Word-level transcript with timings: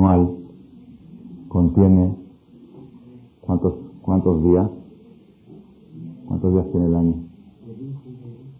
anual 0.00 0.36
contiene 1.48 2.16
cuántos 3.42 3.74
cuántos 4.02 4.42
días 4.42 4.70
cuántos 6.26 6.52
días 6.54 6.66
tiene 6.72 6.86
el 6.86 6.94
año 6.94 7.14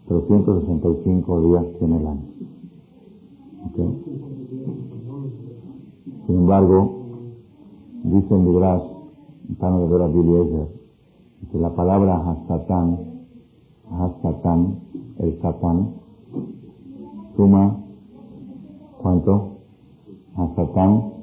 365 0.07 1.41
días 1.41 1.65
tiene 1.79 1.97
el 1.97 2.07
año. 2.07 2.21
Sin 6.27 6.35
embargo 6.35 7.05
dice 8.03 8.35
en 8.35 8.45
Midrash 8.45 8.83
en 9.49 9.55
de 9.55 9.87
Dora 9.87 10.09
que 11.51 11.57
la 11.57 11.73
palabra 11.73 12.17
Hasatán 12.17 12.99
Hasatán 13.89 14.79
el 15.19 15.41
Satán 15.41 15.93
suma 17.35 17.77
¿cuánto? 19.01 19.57
Hasatán 20.35 21.20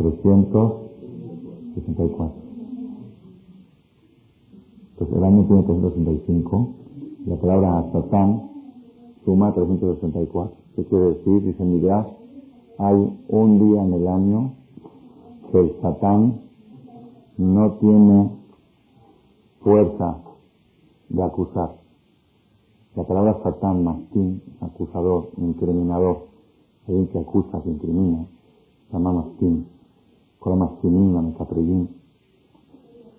364. 0.00 2.32
Entonces 4.92 5.16
el 5.16 5.24
año 5.24 5.44
tiene 5.46 5.62
365. 5.62 6.68
La 7.26 7.36
palabra 7.36 7.84
Satán 7.92 8.50
suma 9.26 9.52
364. 9.52 10.56
¿Qué 10.74 10.84
quiere 10.86 11.04
decir? 11.06 11.44
Dice 11.44 11.64
Midrash, 11.64 12.06
hay 12.78 13.18
un 13.28 13.58
día 13.58 13.84
en 13.84 13.92
el 13.92 14.08
año 14.08 14.54
que 15.52 15.58
el 15.58 15.78
Satán 15.82 16.40
no 17.36 17.72
tiene 17.72 18.30
fuerza 19.60 20.16
de 21.10 21.22
acusar. 21.22 21.76
La 22.96 23.04
palabra 23.04 23.38
Satán, 23.42 23.84
mastín, 23.84 24.40
acusador, 24.60 25.28
incriminador, 25.36 26.28
alguien 26.88 27.06
que 27.08 27.18
acusa, 27.18 27.62
que 27.62 27.68
incrimina, 27.68 28.24
se 28.86 28.94
llama 28.94 29.12
mastín. 29.12 29.66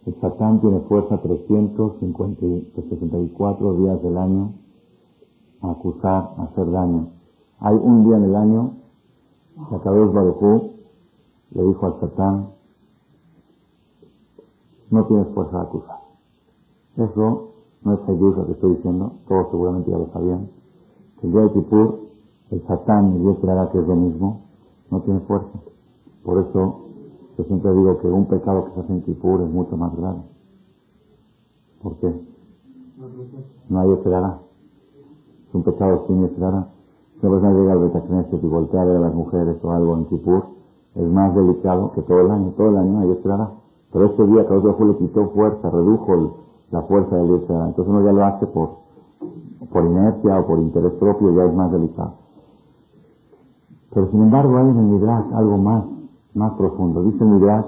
El 0.08 0.16
Satán 0.20 0.60
tiene 0.60 0.80
fuerza 0.82 1.22
364 1.22 3.74
días 3.76 4.02
del 4.02 4.18
año 4.18 4.54
a 5.62 5.70
acusar, 5.72 6.34
a 6.38 6.44
hacer 6.46 6.72
daño. 6.72 7.10
Hay 7.60 7.76
un 7.76 8.06
día 8.06 8.18
en 8.18 8.24
el 8.24 8.36
año 8.36 8.72
que 9.70 9.76
Akadosh 9.76 10.12
Barujú 10.12 10.72
le 11.52 11.64
dijo 11.64 11.86
al 11.86 12.00
Satán, 12.00 12.48
no 14.90 15.06
tienes 15.06 15.28
fuerza 15.28 15.58
de 15.58 15.64
acusar. 15.64 16.00
Eso 16.98 17.50
no 17.84 17.94
es 17.94 18.00
lo 18.08 18.46
que 18.48 18.54
estoy 18.54 18.78
diciendo, 18.78 19.12
todos 19.28 19.52
seguramente 19.52 19.92
ya 19.92 20.00
lo 20.00 20.08
sabían. 20.08 20.50
Que 21.20 21.28
el 21.28 21.34
día 21.34 21.44
de 21.44 21.54
Kipur, 21.54 22.00
el 22.50 22.66
Satán 22.66 23.16
y 23.16 23.20
Dios 23.20 23.38
que 23.72 23.78
es 23.78 23.88
lo 23.88 23.96
mismo, 23.96 24.42
no 24.90 25.02
tiene 25.02 25.20
fuerza. 25.22 25.60
Por 26.24 26.40
eso 26.40 26.81
yo 27.42 27.48
siempre 27.48 27.74
digo 27.74 27.98
que 27.98 28.08
un 28.08 28.26
pecado 28.26 28.66
que 28.66 28.72
se 28.74 28.80
hace 28.82 28.94
en 28.94 29.02
Kipur 29.02 29.42
es 29.42 29.50
mucho 29.50 29.76
más 29.76 29.96
grave. 29.98 30.20
¿Por 31.82 31.96
qué? 31.96 32.14
No 33.68 33.80
hay 33.80 33.92
esperará. 33.94 34.38
Es 35.50 35.56
un 35.56 35.64
pecado 35.64 36.04
sin 36.06 36.24
esperará. 36.24 36.68
Si 37.20 37.26
una 37.26 37.40
persona 37.40 37.60
llega 37.60 37.74
al 37.74 37.80
Betacneset 37.80 38.44
y 38.44 38.48
voltea 38.48 38.84
a 38.84 38.86
ver 38.86 38.98
a 38.98 39.00
las 39.00 39.16
mujeres 39.16 39.58
o 39.64 39.72
algo 39.72 39.98
en 39.98 40.06
Kipur, 40.06 40.44
es 40.94 41.08
más 41.08 41.34
delicado 41.34 41.92
que 41.94 42.04
todo 42.04 42.22
el 42.22 42.30
año. 42.30 42.52
Todo 42.56 42.70
el 42.70 42.78
año 42.78 43.00
hay 43.00 43.10
esperará. 43.10 43.50
Pero 43.92 44.06
este 44.06 44.28
día 44.28 44.48
que 44.48 44.54
otro 44.54 44.86
le 44.86 44.98
quitó 44.98 45.30
fuerza, 45.30 45.70
redujo 45.72 46.36
la 46.70 46.84
fuerza 46.84 47.16
del 47.16 47.36
esperará. 47.38 47.70
Entonces 47.70 47.92
uno 47.92 48.06
ya 48.06 48.14
lo 48.14 48.24
hace 48.24 48.46
por, 48.46 48.70
por 49.74 49.84
inercia 49.84 50.40
o 50.40 50.46
por 50.46 50.60
interés 50.60 50.92
propio, 50.94 51.34
ya 51.34 51.46
es 51.46 51.56
más 51.56 51.72
delicado. 51.72 52.14
Pero 53.92 54.12
sin 54.12 54.22
embargo 54.22 54.58
hay 54.58 54.70
en 54.70 54.78
el 54.78 54.86
Midrash 54.86 55.34
algo 55.34 55.58
más 55.58 55.86
más 56.34 56.54
profundo. 56.54 57.04
Dice 57.04 57.24
Midrash, 57.24 57.66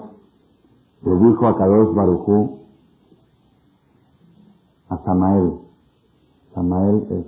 le 1.03 1.15
dijo 1.17 1.47
a 1.47 1.57
Kadosh 1.57 1.93
Baruchú 1.93 2.59
a 4.89 4.97
Samael. 5.03 5.53
Samael 6.53 7.07
es 7.09 7.25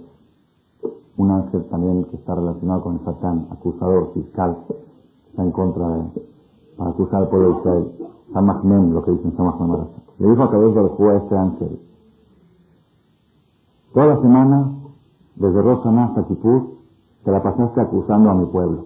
un 1.17 1.31
ángel 1.31 1.65
también 1.69 2.03
que 2.05 2.17
está 2.17 2.35
relacionado 2.35 2.83
con 2.83 3.03
Satán, 3.03 3.47
acusador, 3.51 4.13
fiscal, 4.13 4.57
está 5.29 5.43
en 5.43 5.51
contra 5.51 5.87
de, 5.87 6.03
para 6.77 6.89
acusar 6.91 7.23
al 7.23 7.29
pueblo 7.29 7.49
de 7.49 7.57
Israel. 7.59 7.91
Samachmem, 8.33 8.91
lo 8.91 9.03
que 9.03 9.11
dicen 9.11 9.35
Samachmem 9.37 9.87
Le 10.19 10.29
dijo 10.29 10.43
a 10.43 10.51
Kadosh 10.51 10.73
Baruchú 10.73 11.09
a 11.09 11.17
este 11.17 11.37
ángel, 11.37 11.79
toda 13.93 14.07
la 14.07 14.21
semana, 14.21 14.71
desde 15.35 15.61
Rosana 15.61 16.05
hasta 16.05 16.27
Kipur, 16.27 16.75
te 17.23 17.31
la 17.31 17.41
pasaste 17.41 17.81
acusando 17.81 18.29
a 18.29 18.35
mi 18.35 18.45
pueblo. 18.45 18.85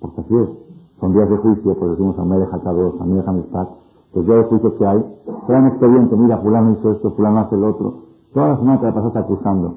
Porque 0.00 0.20
así 0.20 0.34
es 0.34 0.69
son 1.00 1.14
días 1.14 1.30
de 1.30 1.36
juicio, 1.38 1.74
pues 1.74 1.90
decimos 1.92 2.18
a 2.18 2.24
Melech 2.24 2.52
HaKadosh, 2.52 3.00
a 3.00 3.04
Melech 3.04 3.26
HaMishpat, 3.26 3.68
los 4.14 4.26
días 4.26 4.38
de 4.38 4.44
juicio 4.44 4.76
que 4.76 4.86
hay, 4.86 5.18
traen 5.46 5.66
expediente, 5.66 6.16
mira, 6.16 6.38
fulano 6.38 6.72
hizo 6.72 6.92
esto, 6.92 7.10
fulano 7.12 7.40
hace 7.40 7.54
el 7.54 7.64
otro, 7.64 7.94
toda 8.34 8.48
la 8.48 8.56
semana 8.58 8.80
te 8.80 8.86
la 8.86 8.94
pasaste 8.94 9.18
acusando. 9.18 9.74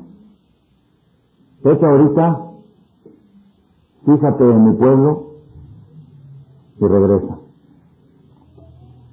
Vete 1.63 1.85
ahorita, 1.85 2.41
fíjate 4.05 4.51
en 4.51 4.69
mi 4.69 4.75
pueblo 4.75 5.23
y 6.79 6.85
regresa. 6.85 7.37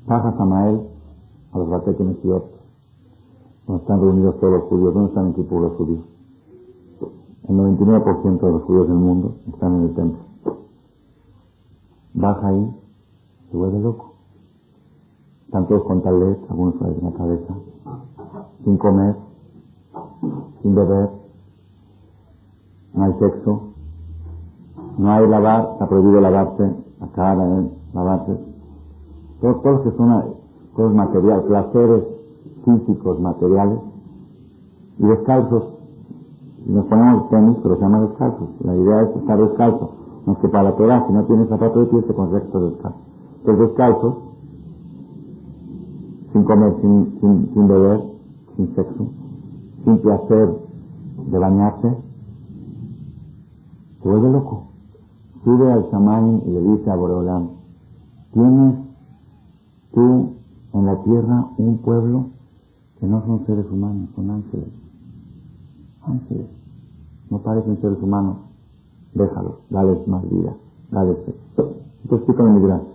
Baja 0.07 0.35
Samael 0.37 0.81
a 1.53 1.59
los 1.59 1.71
Bateques 1.71 2.25
y 2.25 2.31
otros, 2.31 2.61
donde 3.69 3.83
están 3.83 4.01
reunidos 4.01 4.41
todos 4.41 4.55
los 4.55 4.63
judíos. 4.65 4.95
¿Dónde 4.95 5.09
están 5.11 5.27
en 5.27 5.35
Kipur 5.35 5.63
los 5.63 5.73
judíos? 5.75 6.05
El 7.49 7.57
99% 7.57 8.41
de 8.41 8.53
los 8.53 8.63
judíos 8.63 8.89
del 8.89 8.97
mundo 8.97 9.35
están 9.47 9.77
en 9.77 9.83
el 9.83 9.95
templo 9.95 10.30
baja 12.15 12.49
ahí, 12.49 12.77
se 13.51 13.57
vuelve 13.57 13.81
loco. 13.81 14.15
Están 15.47 15.67
todos 15.67 15.85
con 15.85 16.03
tablet, 16.03 16.39
algunos 16.49 16.75
en 16.81 17.05
la 17.05 17.13
cabeza, 17.13 17.55
sin 18.65 18.79
comer, 18.79 19.17
sin 20.63 20.75
beber, 20.75 21.11
no 22.95 23.05
hay 23.05 23.13
sexo, 23.15 23.63
no 24.99 25.13
hay 25.13 25.27
lavar, 25.29 25.71
está 25.73 25.89
prohibido 25.89 26.21
lavarse 26.21 26.71
la 27.01 27.09
cara, 27.09 27.65
lavarse. 27.95 28.39
Todos, 29.41 29.63
todos 29.63 29.81
que 29.83 29.97
son 29.97 30.35
cosas 30.75 30.95
materiales, 30.95 31.45
placeres 31.47 32.05
físicos, 32.65 33.21
materiales, 33.21 33.79
y 35.01 35.07
descalzos. 35.07 35.65
Y 36.67 36.73
nos 36.73 36.85
ponemos 36.87 37.29
tenis, 37.31 37.57
pero 37.63 37.77
se 37.77 37.81
llama 37.83 38.01
descalzos. 38.03 38.49
La 38.61 38.77
idea 38.77 39.03
es 39.03 39.17
estar 39.17 39.39
descalzo. 39.39 39.91
No 40.27 40.35
es 40.35 40.39
que 40.39 40.49
para 40.49 40.65
la 40.65 40.77
Torah, 40.77 41.07
si 41.07 41.13
no 41.13 41.25
tienes 41.25 41.49
zapato 41.49 41.81
de 41.81 41.87
pie, 41.87 42.03
se 42.07 42.15
con 42.15 42.33
recto 42.33 42.61
descalzo. 42.61 42.99
Entonces 43.39 43.69
descalzos, 43.69 44.15
sin 46.33 46.45
comer, 46.45 46.75
sin, 46.81 47.51
sin, 47.55 47.69
beber, 47.69 48.01
sin 48.57 48.75
sexo, 48.75 49.07
sin 49.85 49.99
placer 49.99 50.49
de 51.31 51.39
bañarse, 51.39 51.97
se 54.03 54.09
vuelve 54.09 54.31
loco. 54.31 54.65
Sube 55.43 55.73
al 55.73 55.91
Samaín 55.91 56.43
y 56.47 56.51
le 56.51 56.61
dice 56.61 56.91
a 56.91 56.97
Boreolam, 56.97 57.49
tienes 58.33 58.75
tú 59.95 60.33
en 60.75 60.87
la 60.87 61.03
tierra 61.03 61.47
un 61.57 61.79
pueblo 61.79 62.27
que 63.01 63.07
no 63.07 63.25
son 63.25 63.47
seres 63.47 63.65
humanos, 63.71 64.11
son 64.15 64.31
ángeles. 64.31 64.69
Ángeles. 66.03 66.47
No 67.31 67.39
parecen 67.39 67.81
seres 67.81 68.03
humanos 68.03 68.50
déjalos, 69.15 69.55
dales 69.71 70.07
más 70.09 70.23
vida, 70.31 70.55
dales 70.91 71.17
sexo. 71.25 71.73
Está 72.05 72.17
escrito 72.17 72.47
en 72.47 72.55
el 72.55 72.61
Midrash. 72.61 72.89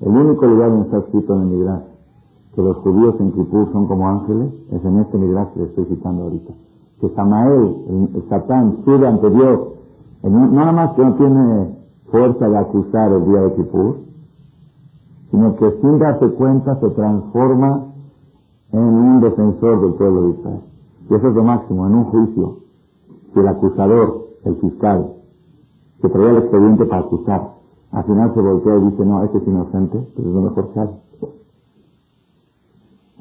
El 0.00 0.08
único 0.08 0.46
lugar 0.46 0.70
donde 0.70 0.86
está 0.86 0.98
escrito 0.98 1.34
en 1.34 1.42
el 1.42 1.48
Midrash 1.48 1.82
que 2.54 2.62
los 2.62 2.76
judíos 2.78 3.14
en 3.20 3.32
Kipur 3.32 3.70
son 3.72 3.86
como 3.86 4.08
ángeles 4.08 4.52
es 4.72 4.84
en 4.84 4.98
este 4.98 5.18
Midrash 5.18 5.52
que 5.52 5.60
le 5.60 5.66
estoy 5.66 5.84
citando 5.86 6.24
ahorita. 6.24 6.52
Que 7.00 7.08
Samael, 7.10 8.10
el, 8.14 8.28
Satán, 8.28 8.78
sube 8.84 9.06
ante 9.06 9.30
Dios, 9.30 9.60
no 10.22 10.46
nada 10.48 10.72
más 10.72 10.92
que 10.94 11.02
no 11.02 11.14
tiene 11.14 11.76
fuerza 12.10 12.48
de 12.48 12.58
acusar 12.58 13.12
el 13.12 13.24
día 13.24 13.40
de 13.42 13.54
Kipur, 13.54 13.96
sino 15.30 15.56
que 15.56 15.70
sin 15.80 15.98
darse 15.98 16.28
cuenta 16.30 16.78
se 16.80 16.90
transforma 16.90 17.86
en 18.72 18.80
un 18.80 19.20
defensor 19.20 19.80
del 19.80 19.94
pueblo 19.94 20.22
de 20.22 20.30
Israel. 20.30 20.60
Y 21.08 21.14
eso 21.14 21.28
es 21.28 21.34
lo 21.34 21.44
máximo, 21.44 21.86
en 21.86 21.94
un 21.94 22.04
juicio, 22.04 22.56
si 23.32 23.40
el 23.40 23.48
acusador, 23.48 24.26
el 24.44 24.56
fiscal, 24.56 25.12
que 26.00 26.08
traía 26.08 26.30
el 26.30 26.38
expediente 26.38 26.84
para 26.86 27.02
acusar. 27.02 27.54
Al 27.92 28.04
final 28.04 28.34
se 28.34 28.40
voltea 28.40 28.76
y 28.76 28.90
dice, 28.90 29.04
no, 29.04 29.24
este 29.24 29.38
es 29.38 29.46
inocente, 29.46 30.06
pero 30.16 30.28
es 30.28 30.34
lo 30.34 30.40
mejor 30.42 30.68
que 30.72 30.80
hay. 30.80 31.00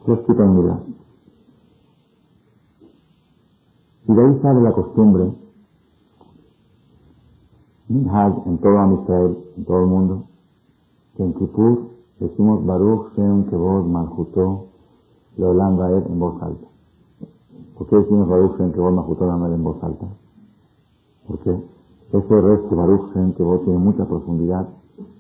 Eso 0.08 0.26
en 0.28 0.90
Y 4.08 4.14
de 4.14 4.26
ahí 4.26 4.40
sale 4.42 4.62
la 4.62 4.72
costumbre, 4.72 5.34
en 7.90 8.58
todo 8.58 9.02
Israel, 9.02 9.38
en 9.58 9.66
todo 9.66 9.80
el 9.82 9.88
mundo, 9.88 10.24
que 11.16 11.24
en 11.24 11.34
Kippur 11.34 11.90
decimos 12.20 12.66
Baruch 12.66 13.14
Shem 13.16 13.46
Kevod 13.50 13.86
Malchutó 13.86 14.66
Leolam 15.38 15.78
Baer 15.78 16.06
en 16.08 16.20
voz 16.20 16.42
alta. 16.42 16.68
¿Por 17.78 17.88
qué 17.88 17.98
decimos 17.98 18.28
Baruch 18.28 18.58
Shem 18.58 18.72
Kevod 18.72 18.94
Malchutó 18.94 19.26
Leolam 19.26 19.54
en 19.54 19.64
voz 19.64 19.84
alta? 19.84 20.08
¿Por 21.28 21.40
qué? 21.40 21.69
Ese 22.12 22.42
resto 22.42 22.76
Baruch 22.76 23.14
que 23.38 23.44
vos 23.44 23.64
tiene 23.64 23.78
mucha 23.78 24.06
profundidad. 24.06 24.68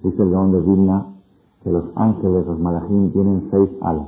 Dice 0.04 0.24
el 0.24 0.32
Gaón 0.32 0.52
de 0.52 0.62
Vilna 0.62 1.06
que 1.64 1.72
los 1.72 1.84
ángeles, 1.96 2.48
los 2.48 2.60
malachim, 2.60 3.12
tienen 3.12 3.48
seis 3.52 3.70
alas. 3.82 4.08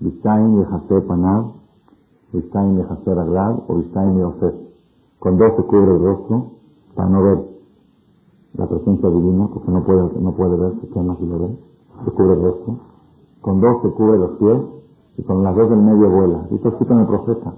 Vistain 0.00 0.60
y 0.60 1.00
Panav, 1.00 1.52
Vistain 2.32 2.78
y 2.78 3.10
Aglad 3.10 3.58
o 3.68 3.74
Vistain 3.74 4.16
y 4.16 4.20
Yosef. 4.20 4.54
Con 5.18 5.36
dos 5.36 5.52
se 5.56 5.62
cubre 5.64 5.90
el 5.90 6.02
rostro 6.02 6.46
para 6.94 7.08
no 7.10 7.22
ver 7.22 7.38
la 8.54 8.66
presencia 8.66 9.08
divina, 9.10 9.48
porque 9.52 9.70
no 9.70 9.84
puede, 9.84 10.20
no 10.20 10.32
puede 10.32 10.56
ver, 10.56 10.72
se 10.80 10.88
quema 10.88 11.16
si 11.16 11.26
lo 11.26 11.38
ve, 11.38 11.58
se 12.04 12.10
cubre 12.12 12.32
el 12.32 12.42
rostro. 12.42 12.76
Con 13.42 13.60
dos 13.60 13.82
se 13.82 13.90
cubre 13.90 14.18
los 14.18 14.30
pies 14.32 14.58
y 15.18 15.22
con 15.22 15.42
las 15.42 15.54
dos 15.54 15.68
del 15.68 15.82
medio 15.82 16.10
vuela. 16.10 16.46
Esto 16.50 16.68
escrito 16.68 16.94
en 16.94 17.00
el 17.00 17.06
profeta. 17.06 17.52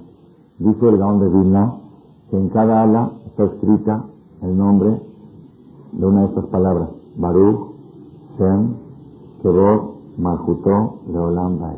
Dice 0.58 0.88
el 0.88 0.98
Gaón 0.98 1.20
de 1.20 1.28
Vilna 1.28 1.74
que 2.30 2.36
en 2.36 2.48
cada 2.48 2.82
ala 2.82 3.12
está 3.38 3.54
escrita 3.54 4.04
el 4.42 4.58
nombre 4.58 5.00
de 5.92 6.06
una 6.06 6.22
de 6.22 6.26
estas 6.26 6.46
palabras. 6.46 6.88
Baruch, 7.16 7.70
Shem, 8.36 8.74
Kebor, 9.42 9.94
Malchutó, 10.18 10.96
Leolam, 11.12 11.60
Bae. 11.60 11.76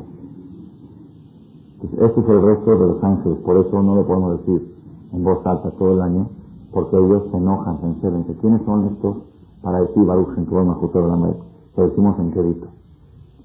Este 1.82 2.20
es 2.20 2.28
el 2.28 2.42
resto 2.42 2.70
de 2.70 2.78
los 2.78 3.04
ángeles, 3.04 3.38
por 3.40 3.58
eso 3.58 3.82
no 3.82 3.94
lo 3.94 4.06
podemos 4.06 4.38
decir 4.38 4.74
en 5.12 5.22
voz 5.22 5.46
alta 5.46 5.70
todo 5.72 5.92
el 5.92 6.00
año, 6.00 6.28
porque 6.72 6.96
ellos 6.96 7.24
se 7.30 7.36
enojan, 7.36 7.78
se 7.80 7.86
enceden. 7.88 8.24
¿Quiénes 8.40 8.62
son 8.64 8.86
estos 8.86 9.16
para 9.62 9.82
decir 9.82 10.02
Baruch, 10.02 10.34
Shem, 10.34 10.46
Kebor, 10.46 10.64
Malchutó, 10.64 11.00
Leolam, 11.00 11.22
Bae? 11.22 11.34
Lo 11.76 11.88
decimos 11.88 12.18
en 12.20 12.30
Kedito. 12.30 12.66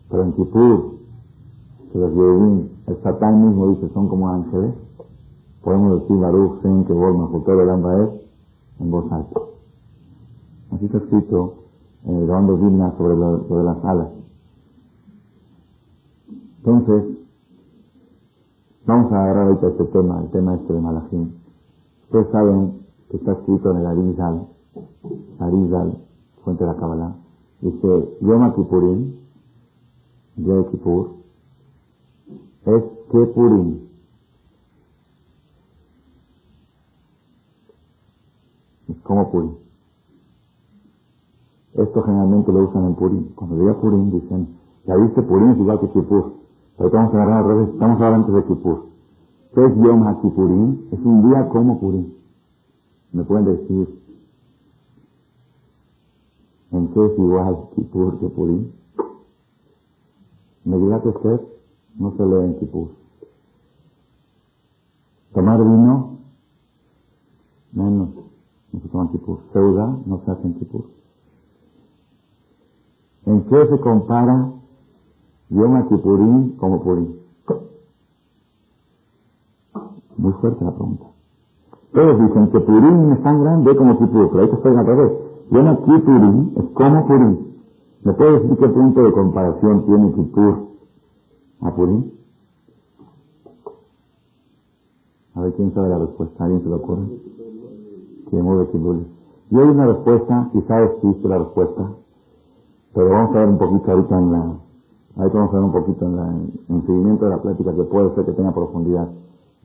Pero 0.10 0.24
en 0.24 0.32
Kipur, 0.34 0.92
que 1.92 2.00
los 2.00 2.14
Yehudim, 2.14 2.70
el 2.88 2.98
Satán 3.04 3.46
mismo 3.46 3.68
dice, 3.70 3.90
son 3.94 4.08
como 4.08 4.30
ángeles, 4.30 4.74
podemos 5.66 6.00
decir 6.00 6.18
Baruch, 6.18 6.62
Shem, 6.62 6.86
Malchutó, 6.88 7.56
Leolam, 7.56 7.82
Bae, 7.82 8.22
en 8.80 8.92
voz 8.92 9.12
alta. 9.12 9.42
Así 10.72 10.86
está 10.86 11.00
escrito 11.00 11.56
en 12.06 12.16
el 12.18 12.28
Grabando 12.28 12.58
Vilna 12.58 12.94
sobre 12.98 13.18
lo, 13.18 13.38
de 13.40 13.64
las 13.64 13.84
alas. 13.84 14.10
Entonces, 16.64 17.18
vamos 18.86 19.12
a 19.12 19.24
agarrar 19.24 19.48
ahorita 19.48 19.68
este 19.68 19.84
tema, 19.86 20.22
el 20.22 20.30
tema 20.30 20.56
este 20.56 20.72
de 20.72 20.82
Malachim. 20.82 21.32
Ustedes 22.04 22.28
saben 22.32 22.86
que 23.10 23.18
está 23.18 23.34
escrito 23.34 23.72
en 23.72 23.78
el 23.78 23.86
Arizal, 23.88 24.48
Arizal, 25.40 25.98
fuente 26.44 26.64
de 26.64 26.72
la 26.72 26.78
Kabbalah, 26.78 27.16
dice, 27.62 28.18
Yom 28.22 28.54
Kippurim, 28.54 29.16
de 30.36 30.66
Kippur, 30.72 31.10
es 32.66 32.84
Kepurim. 33.12 33.86
Es 38.88 38.95
como 39.06 39.32
Purim. 39.32 39.52
Esto 41.76 42.04
generalmente 42.04 42.52
lo 42.52 42.64
usan 42.64 42.86
en 42.86 42.96
Purim. 42.96 43.36
Cuando 43.36 43.58
diga 43.58 43.80
Purim 43.80 44.12
dicen, 44.12 44.58
ya 44.86 44.96
viste 44.96 45.22
Purim 45.22 45.52
es 45.52 45.58
igual 45.58 45.80
que 45.80 45.90
Kippur. 45.90 46.34
Pero 46.78 46.88
estamos 46.88 47.14
agarrar 47.14 47.44
al 47.44 47.48
revés, 47.48 47.70
estamos 47.70 48.02
ahora 48.02 48.16
antes 48.16 48.34
de 48.34 48.44
Kippur. 48.46 48.86
¿Qué 49.54 49.66
es 49.66 49.76
Yom 49.78 50.04
HaKippurim? 50.04 50.88
Es 50.92 51.00
un 51.06 51.30
día 51.30 51.48
como 51.50 51.80
Purim. 51.80 52.14
¿Me 53.14 53.24
pueden 53.24 53.46
decir 53.46 54.02
en 56.72 56.88
qué 56.90 57.06
es 57.06 57.20
igual 57.20 57.70
Kippur 57.76 58.20
que 58.20 58.28
Purim? 58.28 58.72
Me 60.66 60.78
dirá 60.78 61.02
que 61.02 61.10
usted 61.10 61.42
no 61.98 62.12
se 62.18 62.26
lee 62.26 62.46
en 62.46 62.60
Kippur. 62.60 62.90
Tomar 65.34 65.60
vino, 65.60 66.18
menos, 67.72 68.10
no 68.76 68.82
se 68.82 68.90
toma 68.90 69.04
en 69.06 69.10
Kippur. 69.12 69.40
Seuda, 69.54 69.98
no 70.06 70.22
se 70.26 70.32
hace 70.32 70.48
en 70.48 70.54
Kippur. 70.56 70.86
¿En 73.26 73.42
qué 73.46 73.68
se 73.68 73.80
compara 73.80 74.52
Yom 75.50 75.88
Kippurim 75.88 76.58
como 76.58 76.84
Purim? 76.84 77.16
Muy 80.18 80.34
fuerte 80.34 80.64
la 80.64 80.72
pregunta. 80.72 81.06
Todos 81.94 82.20
dicen 82.20 82.52
que 82.52 82.60
Purim 82.60 83.14
es 83.14 83.24
tan 83.24 83.42
grande 83.42 83.76
como 83.76 83.98
Kippur, 83.98 84.30
pero 84.32 84.44
ahí 84.44 84.50
estoy 84.52 84.76
al 84.76 84.86
revés. 84.86 85.12
Yom 85.52 85.68
es 86.58 86.70
como 86.74 87.08
Purim. 87.08 87.38
¿Me 88.04 88.14
puede 88.14 88.40
decir 88.40 88.58
qué 88.58 88.68
punto 88.68 89.04
de 89.04 89.12
comparación 89.14 89.86
tiene 89.86 90.14
Kippur 90.14 90.68
a 91.62 91.74
Purim? 91.74 92.12
A 95.34 95.42
ver 95.42 95.54
quién 95.54 95.74
sabe 95.74 95.90
la 95.90 96.00
respuesta. 96.00 96.44
¿Alguien 96.44 96.64
se 96.64 96.70
lo 96.70 96.76
ocurre? 96.76 97.35
¿Quién 98.30 98.44
mueve? 98.44 98.70
Yo 99.50 99.62
hay 99.62 99.70
una 99.70 99.86
respuesta, 99.86 100.50
quizás 100.52 100.92
existe 100.92 101.28
la 101.28 101.38
respuesta, 101.38 101.90
pero 102.94 103.10
vamos 103.10 103.36
a 103.36 103.40
ver 103.40 103.50
un 103.50 103.58
poquito 103.58 103.92
ahorita 103.92 104.18
en 104.18 104.32
la, 104.32 104.54
ahorita 105.18 105.38
vamos 105.38 105.54
a 105.54 105.56
ver 105.58 105.64
un 105.64 105.72
poquito 105.72 106.06
en, 106.06 106.16
la, 106.16 106.28
en 106.70 106.82
seguimiento 106.86 107.26
de 107.26 107.32
la 107.32 107.42
plática 107.42 107.76
que 107.76 107.84
puede 107.84 108.16
ser 108.16 108.26
que 108.26 108.32
tenga 108.32 108.54
profundidad. 108.54 109.08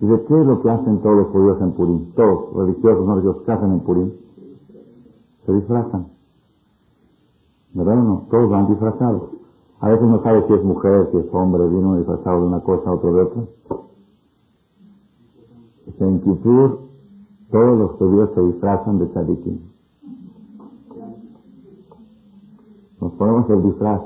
Dice, 0.00 0.24
¿qué 0.26 0.40
es 0.40 0.46
lo 0.46 0.62
que 0.62 0.70
hacen 0.70 0.98
todos 0.98 1.16
los 1.16 1.26
judíos 1.28 1.60
en 1.60 1.72
Purim? 1.72 2.12
Todos, 2.14 2.54
religiosos, 2.54 3.06
no 3.06 3.14
religiosos, 3.14 3.42
¿qué 3.44 3.52
hacen 3.52 3.72
en 3.72 3.80
Purim? 3.80 4.10
Se 5.46 5.52
disfrazan. 5.52 6.06
¿Verdad 7.72 7.98
o 7.98 8.02
no? 8.02 8.22
Todos 8.30 8.50
van 8.50 8.68
disfrazados. 8.68 9.22
A 9.80 9.88
veces 9.88 10.06
no 10.08 10.22
sabe 10.22 10.46
si 10.46 10.52
es 10.52 10.64
mujer, 10.64 11.08
si 11.10 11.18
es 11.18 11.26
hombre, 11.32 11.66
viene 11.68 11.98
disfrazado 11.98 12.40
de 12.40 12.46
una 12.48 12.60
cosa, 12.60 12.92
otro 12.92 13.14
de 13.14 13.22
otra. 13.22 13.42
En 15.98 16.20
Kippur, 16.20 16.89
todos 17.50 17.78
los 17.78 17.90
judíos 17.92 18.30
se 18.34 18.40
disfrazan 18.40 18.98
de 18.98 19.06
tzadikim. 19.06 19.58
Nos 23.00 23.12
ponemos 23.12 23.48
el 23.50 23.62
disfraz. 23.62 24.02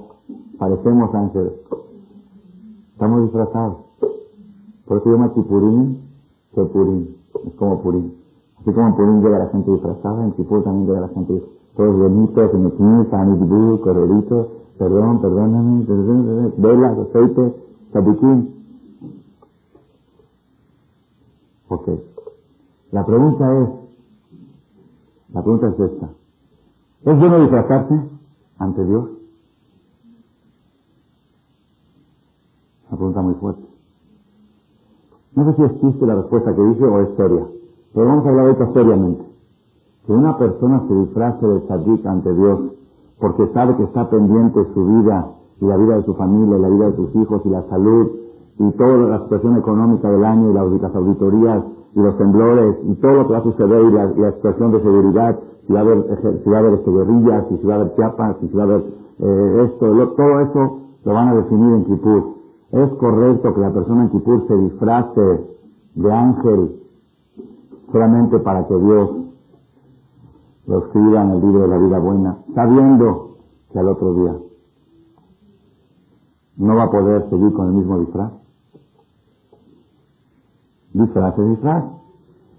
Parecemos 0.58 1.14
ángeles. 1.14 1.52
Estamos 2.92 3.22
disfrazados. 3.24 3.76
Por 4.86 4.98
eso 4.98 5.10
llama 5.10 5.32
Kipurín 5.34 6.04
que 6.54 6.62
Purín. 6.64 7.16
Es 7.46 7.54
como 7.54 7.82
Purín. 7.82 8.14
Así 8.60 8.72
como 8.72 8.96
Purín 8.96 9.22
llega 9.22 9.38
la 9.38 9.48
gente 9.48 9.70
disfrazada, 9.70 10.24
en 10.24 10.32
Kipur 10.32 10.62
también 10.62 10.86
llega 10.86 11.00
la 11.00 11.08
gente 11.08 11.42
todos 11.76 11.98
bonitos, 11.98 12.54
en 12.54 12.66
el 12.66 13.10
sanidibú, 13.10 13.80
correritos, 13.80 14.46
perdón, 14.78 15.20
perdóname, 15.20 15.84
velas, 16.56 16.98
aceite, 16.98 17.54
tabiquín. 17.92 18.54
Ok. 21.68 21.88
La 22.94 23.04
pregunta 23.04 23.58
es, 23.58 23.68
la 25.32 25.42
pregunta 25.42 25.66
es 25.66 25.80
esta. 25.80 26.10
¿Es 27.04 27.18
bueno 27.18 27.40
disfrazarse? 27.40 28.00
ante 28.56 28.84
Dios? 28.84 29.08
Una 32.88 32.96
pregunta 32.96 33.20
muy 33.22 33.34
fuerte. 33.34 33.64
No 35.34 35.44
sé 35.44 35.56
si 35.56 35.62
existe 35.64 36.06
la 36.06 36.14
respuesta 36.14 36.54
que 36.54 36.62
dice 36.62 36.84
o 36.84 37.00
es 37.00 37.08
seria, 37.16 37.44
pero 37.92 38.06
vamos 38.06 38.26
a 38.26 38.28
hablar 38.28 38.46
de 38.46 38.52
esto 38.52 38.72
seriamente. 38.72 39.24
Que 40.06 40.12
una 40.12 40.38
persona 40.38 40.84
se 40.86 40.94
disfrace 40.94 41.44
de 41.44 41.60
tzadik 41.62 42.06
ante 42.06 42.32
Dios 42.32 42.60
porque 43.18 43.48
sabe 43.54 43.76
que 43.76 43.82
está 43.82 44.08
pendiente 44.08 44.64
su 44.72 44.86
vida 44.86 45.32
y 45.60 45.64
la 45.64 45.76
vida 45.76 45.96
de 45.96 46.04
su 46.04 46.14
familia, 46.14 46.58
y 46.58 46.60
la 46.60 46.68
vida 46.68 46.90
de 46.90 46.96
sus 46.96 47.16
hijos 47.16 47.42
y 47.44 47.48
la 47.48 47.64
salud 47.64 48.08
y 48.56 48.70
toda 48.70 48.96
la 48.98 49.18
situación 49.24 49.56
económica 49.56 50.08
del 50.08 50.24
año 50.24 50.52
y 50.52 50.78
las 50.78 50.94
auditorías 50.94 51.64
y 51.94 52.00
los 52.00 52.18
temblores 52.18 52.76
y 52.84 52.94
todo 52.96 53.14
lo 53.14 53.26
que 53.26 53.32
va 53.32 53.38
a 53.38 53.42
suceder 53.42 53.84
y 53.84 53.90
la, 54.20 54.32
situación 54.32 54.72
de 54.72 54.80
seguridad, 54.80 55.38
si 55.66 55.72
va 55.72 55.80
a 55.80 55.82
haber, 55.82 56.42
si 56.42 56.50
va 56.50 56.56
a 56.56 56.60
haber 56.60 56.74
este, 56.74 56.90
guerrillas, 56.90 57.46
si 57.48 57.66
va 57.66 57.74
a 57.74 57.76
haber 57.76 57.94
chiapas, 57.94 58.36
si 58.40 58.48
va 58.48 58.62
a 58.62 58.66
haber 58.66 58.82
eh, 59.20 59.66
esto, 59.66 60.08
todo 60.16 60.40
eso 60.40 60.78
lo 61.04 61.12
van 61.12 61.28
a 61.28 61.34
definir 61.34 61.74
en 61.74 61.84
Kipur. 61.84 62.34
Es 62.72 62.90
correcto 62.94 63.54
que 63.54 63.60
la 63.60 63.72
persona 63.72 64.02
en 64.04 64.10
Kipur 64.10 64.46
se 64.48 64.56
disfrace 64.56 65.40
de 65.94 66.12
ángel 66.12 66.80
solamente 67.92 68.38
para 68.40 68.66
que 68.66 68.76
Dios 68.76 69.10
lo 70.66 70.78
escriba 70.78 71.22
en 71.22 71.30
el 71.30 71.40
libro 71.40 71.60
de 71.60 71.68
la 71.68 71.78
vida 71.78 71.98
buena, 71.98 72.38
sabiendo 72.54 73.36
que 73.72 73.78
al 73.78 73.88
otro 73.88 74.14
día 74.14 74.34
no 76.56 76.76
va 76.76 76.84
a 76.84 76.90
poder 76.90 77.28
seguir 77.30 77.52
con 77.52 77.66
el 77.68 77.72
mismo 77.74 77.98
disfraz. 78.00 78.32
Disfraz 80.94 81.36
es 81.38 81.48
disfraz. 81.50 81.84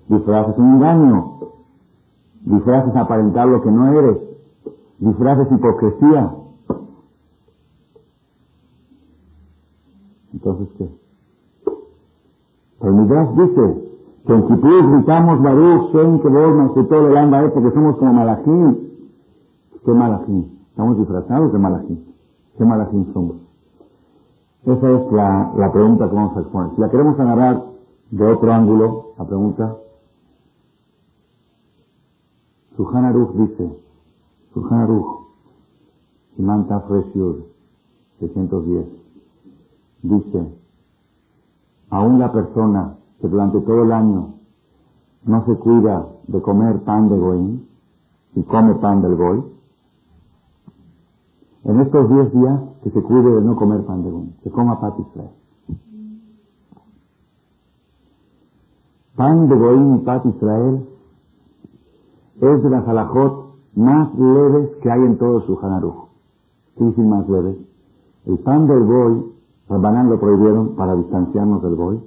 Disfraz 0.09 0.49
es 0.49 0.57
un 0.57 0.75
engaño. 0.75 1.31
Disfraz 2.41 2.87
es 2.89 2.95
aparentar 2.95 3.47
lo 3.47 3.61
que 3.63 3.71
no 3.71 3.91
eres. 3.97 4.21
Disfraz 4.99 5.39
es 5.39 5.51
hipocresía. 5.51 6.35
Entonces, 10.33 10.67
¿qué? 10.77 10.89
El 12.81 12.93
Midrash 12.93 13.29
dice 13.29 13.91
que 14.27 14.33
en 14.33 14.47
Kipur 14.47 14.91
gritamos 14.91 15.41
Baruch, 15.41 15.93
Shem, 15.93 16.19
Kebor, 16.19 16.87
todo 16.87 17.07
el 17.07 17.17
anda 17.17 17.49
porque 17.53 17.71
somos 17.71 17.97
como 17.97 18.13
Malachim. 18.13 18.75
¿Qué 19.85 19.91
Malachim? 19.91 20.45
Estamos 20.71 20.97
disfrazados 20.97 21.53
de 21.53 21.57
Malachim. 21.57 21.99
¿Qué 22.57 22.65
Malachim 22.65 23.13
somos? 23.13 23.37
Esa 24.65 24.91
es 24.91 25.11
la, 25.13 25.53
la 25.57 25.71
pregunta 25.71 26.09
que 26.09 26.15
vamos 26.15 26.35
a 26.35 26.41
exponer. 26.41 26.71
Si 26.75 26.81
la 26.81 26.89
queremos 26.89 27.17
agarrar 27.17 27.74
de 28.11 28.25
otro 28.25 28.53
ángulo, 28.53 29.13
la 29.17 29.25
pregunta. 29.25 29.77
Suhan 32.75 33.05
Aruch 33.05 33.31
dice, 33.35 33.79
Suhan 34.53 34.81
Aruch, 34.81 35.27
Simanta 36.35 36.81
Freshur, 36.81 37.45
610, 38.19 38.85
dice, 40.03 40.53
aún 41.89 42.19
la 42.19 42.31
persona 42.31 42.97
que 43.21 43.27
durante 43.27 43.61
todo 43.61 43.83
el 43.83 43.91
año 43.91 44.33
no 45.23 45.45
se 45.45 45.55
cuida 45.55 46.07
de 46.27 46.41
comer 46.41 46.81
pan 46.81 47.09
de 47.09 47.17
Goín 47.17 47.67
y 48.35 48.43
come 48.43 48.75
pan 48.75 49.01
del 49.01 49.15
Goy, 49.15 49.43
en 51.63 51.79
estos 51.79 52.09
10 52.09 52.33
días 52.33 52.61
que 52.83 52.91
se 52.91 53.01
cuide 53.01 53.35
de 53.35 53.41
no 53.41 53.55
comer 53.55 53.85
pan 53.85 54.03
de 54.03 54.11
Goín, 54.11 54.35
se 54.43 54.51
coma 54.51 54.79
pat 54.79 54.99
Israel. 54.99 55.31
Pan 59.15 59.47
de 59.47 59.55
y 59.55 59.97
pat 59.99 60.25
Israel 60.25 60.85
es 62.41 62.63
de 62.63 62.69
las 62.69 62.85
alajot 62.85 63.55
más 63.75 64.13
leves 64.13 64.75
que 64.81 64.91
hay 64.91 64.99
en 65.03 65.17
todo 65.17 65.39
su 65.41 65.57
Hanaruj. 65.57 66.07
¿Qué 66.77 66.83
dicen 66.83 67.09
más 67.09 67.29
leves? 67.29 67.55
El 68.25 68.39
pan 68.39 68.67
del 68.67 68.85
Goy, 68.85 69.31
Rabbanán 69.69 70.09
lo 70.09 70.19
prohibieron 70.19 70.75
para 70.75 70.95
distanciarnos 70.95 71.61
del 71.63 71.75
Goy, 71.75 71.99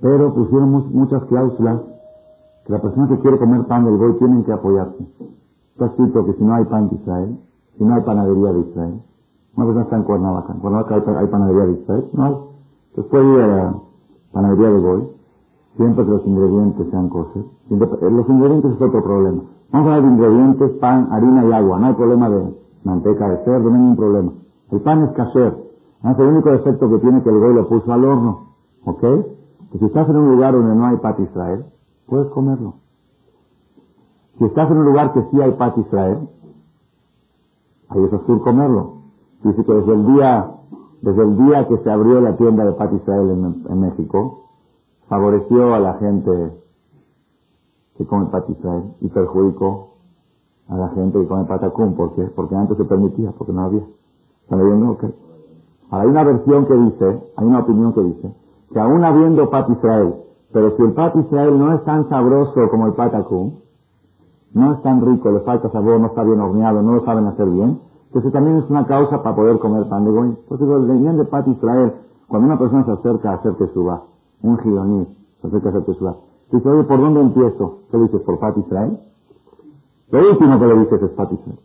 pero 0.00 0.32
pusieron 0.32 0.70
muchas 0.70 1.24
cláusulas 1.24 1.82
que 2.64 2.72
la 2.72 2.80
persona 2.80 3.08
que 3.08 3.18
quiere 3.18 3.38
comer 3.38 3.66
pan 3.66 3.84
del 3.84 3.98
Goy 3.98 4.14
tiene 4.14 4.44
que 4.44 4.52
apoyarse. 4.52 5.06
Está 5.72 5.86
escrito 5.86 6.24
que 6.24 6.32
si 6.32 6.44
no 6.44 6.54
hay 6.54 6.64
pan 6.64 6.88
de 6.88 6.96
Israel, 6.96 7.38
si 7.76 7.84
no 7.84 7.94
hay 7.94 8.02
panadería 8.02 8.52
de 8.52 8.60
Israel, 8.60 9.02
una 9.56 9.66
persona 9.66 9.84
está 9.84 9.96
en 9.96 10.02
Cuernavaca, 10.04 10.52
en 10.54 10.60
Cuernavaca 10.60 10.94
hay, 10.94 11.26
panadería 11.26 11.66
de 11.66 11.72
Israel, 11.72 12.10
no 12.14 12.24
hay. 12.24 12.36
Entonces 12.96 13.42
a 13.42 13.46
la 13.46 13.74
panadería 14.32 14.70
de 14.70 14.80
Goy, 14.80 15.17
siempre 15.76 16.04
que 16.04 16.10
los 16.10 16.26
ingredientes 16.26 16.90
sean 16.90 17.08
kosher. 17.08 17.44
Los 17.70 18.28
ingredientes 18.28 18.72
es 18.72 18.82
otro 18.82 19.02
problema. 19.02 19.42
Vamos 19.70 19.88
a 19.88 19.94
hablar 19.96 20.02
de 20.02 20.16
ingredientes, 20.16 20.70
pan, 20.80 21.08
harina 21.10 21.44
y 21.44 21.52
agua. 21.52 21.78
No 21.78 21.86
hay 21.86 21.94
problema 21.94 22.30
de 22.30 22.54
manteca 22.84 23.28
de 23.28 23.44
cerdo, 23.44 23.68
no 23.68 23.74
hay 23.74 23.80
ningún 23.80 23.96
problema. 23.96 24.32
El 24.70 24.80
pan 24.80 25.04
es 25.04 25.10
kasher. 25.12 25.68
El 26.02 26.26
único 26.26 26.50
defecto 26.50 26.88
que 26.88 26.98
tiene 26.98 27.22
que 27.22 27.28
el 27.28 27.38
goy 27.38 27.54
lo 27.54 27.68
puso 27.68 27.92
al 27.92 28.04
horno. 28.04 28.48
¿Ok? 28.84 29.00
Que 29.00 29.78
si 29.78 29.84
estás 29.84 30.08
en 30.08 30.16
un 30.16 30.30
lugar 30.30 30.54
donde 30.54 30.74
no 30.74 30.86
hay 30.86 30.96
pat 30.96 31.18
Israel, 31.20 31.66
puedes 32.06 32.28
comerlo. 32.28 32.74
Si 34.38 34.44
estás 34.44 34.70
en 34.70 34.78
un 34.78 34.84
lugar 34.86 35.12
que 35.12 35.22
sí 35.30 35.40
hay 35.40 35.52
pat 35.52 35.76
Israel, 35.76 36.28
ahí 37.88 38.04
es 38.04 38.12
azul 38.12 38.40
comerlo. 38.42 38.92
Dice 39.42 39.64
que 39.64 39.74
desde 39.74 39.92
el 39.92 40.06
día, 40.06 40.50
desde 41.02 41.22
el 41.22 41.36
día 41.38 41.68
que 41.68 41.76
se 41.78 41.90
abrió 41.90 42.20
la 42.20 42.36
tienda 42.36 42.64
de 42.64 42.72
pat 42.72 42.92
Israel 42.94 43.54
en 43.68 43.80
México, 43.80 44.47
favoreció 45.08 45.74
a 45.74 45.80
la 45.80 45.94
gente 45.94 46.52
que 47.96 48.06
come 48.06 48.26
pat 48.26 48.48
Israel 48.48 48.94
y 49.00 49.08
perjudicó 49.08 49.94
a 50.68 50.76
la 50.76 50.88
gente 50.90 51.18
que 51.18 51.26
come 51.26 51.44
patacún. 51.44 51.94
¿Por 51.94 52.14
qué? 52.14 52.22
Porque 52.34 52.54
antes 52.54 52.76
se 52.76 52.84
permitía, 52.84 53.32
porque 53.36 53.52
no 53.52 53.62
había. 53.62 53.82
¿Están 54.42 54.64
viendo? 54.64 54.92
Okay. 54.92 55.14
hay 55.90 56.06
una 56.06 56.24
versión 56.24 56.66
que 56.66 56.74
dice, 56.74 57.32
hay 57.36 57.46
una 57.46 57.60
opinión 57.60 57.92
que 57.92 58.02
dice, 58.02 58.34
que 58.72 58.80
aún 58.80 59.04
habiendo 59.04 59.50
pat 59.50 59.68
Israel, 59.70 60.14
pero 60.52 60.76
si 60.76 60.82
el 60.82 60.92
pat 60.92 61.16
Israel 61.16 61.58
no 61.58 61.74
es 61.74 61.84
tan 61.84 62.08
sabroso 62.08 62.68
como 62.70 62.86
el 62.86 62.94
patacún, 62.94 63.60
no 64.54 64.72
es 64.72 64.82
tan 64.82 65.04
rico, 65.04 65.30
le 65.30 65.40
falta 65.40 65.70
sabor, 65.70 66.00
no 66.00 66.06
está 66.06 66.22
bien 66.22 66.40
horneado, 66.40 66.82
no 66.82 66.94
lo 66.94 67.04
saben 67.04 67.26
hacer 67.26 67.46
bien, 67.48 67.80
entonces 68.06 68.32
también 68.32 68.56
es 68.56 68.70
una 68.70 68.86
causa 68.86 69.22
para 69.22 69.36
poder 69.36 69.58
comer 69.58 69.86
pan 69.88 70.04
de 70.04 70.10
goy. 70.10 70.28
Entonces, 70.28 70.68
el 70.68 70.98
bien 70.98 71.18
de 71.18 71.24
pat 71.26 71.46
Israel, 71.46 71.92
cuando 72.26 72.46
una 72.46 72.58
persona 72.58 72.84
se 72.84 72.92
acerca 72.92 73.32
a 73.32 73.34
hacer 73.34 73.54
teshuva, 73.56 74.02
un 74.42 74.58
gironí, 74.58 75.06
acerca 75.42 75.68
hacer 75.70 75.84
teshuva, 75.84 76.16
dice, 76.52 76.68
oye, 76.68 76.84
¿por 76.84 77.00
dónde 77.00 77.20
empiezo? 77.20 77.78
¿Qué 77.90 77.98
dices? 77.98 78.20
¿Por 78.22 78.38
pat 78.38 78.56
Israel? 78.58 78.98
Lo 80.10 80.30
último 80.30 80.58
que 80.58 80.66
le 80.66 80.78
dices 80.80 81.02
es 81.02 81.10
pat 81.10 81.32
Israel. 81.32 81.58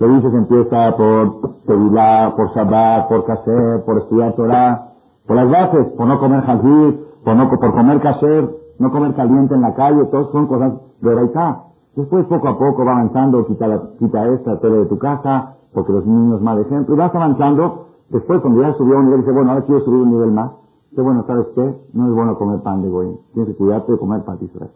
Dices 0.00 0.32
empieza 0.32 0.96
por 0.96 1.60
Tevilá, 1.66 2.32
por 2.34 2.50
Shabbat, 2.54 3.08
por 3.08 3.26
Kasher, 3.26 3.84
por 3.84 3.98
estudiar 3.98 4.32
Torah, 4.32 4.92
por 5.26 5.36
las 5.36 5.50
bases, 5.50 5.88
por 5.92 6.06
no 6.06 6.18
comer 6.18 6.40
jazir, 6.40 7.06
por, 7.22 7.36
no, 7.36 7.50
por 7.50 7.72
comer 7.72 8.00
Kasher, 8.00 8.48
no 8.78 8.90
comer 8.90 9.14
caliente 9.14 9.54
en 9.54 9.60
la 9.60 9.74
calle, 9.74 10.06
todas 10.06 10.30
son 10.32 10.46
cosas 10.46 10.72
de 11.02 11.14
Raitá. 11.14 11.64
Después 11.96 12.24
poco 12.26 12.48
a 12.48 12.58
poco 12.58 12.82
va 12.82 12.92
avanzando, 12.92 13.46
quita, 13.46 13.68
la, 13.68 13.82
quita 13.98 14.26
esta 14.28 14.58
tele 14.60 14.78
de 14.78 14.86
tu 14.86 14.98
casa, 14.98 15.56
porque 15.74 15.92
los 15.92 16.06
niños 16.06 16.40
mal 16.40 16.58
ejemplo, 16.60 16.94
y 16.94 16.98
vas 16.98 17.14
avanzando, 17.14 17.88
después 18.08 18.40
cuando 18.40 18.62
ya 18.62 18.72
subió 18.72 18.96
a 18.96 19.00
un 19.00 19.04
nivel, 19.04 19.20
dice, 19.20 19.32
bueno, 19.32 19.50
ahora 19.50 19.64
quiero 19.66 19.84
subir 19.84 20.00
un 20.00 20.10
nivel 20.12 20.32
más, 20.32 20.50
dice, 20.90 21.02
bueno, 21.02 21.24
¿sabes 21.26 21.46
qué? 21.54 21.80
No 21.92 22.08
es 22.08 22.14
bueno 22.14 22.36
comer 22.38 22.60
pan 22.62 22.82
de 22.82 22.88
goy, 22.88 23.18
tienes 23.32 23.52
que 23.52 23.56
cuidarte 23.56 23.92
de 23.92 23.98
comer 23.98 24.22
pan 24.24 24.38
de 24.38 24.46
Israel. 24.46 24.70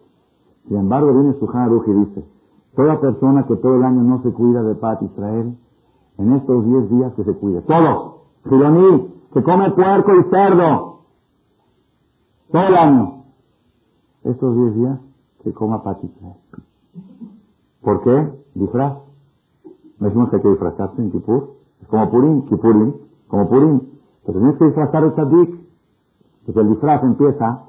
Sin 0.67 0.77
embargo, 0.77 1.13
viene 1.13 1.33
su 1.33 1.45
y 1.45 1.93
dice, 1.93 2.25
toda 2.75 2.99
persona 2.99 3.45
que 3.45 3.55
todo 3.57 3.75
el 3.75 3.83
año 3.83 4.01
no 4.01 4.21
se 4.23 4.31
cuida 4.31 4.63
de 4.63 4.75
Pat 4.75 5.01
Israel, 5.03 5.55
en 6.17 6.33
estos 6.33 6.65
diez 6.65 6.89
días 6.89 7.13
que 7.13 7.23
se 7.23 7.33
cuide. 7.33 7.61
Todos. 7.61 8.15
Giloní, 8.49 9.13
que 9.33 9.43
come 9.43 9.71
puerco 9.71 10.11
y 10.15 10.23
cerdo. 10.29 10.99
Todo 12.51 12.67
el 12.67 12.75
año. 12.75 13.23
Estos 14.23 14.55
diez 14.55 14.75
días 14.75 14.99
que 15.43 15.53
coma 15.53 15.83
Pat 15.83 16.03
Israel. 16.03 16.35
¿Por 17.81 18.01
qué? 18.01 18.31
Disfraz. 18.55 18.97
No 19.99 20.07
decimos 20.07 20.29
que 20.29 20.37
hay 20.37 20.41
que 20.41 20.49
disfrazarse 20.49 21.01
en 21.01 21.11
Kipur. 21.11 21.51
Es 21.81 21.87
como 21.87 22.09
Purim, 22.09 22.41
Kipurim, 22.45 22.93
como 23.27 23.47
Purim. 23.47 23.81
Pero 24.25 24.39
tienes 24.39 24.57
que 24.57 24.65
disfrazar 24.65 25.03
el 25.03 25.13
Tzadik. 25.13 25.64
Porque 26.45 26.61
el 26.61 26.69
disfraz 26.69 27.03
empieza, 27.03 27.63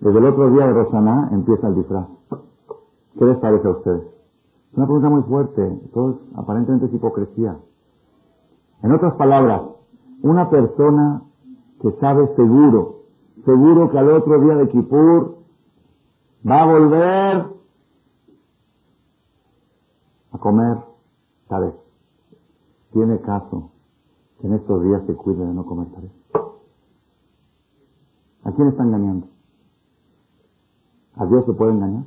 desde 0.00 0.18
el 0.18 0.24
otro 0.24 0.50
día 0.50 0.66
de 0.66 0.72
Rosana 0.72 1.28
empieza 1.32 1.68
el 1.68 1.74
disfraz. 1.76 2.06
¿Qué 3.18 3.24
les 3.24 3.38
parece 3.38 3.66
a 3.66 3.70
ustedes? 3.70 4.02
Es 4.02 4.76
una 4.76 4.86
pregunta 4.86 5.08
muy 5.08 5.22
fuerte. 5.22 5.80
Todo 5.92 6.20
aparentemente 6.34 6.86
es 6.86 6.94
hipocresía. 6.94 7.56
En 8.82 8.92
otras 8.92 9.14
palabras, 9.14 9.62
una 10.22 10.50
persona 10.50 11.22
que 11.80 11.92
sabe 12.00 12.34
seguro, 12.36 13.02
seguro 13.44 13.90
que 13.90 13.98
al 13.98 14.10
otro 14.10 14.40
día 14.40 14.54
de 14.56 14.68
Kippur 14.68 15.38
va 16.48 16.62
a 16.62 16.66
volver 16.66 17.46
a 20.32 20.38
comer 20.38 20.78
¿sabes? 21.48 21.74
Tiene 22.92 23.20
caso 23.20 23.70
que 24.40 24.46
en 24.46 24.54
estos 24.54 24.82
días 24.84 25.02
se 25.06 25.14
cuide 25.14 25.44
de 25.44 25.54
no 25.54 25.64
comer 25.64 25.88
¿sabes? 25.94 26.10
¿A 28.48 28.52
quién 28.52 28.68
está 28.68 28.82
engañando? 28.82 29.26
¿A 31.16 31.26
Dios 31.26 31.44
se 31.44 31.52
puede 31.52 31.72
engañar? 31.72 32.04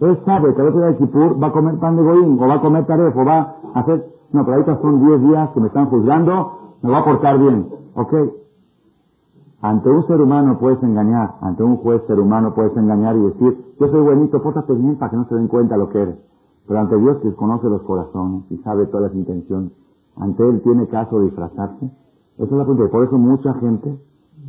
Él 0.00 0.18
sabe 0.24 0.52
que 0.52 0.60
al 0.60 0.68
otro 0.68 0.80
día 0.80 0.88
de 0.88 0.96
Kippur 0.96 1.40
va 1.40 1.46
a 1.46 1.52
comer 1.52 1.78
pan 1.78 1.96
de 1.96 2.02
goín, 2.02 2.36
o 2.40 2.48
va 2.48 2.54
a 2.54 2.60
comer 2.60 2.86
taref, 2.86 3.16
o 3.16 3.24
va 3.24 3.56
a 3.72 3.80
hacer... 3.80 4.04
No, 4.32 4.44
pero 4.44 4.56
ahorita 4.56 4.80
son 4.80 5.06
10 5.06 5.20
días 5.22 5.50
que 5.50 5.60
me 5.60 5.68
están 5.68 5.86
juzgando, 5.90 6.78
me 6.82 6.90
va 6.90 6.98
a 6.98 7.04
portar 7.04 7.38
bien. 7.38 7.68
¿Ok? 7.94 8.14
Ante 9.62 9.90
un 9.90 10.02
ser 10.02 10.20
humano 10.20 10.58
puedes 10.58 10.82
engañar, 10.82 11.36
ante 11.40 11.62
un 11.62 11.76
juez 11.76 12.02
ser 12.08 12.18
humano 12.18 12.52
puedes 12.54 12.76
engañar 12.76 13.16
y 13.16 13.20
decir, 13.20 13.74
yo 13.78 13.86
soy 13.86 14.00
buenito, 14.00 14.42
pórtate 14.42 14.74
bien 14.74 14.96
para 14.96 15.12
que 15.12 15.16
no 15.18 15.28
se 15.28 15.36
den 15.36 15.46
cuenta 15.46 15.76
lo 15.76 15.88
que 15.88 16.02
eres. 16.02 16.16
Pero 16.66 16.80
ante 16.80 16.96
Dios 16.96 17.18
que 17.18 17.32
conoce 17.34 17.68
los 17.68 17.82
corazones 17.82 18.42
y 18.50 18.56
sabe 18.58 18.86
todas 18.86 19.12
las 19.12 19.14
intenciones, 19.14 19.70
ante 20.16 20.48
Él 20.48 20.62
tiene 20.62 20.88
caso 20.88 21.20
de 21.20 21.26
disfrazarse. 21.26 21.86
Esa 22.38 22.44
es 22.44 22.50
la 22.50 22.64
pregunta. 22.64 22.90
Por 22.90 23.04
eso 23.04 23.16
mucha 23.16 23.54
gente 23.54 23.96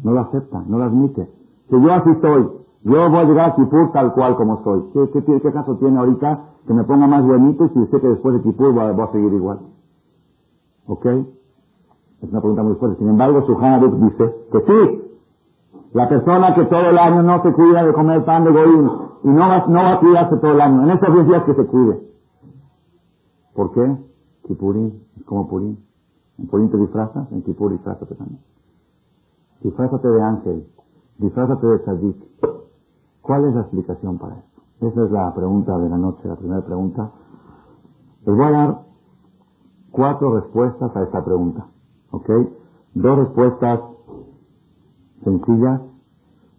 no 0.04 0.12
lo 0.12 0.22
acepta, 0.22 0.64
no 0.68 0.78
lo 0.78 0.84
admite. 0.86 1.28
Que 1.70 1.82
yo 1.82 1.94
así 1.94 2.14
soy, 2.22 2.50
yo 2.84 3.10
voy 3.10 3.20
a 3.20 3.24
llegar 3.26 3.50
a 3.52 3.56
Kipur 3.56 3.92
tal 3.92 4.14
cual 4.14 4.36
como 4.36 4.64
soy. 4.64 4.84
¿Qué, 4.94 5.24
qué, 5.24 5.52
caso 5.52 5.76
tiene 5.78 5.98
ahorita 5.98 6.42
que 6.66 6.74
me 6.74 6.84
ponga 6.84 7.08
más 7.08 7.26
bonito 7.26 7.68
si 7.70 7.86
sé 7.88 8.00
que 8.00 8.08
después 8.08 8.36
de 8.36 8.42
Kipur 8.42 8.74
voy 8.74 8.84
a, 8.84 9.12
seguir 9.12 9.34
igual? 9.34 9.60
¿Ok? 10.88 11.06
Es 11.06 12.30
una 12.32 12.40
pregunta 12.40 12.64
muy 12.64 12.76
fuerte. 12.76 12.98
Sin 13.00 13.10
embargo, 13.10 13.42
su 13.46 13.56
dice 13.56 14.36
que 14.52 14.60
sí. 14.60 15.04
La 15.94 16.08
persona 16.10 16.54
que 16.56 16.66
todo 16.66 16.90
el 16.90 16.98
año 16.98 17.24
no 17.24 17.42
se 17.42 17.52
cuida 17.54 17.84
de 17.84 17.94
comer 17.94 18.24
pan 18.24 18.44
de 18.44 18.52
goín 18.52 18.90
y 19.24 19.28
no 19.30 19.48
va, 19.48 19.66
no 19.68 19.84
va 19.84 19.94
a 19.94 20.00
cuidarse 20.00 20.38
todo 20.38 20.52
el 20.52 20.62
año. 20.62 20.84
En 20.84 20.92
estos 20.92 21.14
10 21.14 21.28
días 21.28 21.44
que 21.44 21.54
se 21.54 21.66
cuide. 21.66 22.00
¿Por 23.54 23.72
qué? 23.72 23.98
Kipurín 24.48 25.04
es 25.18 25.26
como 25.26 25.48
Purín. 25.48 25.80
En 26.38 26.48
Purín 26.48 26.70
te 26.70 26.78
disfrazas, 26.78 27.32
en 27.32 27.42
Kipur 27.42 27.72
disfrazate 27.72 28.16
también. 28.16 28.40
Disfrázate 29.62 30.08
de 30.08 30.22
ángel, 30.22 30.68
disfrázate 31.18 31.68
de 31.68 31.80
tzadik, 31.80 32.28
¿Cuál 33.28 33.44
es 33.44 33.56
la 33.56 33.62
explicación 33.62 34.18
para 34.18 34.36
esto? 34.36 34.62
Esa 34.88 35.04
es 35.04 35.12
la 35.12 35.34
pregunta 35.34 35.78
de 35.78 35.90
la 35.90 35.98
noche, 35.98 36.28
la 36.30 36.38
primera 36.38 36.62
pregunta. 36.62 37.12
Les 38.26 38.36
voy 38.36 38.46
a 38.46 38.52
dar 38.52 38.82
cuatro 39.92 40.40
respuestas 40.40 40.96
a 40.96 41.04
esta 41.04 41.26
pregunta. 41.26 41.66
¿Ok? 42.12 42.30
Dos 42.94 43.18
respuestas 43.18 43.82
sencillas, 45.26 45.82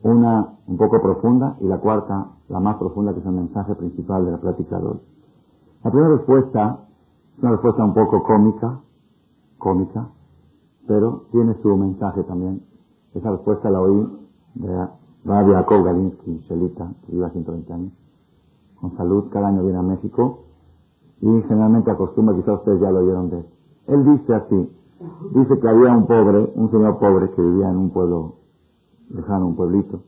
una 0.02 0.58
un 0.66 0.76
poco 0.76 1.00
profunda 1.00 1.56
y 1.60 1.66
la 1.66 1.78
cuarta, 1.78 2.32
la 2.48 2.60
más 2.60 2.76
profunda, 2.76 3.14
que 3.14 3.20
es 3.20 3.26
el 3.26 3.32
mensaje 3.32 3.74
principal 3.74 4.26
de 4.26 4.32
la 4.32 4.38
plática. 4.38 4.78
La 4.78 5.90
primera 5.90 6.16
respuesta 6.16 6.80
es 7.36 7.42
una 7.42 7.52
respuesta 7.52 7.82
un 7.82 7.94
poco 7.94 8.22
cómica, 8.24 8.80
cómica, 9.56 10.08
pero 10.86 11.22
tiene 11.32 11.54
su 11.62 11.74
mensaje 11.76 12.24
también. 12.24 12.67
Esa 13.18 13.32
respuesta 13.32 13.68
la 13.68 13.80
oí 13.80 14.06
de 14.54 14.88
Rabbi 15.24 15.52
Jacob 15.52 15.84
Galinsky, 15.84 16.38
Shelita, 16.48 16.92
que 17.04 17.12
vive 17.12 17.28
120 17.30 17.72
años, 17.72 17.92
con 18.80 18.96
salud, 18.96 19.24
cada 19.30 19.48
año 19.48 19.64
viene 19.64 19.78
a 19.78 19.82
México 19.82 20.44
y 21.20 21.42
generalmente 21.48 21.90
acostumbra, 21.90 22.36
quizás 22.36 22.60
ustedes 22.60 22.80
ya 22.80 22.92
lo 22.92 23.00
oyeron 23.00 23.30
de 23.30 23.38
él. 23.38 23.46
Él 23.88 24.04
dice 24.04 24.34
así, 24.34 24.70
dice 25.34 25.58
que 25.58 25.68
había 25.68 25.96
un 25.96 26.06
pobre, 26.06 26.52
un 26.54 26.70
señor 26.70 26.98
pobre 27.00 27.32
que 27.32 27.42
vivía 27.42 27.68
en 27.68 27.76
un 27.76 27.90
pueblo 27.90 28.34
lejano, 29.10 29.48
un 29.48 29.56
pueblito, 29.56 30.00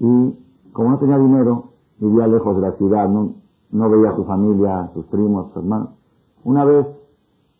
y 0.00 0.34
como 0.74 0.90
no 0.90 0.98
tenía 0.98 1.16
dinero, 1.16 1.70
vivía 1.98 2.26
lejos 2.26 2.56
de 2.56 2.60
la 2.60 2.72
ciudad, 2.72 3.08
no, 3.08 3.36
no 3.70 3.88
veía 3.88 4.10
a 4.10 4.16
su 4.16 4.24
familia, 4.24 4.90
sus 4.92 5.06
primos, 5.06 5.46
sus 5.48 5.56
hermanos. 5.56 5.88
Una 6.44 6.66
vez 6.66 6.86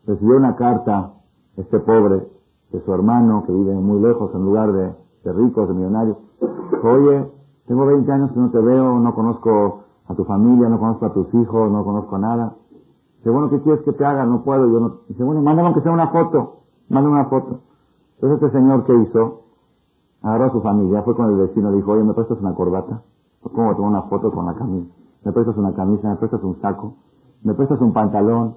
recibió 0.07 0.37
una 0.37 0.57
carta, 0.57 1.15
este 1.57 1.81
pobre, 1.81 2.38
de 2.73 2.81
su 2.85 2.93
hermano 2.93 3.45
que 3.47 3.53
vive 3.53 3.75
muy 3.75 4.01
lejos, 4.01 4.31
en 4.35 4.45
lugar 4.45 4.73
de, 4.73 4.95
de 5.25 5.33
ricos, 5.33 5.69
de 5.69 5.75
millonarios. 5.75 6.17
Oye, 6.83 7.31
tengo 7.67 7.87
20 7.87 8.13
años 8.13 8.33
que 8.33 8.41
no 8.41 8.51
te 8.51 8.59
veo, 8.59 8.99
no 8.99 9.15
conozco 9.15 9.81
a 10.07 10.15
tu 10.15 10.25
familia, 10.25 10.69
no 10.69 10.79
conozco 10.79 11.07
a 11.07 11.13
tus 11.13 11.33
hijos, 11.35 11.71
no 11.71 11.85
conozco 11.85 12.19
nada. 12.19 12.55
Dice, 13.19 13.31
bueno, 13.31 13.51
¿qué 13.51 13.61
quieres 13.61 13.83
que 13.83 13.93
te 13.93 14.05
haga? 14.05 14.25
No 14.25 14.43
puedo, 14.43 14.67
yo 14.71 14.81
no. 14.81 14.93
Dice, 15.09 15.23
bueno, 15.23 15.43
mándame 15.43 15.69
aunque 15.69 15.83
sea 15.83 15.93
una 15.93 16.09
foto, 16.09 16.61
mándame 16.89 17.17
una 17.17 17.27
foto. 17.27 17.61
Entonces 18.15 18.43
este 18.43 18.59
señor, 18.59 18.85
¿qué 18.85 18.95
hizo? 18.95 19.43
Agarró 20.23 20.45
a 20.47 20.51
su 20.51 20.61
familia, 20.61 21.03
fue 21.03 21.15
con 21.15 21.31
el 21.31 21.37
vecino, 21.37 21.71
dijo, 21.73 21.93
oye, 21.93 22.05
¿me 22.05 22.15
prestas 22.15 22.41
una 22.41 22.55
corbata? 22.55 23.03
¿Cómo 23.43 23.75
tomar 23.77 23.91
una 23.91 24.03
foto 24.03 24.33
con 24.33 24.47
la 24.47 24.55
camisa? 24.55 24.91
¿Me 25.25 25.33
prestas 25.33 25.57
una 25.57 25.73
camisa? 25.75 26.09
¿Me 26.09 26.17
prestas 26.17 26.43
un 26.43 26.61
saco? 26.61 26.95
¿Me 27.43 27.55
prestas 27.55 27.81
un 27.81 27.93
pantalón? 27.93 28.57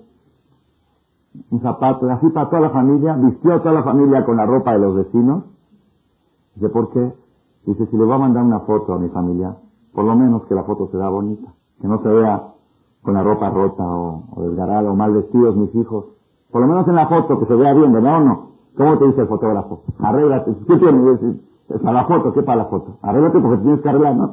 ¿Un 1.49 1.61
zapato? 1.61 2.09
Así 2.09 2.27
para 2.29 2.49
toda 2.49 2.61
la 2.61 2.69
familia, 2.71 3.15
vistió 3.15 3.53
a 3.53 3.59
toda 3.59 3.75
la 3.75 3.83
familia 3.83 4.25
con 4.25 4.37
la 4.37 4.45
ropa 4.45 4.73
de 4.73 4.79
los 4.79 4.95
vecinos. 4.95 5.43
Dice, 6.55 6.69
¿por 6.69 6.89
qué? 6.89 7.13
Dice, 7.65 7.85
si 7.85 7.97
le 7.97 8.03
voy 8.03 8.13
a 8.13 8.17
mandar 8.17 8.43
una 8.43 8.59
foto 8.61 8.93
a 8.93 8.99
mi 8.99 9.09
familia, 9.09 9.55
por 9.93 10.05
lo 10.05 10.15
menos 10.15 10.45
que 10.45 10.55
la 10.55 10.63
foto 10.63 10.89
se 10.91 10.97
vea 10.97 11.09
bonita, 11.09 11.53
que 11.79 11.87
no 11.87 12.01
se 12.01 12.09
vea 12.09 12.51
con 13.01 13.13
la 13.13 13.23
ropa 13.23 13.49
rota 13.49 13.83
o, 13.83 14.23
desgarrada 14.37 14.91
o 14.91 14.95
mal 14.95 15.13
vestidos 15.13 15.55
mis 15.55 15.73
hijos. 15.75 16.05
Por 16.51 16.61
lo 16.61 16.67
menos 16.67 16.87
en 16.87 16.95
la 16.95 17.07
foto 17.07 17.39
que 17.39 17.45
se 17.45 17.55
vea 17.55 17.73
bien, 17.73 17.93
¿verdad 17.93 18.17
o 18.17 18.25
no? 18.25 18.51
¿Cómo 18.77 18.97
te 18.97 19.07
dice 19.07 19.21
el 19.21 19.27
fotógrafo? 19.27 19.83
Arréglate. 19.99 20.55
¿Qué 20.67 20.77
tiene? 20.77 21.11
Es 21.69 21.79
para 21.79 21.93
la 21.93 22.05
foto, 22.05 22.33
¿qué 22.33 22.43
para 22.43 22.63
la 22.63 22.65
foto? 22.65 22.97
Arréglate 23.01 23.39
porque 23.39 23.57
tienes 23.63 23.81
que 23.81 23.89
arreglar, 23.89 24.15
¿no? 24.15 24.31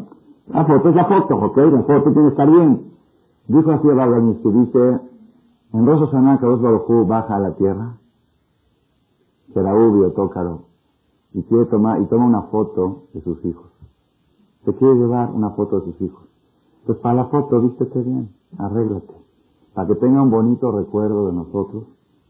La 0.49 0.65
foto 0.65 0.89
es 0.89 0.97
la 0.97 1.05
foto, 1.05 1.37
¿ok? 1.37 1.57
La 1.57 1.83
foto 1.83 2.13
tiene 2.13 2.23
que 2.23 2.29
estar 2.29 2.51
bien. 2.51 2.83
Dijo 3.47 3.71
así 3.71 3.89
el 3.89 4.39
que 4.43 4.51
dice, 4.51 5.01
en 5.73 5.87
Rosa 5.87 6.11
Saná 6.11 6.39
que 6.39 6.47
Barujú 6.47 7.07
baja 7.07 7.37
a 7.37 7.41
la 7.41 7.55
tierra, 7.55 7.97
será 9.53 9.75
obvio, 9.75 10.13
tócalo, 10.13 10.63
y 11.33 11.43
quiere 11.43 11.67
tomar, 11.67 12.01
y 12.01 12.07
toma 12.07 12.27
una 12.27 12.43
foto 12.43 13.05
de 13.13 13.21
sus 13.23 13.45
hijos. 13.45 13.67
Se 14.65 14.75
quiere 14.75 14.95
llevar 14.95 15.31
una 15.33 15.51
foto 15.51 15.81
de 15.81 15.93
sus 15.93 16.01
hijos. 16.03 16.23
Pues 16.87 16.99
para 16.99 17.15
la 17.15 17.25
foto, 17.27 17.61
vístete 17.61 18.01
bien, 18.03 18.31
arréglate, 18.59 19.15
para 19.75 19.89
que 19.89 19.95
tenga 19.97 20.23
un 20.23 20.31
bonito 20.31 20.73
recuerdo 20.73 21.27
de 21.27 21.33
nosotros 21.35 21.85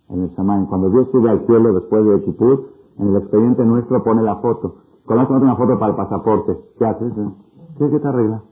en 0.08 0.22
el 0.22 0.30
Shaman. 0.30 0.66
Cuando 0.66 0.90
Dios 0.90 1.08
sube 1.12 1.30
al 1.30 1.46
cielo 1.46 1.74
después 1.74 2.04
de 2.04 2.24
Kipur, 2.24 2.68
en 2.98 3.08
el 3.08 3.16
expediente 3.16 3.64
nuestro 3.64 4.02
pone 4.02 4.22
la 4.22 4.36
foto. 4.36 4.76
Cuando 5.06 5.36
una 5.36 5.56
foto 5.56 5.78
para 5.78 5.92
el 5.92 5.96
pasaporte, 5.96 6.58
¿qué 6.78 6.84
haces? 6.84 7.12
¿Qué, 7.78 7.88
qué 7.88 7.98
te 7.98 8.08
arregla? 8.08 8.42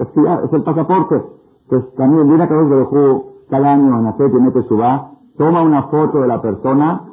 Es, 0.00 0.52
el 0.52 0.62
pasaporte. 0.64 1.22
Pues 1.68 1.94
también 1.94 2.26
viene 2.26 2.42
a 2.42 2.46
de 2.46 2.64
Berejú 2.64 3.33
cada 3.48 3.72
año 3.72 3.98
en 3.98 4.04
la 4.04 4.16
y 4.18 4.40
mete 4.40 4.62
su 4.64 4.76
va, 4.76 5.12
toma 5.36 5.62
una 5.62 5.84
foto 5.84 6.20
de 6.20 6.28
la 6.28 6.40
persona 6.40 7.04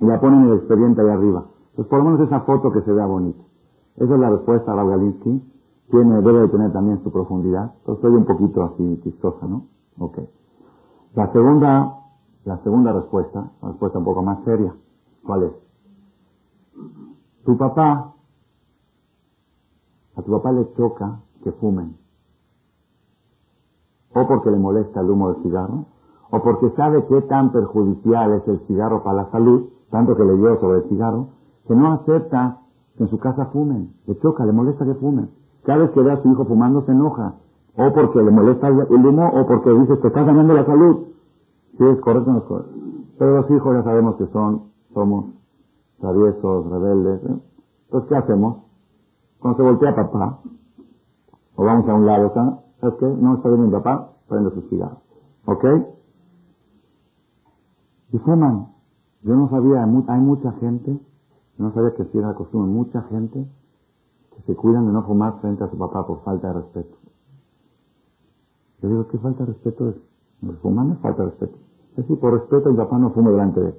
y 0.00 0.04
la 0.04 0.20
pone 0.20 0.36
en 0.36 0.50
el 0.50 0.58
expediente 0.58 1.00
ahí 1.00 1.08
arriba. 1.08 1.44
Pues 1.76 1.88
por 1.88 1.98
lo 1.98 2.04
menos 2.06 2.20
esa 2.20 2.40
foto 2.40 2.72
que 2.72 2.82
se 2.82 2.92
vea 2.92 3.06
bonita. 3.06 3.42
Esa 3.96 4.14
es 4.14 4.20
la 4.20 4.30
respuesta 4.30 4.72
a 4.72 4.76
Rav 4.76 4.88
Galinsky. 4.88 5.42
Tiene, 5.90 6.22
debe 6.22 6.40
de 6.40 6.48
tener 6.48 6.72
también 6.72 7.02
su 7.02 7.10
profundidad. 7.10 7.74
Entonces 7.80 8.02
soy 8.02 8.14
un 8.14 8.24
poquito 8.24 8.62
así 8.62 9.00
chistosa, 9.02 9.46
¿no? 9.46 9.66
Ok. 9.98 10.18
La 11.14 11.32
segunda, 11.32 11.96
la 12.44 12.58
segunda 12.62 12.92
respuesta, 12.92 13.50
la 13.60 13.68
respuesta 13.68 13.98
un 13.98 14.04
poco 14.04 14.22
más 14.22 14.42
seria. 14.44 14.74
¿Cuál 15.24 15.42
es? 15.44 15.52
Tu 17.44 17.56
papá, 17.56 18.14
a 20.16 20.22
tu 20.22 20.30
papá 20.30 20.52
le 20.52 20.72
choca 20.74 21.20
que 21.42 21.52
fumen. 21.52 21.99
O 24.14 24.26
porque 24.26 24.50
le 24.50 24.58
molesta 24.58 25.00
el 25.00 25.10
humo 25.10 25.32
del 25.32 25.42
cigarro, 25.42 25.84
o 26.30 26.42
porque 26.42 26.70
sabe 26.70 27.04
qué 27.06 27.22
tan 27.22 27.52
perjudicial 27.52 28.32
es 28.32 28.48
el 28.48 28.60
cigarro 28.66 29.02
para 29.02 29.22
la 29.22 29.30
salud, 29.30 29.68
tanto 29.90 30.16
que 30.16 30.24
leyó 30.24 30.58
sobre 30.60 30.78
el 30.78 30.88
cigarro, 30.88 31.28
que 31.66 31.74
no 31.74 31.92
acepta 31.92 32.58
que 32.96 33.04
en 33.04 33.10
su 33.10 33.18
casa 33.18 33.46
fumen. 33.46 33.92
Le 34.06 34.18
choca, 34.18 34.44
le 34.44 34.52
molesta 34.52 34.84
que 34.84 34.94
fumen. 34.94 35.30
Cada 35.64 35.80
vez 35.80 35.90
que 35.90 36.00
ve 36.00 36.12
a 36.12 36.22
su 36.22 36.30
hijo 36.30 36.44
fumando 36.44 36.82
se 36.82 36.92
enoja. 36.92 37.34
O 37.76 37.92
porque 37.92 38.22
le 38.22 38.30
molesta 38.30 38.68
el 38.68 39.06
humo, 39.06 39.28
o 39.28 39.46
porque 39.46 39.70
dice, 39.70 39.96
te 39.96 40.08
estás 40.08 40.26
ganando 40.26 40.54
la 40.54 40.64
salud. 40.64 41.06
Sí, 41.78 41.84
es 41.84 42.00
correcto, 42.00 42.32
no 42.32 42.38
es 42.38 42.44
correcto. 42.44 42.72
Pero 43.18 43.36
los 43.36 43.50
hijos 43.50 43.74
ya 43.74 43.82
sabemos 43.82 44.16
que 44.16 44.26
son, 44.28 44.62
somos 44.92 45.26
traviesos, 46.00 46.70
rebeldes. 46.70 47.22
¿eh? 47.24 47.38
Entonces, 47.86 48.08
¿qué 48.08 48.16
hacemos? 48.16 48.56
Cuando 49.40 49.56
se 49.56 49.62
voltea 49.62 49.94
papá, 49.94 50.38
o 51.56 51.64
vamos 51.64 51.88
a 51.88 51.94
un 51.94 52.06
lado, 52.06 52.32
¿sabes 52.34 52.69
qué? 52.80 53.06
No 53.06 53.36
está 53.36 53.48
bien 53.48 53.66
mi 53.66 53.70
papá, 53.70 54.12
prende 54.28 54.50
sus 54.50 54.68
cigarros. 54.68 54.98
¿Ok? 55.46 55.64
Y 58.12 58.18
fuman. 58.18 58.68
Yo 59.22 59.36
no 59.36 59.50
sabía, 59.50 59.84
hay 59.84 60.20
mucha 60.20 60.52
gente, 60.52 60.98
no 61.58 61.72
sabía 61.74 61.94
que 61.94 62.04
si 62.06 62.18
era 62.18 62.34
costumbre, 62.34 62.72
mucha 62.72 63.02
gente 63.02 63.46
que 64.34 64.42
se 64.42 64.56
cuidan 64.56 64.86
de 64.86 64.92
no 64.92 65.02
fumar 65.02 65.40
frente 65.40 65.62
a 65.62 65.70
su 65.70 65.76
papá 65.76 66.06
por 66.06 66.22
falta 66.22 66.48
de 66.48 66.54
respeto. 66.54 66.96
Yo 68.80 68.88
digo, 68.88 69.06
¿qué 69.08 69.18
falta 69.18 69.44
de 69.44 69.52
respeto 69.52 69.90
es? 69.90 69.96
Fumar 70.62 70.86
no 70.86 70.94
es 70.94 71.00
falta 71.00 71.22
de 71.22 71.30
respeto. 71.30 71.58
Es 71.90 71.96
decir, 71.96 72.18
por 72.18 72.32
respeto 72.32 72.70
el 72.70 72.76
papá 72.76 72.98
no 72.98 73.10
fume 73.10 73.30
delante 73.30 73.60
de 73.60 73.68
él. 73.68 73.74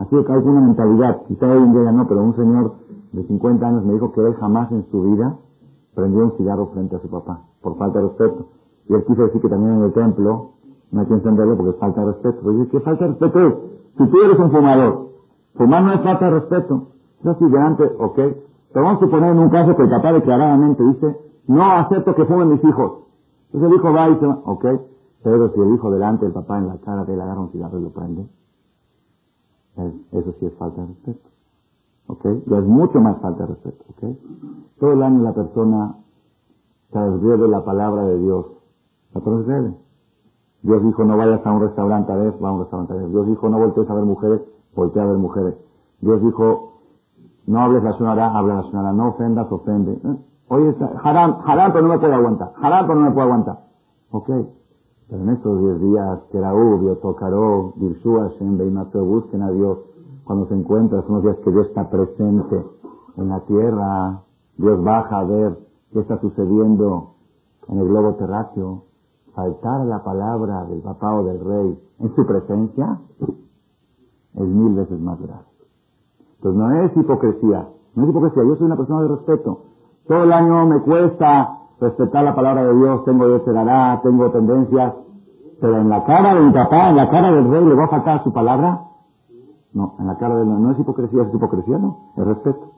Así 0.00 0.10
que 0.10 0.32
hay 0.32 0.38
una 0.42 0.60
mentalidad, 0.62 1.22
quizá 1.28 1.46
hoy 1.46 1.62
en 1.62 1.72
día 1.72 1.84
ya 1.84 1.92
no, 1.92 2.08
pero 2.08 2.24
un 2.24 2.34
señor 2.34 2.74
de 3.12 3.22
50 3.24 3.68
años 3.68 3.84
me 3.84 3.92
dijo 3.92 4.12
que 4.12 4.20
él 4.20 4.34
jamás 4.34 4.72
en 4.72 4.84
su 4.90 5.02
vida 5.02 5.36
prendió 5.94 6.24
un 6.24 6.36
cigarro 6.36 6.66
frente 6.68 6.96
a 6.96 7.00
su 7.00 7.08
papá, 7.08 7.40
por 7.60 7.76
falta 7.76 7.98
de 8.00 8.08
respeto. 8.08 8.46
Y 8.88 8.94
él 8.94 9.04
quiso 9.06 9.22
decir 9.22 9.40
que 9.40 9.48
también 9.48 9.78
en 9.78 9.82
el 9.84 9.92
templo 9.92 10.52
no 10.90 11.00
hay 11.00 11.06
que 11.06 11.14
encenderlo 11.14 11.56
porque 11.56 11.70
es 11.70 11.76
falta 11.78 12.00
de 12.00 12.06
respeto. 12.08 12.38
Pero 12.42 12.58
yo 12.58 12.68
¿qué 12.68 12.80
falta 12.80 13.04
de 13.04 13.10
respeto 13.10 13.40
es? 13.40 13.54
Si 13.98 14.06
tú 14.08 14.16
eres 14.24 14.38
un 14.38 14.50
fumador, 14.50 15.08
fumar 15.54 15.82
no 15.82 15.92
es 15.92 16.00
falta 16.00 16.24
de 16.26 16.40
respeto. 16.40 16.88
Yo 17.22 17.30
así 17.30 17.44
delante, 17.44 17.84
ok. 17.98 18.16
Pero 18.72 18.84
vamos 18.84 19.02
a 19.02 19.04
suponer 19.04 19.30
en 19.30 19.38
un 19.38 19.50
caso 19.50 19.76
que 19.76 19.82
el 19.82 19.90
papá 19.90 20.12
declaradamente 20.12 20.82
dice, 20.82 21.16
no 21.46 21.64
acepto 21.64 22.14
que 22.14 22.24
fumen 22.24 22.48
mis 22.48 22.64
hijos. 22.64 23.04
Entonces 23.52 23.70
el 23.70 23.76
hijo 23.76 23.92
va 23.92 24.08
y 24.08 24.14
dice, 24.14 24.26
ok. 24.26 24.66
Pero 25.22 25.52
si 25.52 25.60
el 25.60 25.74
hijo 25.74 25.90
delante, 25.90 26.26
el 26.26 26.32
papá 26.32 26.58
en 26.58 26.68
la 26.68 26.78
cara 26.78 27.04
de 27.04 27.14
él 27.14 27.20
agarra 27.20 27.40
un 27.40 27.52
cigarro 27.52 27.78
y 27.78 27.82
lo 27.82 27.90
prende, 27.90 28.26
eso 30.12 30.34
sí 30.40 30.46
es 30.46 30.54
falta 30.54 30.80
de 30.80 30.88
respeto. 30.88 31.28
¿Ok? 32.06 32.24
Ya 32.46 32.58
es 32.58 32.66
mucho 32.66 33.00
más 33.00 33.18
falta 33.20 33.46
de 33.46 33.54
respeto. 33.54 33.84
¿Ok? 33.90 34.16
Todo 34.78 34.92
el 34.92 35.02
año 35.02 35.22
la 35.22 35.32
persona 35.32 35.96
transgrede 36.90 37.48
la 37.48 37.64
palabra 37.64 38.04
de 38.04 38.18
Dios. 38.18 38.46
La 39.14 39.20
transgrede. 39.20 39.74
Dios 40.62 40.82
dijo 40.84 41.04
no 41.04 41.16
vayas 41.16 41.44
a 41.44 41.52
un 41.52 41.60
restaurante 41.60 42.12
a 42.12 42.16
ver, 42.16 42.34
va 42.42 42.50
a 42.50 42.52
un 42.52 42.60
restaurante 42.60 42.92
a 42.92 42.96
ver. 42.96 43.08
Dios 43.08 43.26
dijo 43.26 43.48
no 43.48 43.58
voltees 43.58 43.90
a 43.90 43.94
ver 43.94 44.04
mujeres, 44.04 44.40
voltea 44.74 45.02
a 45.02 45.06
ver 45.06 45.16
mujeres. 45.16 45.54
Dios 46.00 46.22
dijo 46.22 46.72
no 47.46 47.60
hables 47.60 47.82
la 47.82 47.92
sonará, 47.94 48.36
habla 48.36 48.56
la 48.56 48.62
sonará. 48.62 48.92
No 48.92 49.08
ofendas, 49.08 49.50
ofende. 49.50 49.92
¿Eh? 49.92 50.16
Oye, 50.48 50.76
haram, 51.02 51.38
haram, 51.44 51.72
pero 51.72 51.86
no 51.86 51.94
me 51.94 51.98
puedo 51.98 52.14
aguantar. 52.14 52.52
Haram, 52.60 52.86
pero 52.86 53.00
no 53.00 53.06
me 53.06 53.12
puedo 53.12 53.26
aguantar. 53.26 53.58
Ok. 54.10 54.28
Pero 55.08 55.22
en 55.22 55.28
estos 55.30 55.60
diez 55.60 55.80
días, 55.80 56.20
que 56.30 56.38
era 56.38 56.54
Ubio, 56.54 56.96
Tocaró, 56.98 57.72
Dirshua, 57.76 58.28
Shem, 58.38 58.56
busquen 58.92 59.42
a 59.42 59.50
Dios. 59.50 59.78
Cuando 60.24 60.46
se 60.46 60.54
encuentran, 60.54 61.02
son 61.06 61.16
los 61.16 61.24
días 61.24 61.36
que 61.44 61.50
Dios 61.50 61.66
está 61.66 61.90
presente 61.90 62.64
en 63.16 63.28
la 63.28 63.40
tierra. 63.40 64.20
Dios 64.56 64.82
baja 64.82 65.18
a 65.18 65.24
ver 65.24 65.58
qué 65.92 66.00
está 66.00 66.20
sucediendo 66.20 67.14
en 67.68 67.78
el 67.78 67.88
globo 67.88 68.14
terráqueo. 68.14 68.84
Faltar 69.34 69.86
la 69.86 70.04
palabra 70.04 70.64
del 70.66 70.80
papá 70.80 71.14
o 71.14 71.24
del 71.24 71.40
rey 71.40 71.78
en 72.00 72.14
su 72.14 72.26
presencia 72.26 73.00
es 74.34 74.46
mil 74.46 74.74
veces 74.74 75.00
más 75.00 75.18
grave. 75.20 75.44
Entonces 76.36 76.60
no 76.60 76.70
es 76.82 76.96
hipocresía, 76.96 77.68
no 77.94 78.04
es 78.04 78.10
hipocresía, 78.10 78.44
yo 78.44 78.56
soy 78.56 78.66
una 78.66 78.76
persona 78.76 79.02
de 79.02 79.08
respeto. 79.08 79.60
Todo 80.06 80.24
el 80.24 80.32
año 80.32 80.66
me 80.66 80.80
cuesta 80.82 81.60
respetar 81.80 82.24
la 82.24 82.34
palabra 82.34 82.64
de 82.64 82.74
Dios, 82.74 83.04
tengo 83.04 83.26
dará, 83.26 84.00
tengo 84.02 84.30
tendencias, 84.30 84.94
pero 85.60 85.78
en 85.78 85.88
la 85.88 86.04
cara 86.04 86.34
de 86.34 86.40
mi 86.42 86.52
papá, 86.52 86.90
en 86.90 86.96
la 86.96 87.10
cara 87.10 87.30
del 87.32 87.50
rey, 87.50 87.64
¿le 87.64 87.74
va 87.74 87.84
a 87.84 87.88
faltar 87.88 88.24
su 88.24 88.32
palabra? 88.32 88.91
No, 89.74 89.94
en 89.98 90.06
la 90.06 90.18
cara 90.18 90.36
de 90.36 90.44
no, 90.44 90.58
no 90.58 90.72
es 90.72 90.78
hipocresía, 90.78 91.22
es 91.22 91.34
hipocresía, 91.34 91.78
no, 91.78 92.12
es 92.16 92.24
respeto. 92.24 92.72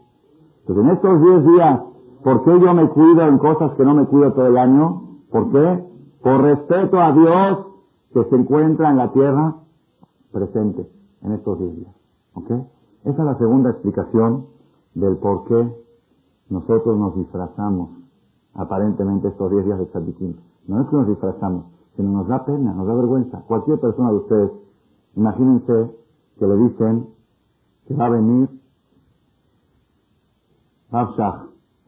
Entonces 0.60 0.84
en 0.84 0.90
estos 0.90 1.20
diez 1.20 1.46
días, 1.46 1.80
¿por 2.22 2.44
qué 2.44 2.60
yo 2.60 2.74
me 2.74 2.88
cuido 2.88 3.22
en 3.22 3.38
cosas 3.38 3.72
que 3.72 3.84
no 3.84 3.94
me 3.94 4.06
cuido 4.06 4.32
todo 4.32 4.46
el 4.46 4.56
año? 4.56 5.02
¿Por 5.30 5.50
qué? 5.50 5.84
Por 6.22 6.40
respeto 6.42 7.00
a 7.00 7.12
Dios 7.12 7.66
que 8.12 8.24
se 8.24 8.36
encuentra 8.36 8.90
en 8.90 8.96
la 8.96 9.12
tierra 9.12 9.56
presente 10.32 10.88
en 11.22 11.32
estos 11.32 11.58
diez 11.58 11.76
días. 11.76 11.94
¿Ok? 12.34 12.50
Esa 13.04 13.18
es 13.22 13.24
la 13.24 13.38
segunda 13.38 13.70
explicación 13.70 14.46
del 14.94 15.16
por 15.16 15.44
qué 15.44 15.84
nosotros 16.48 16.96
nos 16.96 17.16
disfrazamos 17.16 17.90
aparentemente 18.54 19.28
estos 19.28 19.50
diez 19.50 19.64
días 19.64 19.78
de 19.78 19.86
Tzadikim. 19.86 20.34
No 20.66 20.80
es 20.80 20.88
que 20.88 20.96
nos 20.96 21.08
disfrazamos, 21.08 21.66
sino 21.96 22.10
nos 22.10 22.28
da 22.28 22.44
pena, 22.44 22.72
nos 22.72 22.86
da 22.86 22.94
vergüenza. 22.94 23.42
Cualquier 23.46 23.80
persona 23.80 24.10
de 24.10 24.16
ustedes, 24.16 24.50
imagínense 25.16 25.90
que 26.38 26.46
le 26.46 26.56
dicen 26.56 27.06
que 27.86 27.94
va 27.94 28.06
a 28.06 28.10
venir 28.10 28.48
Rav 30.90 31.10
Shach. 31.16 31.40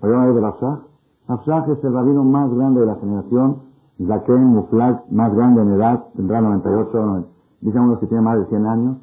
¿Oyeron 0.03 0.35
de? 0.35 0.41
Rav 0.41 1.41
Shach 1.47 1.69
es 1.69 1.85
el 1.85 1.93
rabino 1.93 2.25
más 2.25 2.53
grande 2.53 2.81
de 2.81 2.87
la 2.87 2.97
generación, 2.97 3.67
Zaken 4.05 4.45
Muflag, 4.45 5.05
más 5.11 5.35
grande 5.35 5.63
en 5.63 5.73
edad, 5.73 6.05
tendrá 6.17 6.41
98, 6.41 7.25
dicen 7.61 7.83
unos 7.83 7.99
que 8.01 8.07
tiene 8.07 8.23
más 8.23 8.39
de 8.39 8.47
100 8.47 8.67
años. 8.67 8.97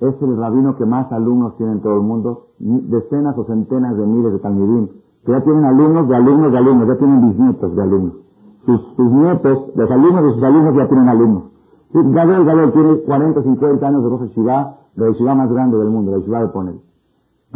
Es 0.00 0.14
el 0.20 0.36
rabino 0.36 0.76
que 0.76 0.84
más 0.84 1.10
alumnos 1.12 1.56
tiene 1.56 1.72
en 1.72 1.80
todo 1.80 1.96
el 1.96 2.02
mundo, 2.02 2.48
decenas 2.58 3.36
o 3.38 3.44
centenas 3.44 3.96
de 3.96 4.06
miles 4.06 4.32
de 4.32 4.38
talmidim, 4.40 4.88
que 5.24 5.32
ya 5.32 5.40
tienen 5.42 5.64
alumnos 5.64 6.08
de 6.08 6.16
alumnos 6.16 6.52
de 6.52 6.58
alumnos, 6.58 6.88
ya 6.88 6.96
tienen 6.96 7.28
bisnietos 7.28 7.76
de 7.76 7.82
alumnos. 7.82 8.14
Sus, 8.66 8.80
sus 8.96 9.10
nietos, 9.10 9.70
los 9.74 9.90
alumnos 9.90 10.24
de 10.24 10.32
sus 10.32 10.42
alumnos 10.42 10.74
ya 10.74 10.88
tienen 10.88 11.08
alumnos. 11.08 11.42
Gadol, 11.92 12.44
Gadol 12.44 12.72
tiene 12.72 13.00
40, 13.00 13.42
50 13.42 13.86
años 13.86 14.02
de 14.04 14.08
Rosh 14.10 14.34
de 14.94 15.04
la 15.06 15.12
Shiva 15.12 15.34
más 15.34 15.50
grande 15.50 15.76
del 15.78 15.88
mundo, 15.88 16.12
la 16.12 16.18
Shiva 16.18 16.40
de 16.40 16.48
Ponel. 16.48 16.80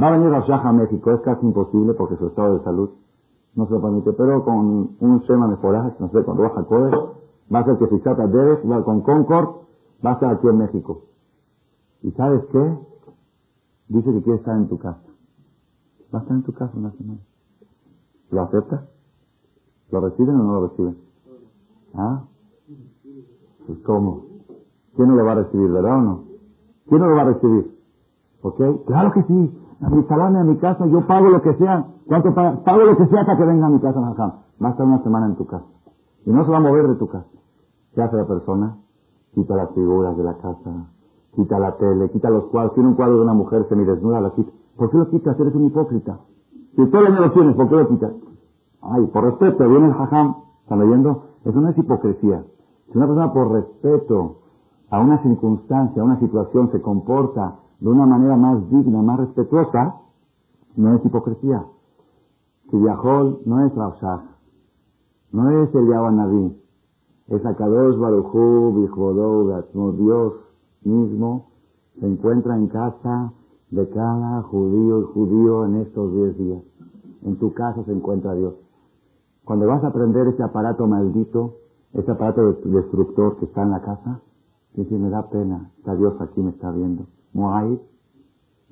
Va 0.01 0.09
a 0.09 0.11
venir 0.13 0.29
Rashah 0.29 0.69
a 0.69 0.73
México, 0.73 1.13
es 1.13 1.21
casi 1.21 1.47
imposible 1.47 1.95
porque 1.95 2.17
su 2.17 2.27
estado 2.27 2.59
de 2.59 2.65
salud 2.65 2.91
no 3.55 3.67
se 3.67 3.75
lo 3.75 3.81
permite, 3.81 4.13
pero 4.13 4.45
con 4.45 4.97
un 4.99 5.19
Shema 5.21 5.47
Mejoraje, 5.47 5.95
no 6.01 6.09
sé, 6.09 6.25
con 6.25 6.37
Roja 6.37 6.65
Codes, 6.65 6.93
va 7.55 7.61
a 7.61 7.65
ser 7.65 7.79
que 7.79 7.87
si 7.87 8.01
trata 8.01 8.27
Derek, 8.27 8.69
va 8.69 8.85
con 8.85 9.03
Concord, 9.03 9.49
va 10.05 10.11
a 10.11 10.15
estar 10.15 10.35
aquí 10.35 10.49
en 10.49 10.59
México. 10.59 11.03
¿Y 12.03 12.11
sabes 12.13 12.45
qué? 12.51 12.79
Dice 13.89 14.13
que 14.13 14.23
quiere 14.23 14.39
estar 14.39 14.57
en 14.57 14.69
tu 14.69 14.79
casa. 14.79 15.01
Va 16.13 16.19
a 16.19 16.23
estar 16.23 16.37
en 16.37 16.43
tu 16.43 16.53
casa 16.53 16.73
una 16.77 16.91
semana. 16.93 17.21
¿Lo 18.31 18.43
aceptas? 18.43 18.83
¿Lo 19.93 20.01
reciben 20.01 20.35
o 20.35 20.43
no 20.43 20.61
lo 20.61 20.69
reciben? 20.69 20.99
¿Ah? 21.95 22.25
Pues 23.67 23.79
¿cómo? 23.81 24.27
¿Quién 24.97 25.09
no 25.09 25.17
lo 25.17 25.25
va 25.25 25.33
a 25.33 25.37
recibir, 25.37 25.71
verdad 25.71 25.99
o 25.99 26.03
no? 26.03 26.25
¿Quién 26.89 27.01
no 27.01 27.09
lo 27.09 27.17
va 27.17 27.23
a 27.23 27.33
recibir? 27.33 27.75
¿Ok? 28.43 28.61
Claro 28.87 29.13
que 29.13 29.23
sí. 29.25 29.61
A 29.81 29.91
mi 29.91 30.03
salame, 30.05 30.39
a 30.39 30.45
mi 30.45 30.57
casa, 30.59 30.87
yo 30.87 31.07
pago 31.07 31.29
lo 31.29 31.43
que 31.43 31.55
sea. 31.55 31.87
¿Cuánto 32.07 32.35
paga? 32.35 32.63
Pago 32.65 32.85
lo 32.85 32.97
que 32.97 33.07
sea 33.07 33.25
para 33.25 33.39
que 33.39 33.45
venga 33.45 33.67
a 33.67 33.71
mi 33.71 33.81
casa, 33.81 34.01
Jajam. 34.01 34.33
Va 34.63 34.69
a 34.69 34.71
estar 34.71 34.87
una 34.87 35.03
semana 35.03 35.27
en 35.27 35.37
tu 35.37 35.47
casa. 35.47 35.65
Y 36.27 36.31
no 36.31 36.45
se 36.45 36.51
va 36.51 36.59
a 36.59 36.61
mover 36.61 36.89
de 36.89 36.95
tu 36.97 37.09
casa. 37.09 37.27
¿Qué 37.95 38.03
hace 38.03 38.17
la 38.17 38.27
persona? 38.27 38.77
Quita 39.35 39.57
las 39.57 39.71
figuras 39.71 40.17
de 40.17 40.23
la 40.23 40.35
casa, 40.35 40.87
quita 41.35 41.59
la 41.59 41.77
tele, 41.77 42.11
quita 42.11 42.31
los 42.31 42.45
cuadros. 42.45 42.75
Tiene 42.75 42.91
un 42.91 42.95
cuadro 42.95 43.17
de 43.17 43.23
una 43.23 43.35
mujer 43.35 43.67
semidesnuda, 43.69 44.21
la 44.21 44.31
quita. 44.31 44.51
¿Por 44.77 44.91
qué 44.91 44.99
lo 44.99 45.09
quitas? 45.11 45.39
Eres 45.39 45.55
un 45.55 45.65
hipócrita. 45.65 46.19
Si 46.77 46.87
todo 46.87 47.07
el 47.07 47.15
lo 47.15 47.31
tienes, 47.33 47.57
¿por 47.57 47.69
qué 47.69 47.77
lo 47.77 47.89
quitas? 47.89 48.13
Ay, 48.83 49.07
por 49.07 49.25
respeto, 49.25 49.69
viene 49.69 49.87
el 49.87 49.95
jajam. 49.95 50.37
¿Están 50.63 50.79
leyendo? 50.81 51.25
Eso 51.45 51.61
no 51.61 51.69
es 51.69 51.79
hipocresía. 51.79 52.45
Si 52.91 52.99
una 52.99 53.07
persona 53.07 53.33
por 53.33 53.53
respeto 53.53 54.37
a 54.91 55.01
una 55.01 55.23
circunstancia, 55.23 56.03
a 56.03 56.05
una 56.05 56.19
situación 56.21 56.71
se 56.71 56.81
comporta 56.81 57.57
de 57.81 57.89
una 57.89 58.07
manera 58.07 58.37
más 58.37 58.71
digna, 58.71 59.03
más 59.03 59.19
respetuosa, 59.21 60.01
no 60.77 60.95
es 60.95 61.05
hipocresía. 61.05 61.65
Si 62.71 62.77
viajó 62.77 63.41
no 63.45 63.67
es 63.67 63.75
Raushach, 63.75 64.23
no 65.33 65.51
es 65.51 65.75
el 65.75 65.89
Naví, 65.89 66.57
es 67.29 67.45
Akadosh 67.45 67.99
Baruchu, 67.99 68.73
Bichvodou, 68.75 69.93
Dios 69.97 70.35
mismo 70.83 71.47
se 71.99 72.07
encuentra 72.07 72.57
en 72.57 72.69
casa 72.69 73.33
de 73.71 73.89
cada 73.89 74.43
judío 74.43 75.01
y 75.01 75.05
judío 75.13 75.65
en 75.65 75.77
estos 75.77 76.13
diez 76.13 76.39
días. 76.39 76.63
En 77.23 77.37
tu 77.37 77.53
casa 77.55 77.83
se 77.85 77.93
encuentra 77.93 78.35
Dios. 78.35 78.55
Cuando 79.45 79.67
vas 79.67 79.83
a 79.85 79.89
aprender 79.89 80.29
ese 80.29 80.43
aparato 80.43 80.87
maldito, 80.87 81.55
ese 81.95 82.11
aparato 82.11 82.55
destructor 82.65 83.37
que 83.39 83.47
está 83.47 83.63
en 83.63 83.71
la 83.71 83.81
casa, 83.81 84.21
dice, 84.75 84.99
me 84.99 85.11
da 85.11 85.29
pena, 85.31 85.71
está 85.79 85.95
Dios 85.95 86.21
aquí, 86.21 86.43
me 86.43 86.51
está 86.51 86.71
viendo. 86.71 87.07
hay 87.35 87.81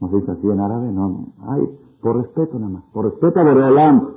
no 0.02 0.08
se 0.08 0.16
dice 0.16 0.32
así 0.32 0.50
en 0.50 0.58
árabe, 0.58 0.90
no. 0.90 1.26
Ay, 1.46 1.78
por 2.02 2.16
respeto 2.16 2.58
nada 2.58 2.72
más, 2.72 2.82
por 2.92 3.04
respeto 3.04 3.38
a 3.38 3.44
Boreolam, 3.44 4.08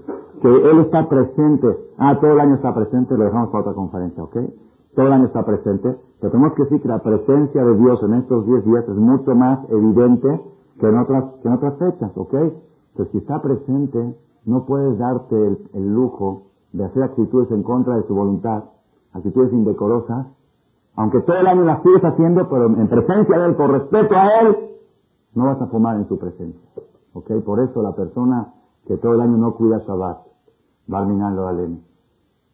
que 0.41 0.47
Él 0.47 0.79
está 0.79 1.07
presente. 1.07 1.67
Ah, 1.99 2.17
todo 2.19 2.31
el 2.31 2.39
año 2.39 2.55
está 2.55 2.73
presente, 2.73 3.15
lo 3.15 3.25
dejamos 3.25 3.49
para 3.49 3.61
otra 3.61 3.73
conferencia, 3.73 4.23
¿ok? 4.23 4.35
Todo 4.95 5.05
el 5.05 5.13
año 5.13 5.25
está 5.25 5.45
presente, 5.45 5.95
pero 6.19 6.31
tenemos 6.31 6.55
que 6.55 6.63
decir 6.63 6.81
que 6.81 6.87
la 6.87 7.03
presencia 7.03 7.63
de 7.63 7.77
Dios 7.77 8.01
en 8.01 8.15
estos 8.15 8.47
diez 8.47 8.65
días 8.65 8.89
es 8.89 8.97
mucho 8.97 9.35
más 9.35 9.59
evidente 9.69 10.41
que 10.79 10.87
en 10.87 10.97
otras, 10.97 11.25
que 11.43 11.47
en 11.47 11.53
otras 11.53 11.77
fechas, 11.77 12.11
¿ok? 12.15 12.33
Entonces, 12.33 13.11
si 13.11 13.17
está 13.19 13.41
presente, 13.41 14.17
no 14.45 14.65
puedes 14.65 14.97
darte 14.97 15.57
el 15.73 15.93
lujo 15.93 16.47
de 16.73 16.85
hacer 16.85 17.03
actitudes 17.03 17.51
en 17.51 17.61
contra 17.61 17.97
de 17.97 18.07
su 18.07 18.15
voluntad, 18.15 18.63
actitudes 19.15 19.53
indecorosas, 19.53 20.27
aunque 20.95 21.21
todo 21.21 21.37
el 21.37 21.47
año 21.47 21.63
las 21.63 21.81
sigues 21.81 22.03
haciendo, 22.03 22.47
pero 22.49 22.67
en 22.67 22.87
presencia 22.87 23.37
de 23.37 23.45
Él, 23.47 23.55
por 23.55 23.71
respeto 23.71 24.15
a 24.15 24.41
Él, 24.41 24.57
no 25.33 25.45
vas 25.45 25.61
a 25.61 25.67
fumar 25.67 25.97
en 25.97 26.07
su 26.07 26.17
presencia. 26.17 26.61
¿Ok? 27.13 27.31
Por 27.45 27.59
eso 27.61 27.81
la 27.81 27.93
persona 27.93 28.53
que 28.85 28.97
todo 28.97 29.13
el 29.13 29.21
año 29.21 29.37
no 29.37 29.55
cuida 29.55 29.79
Shabbat, 29.79 30.19
va 30.93 30.99
a 30.99 31.31
lo 31.31 31.47
alem. 31.47 31.79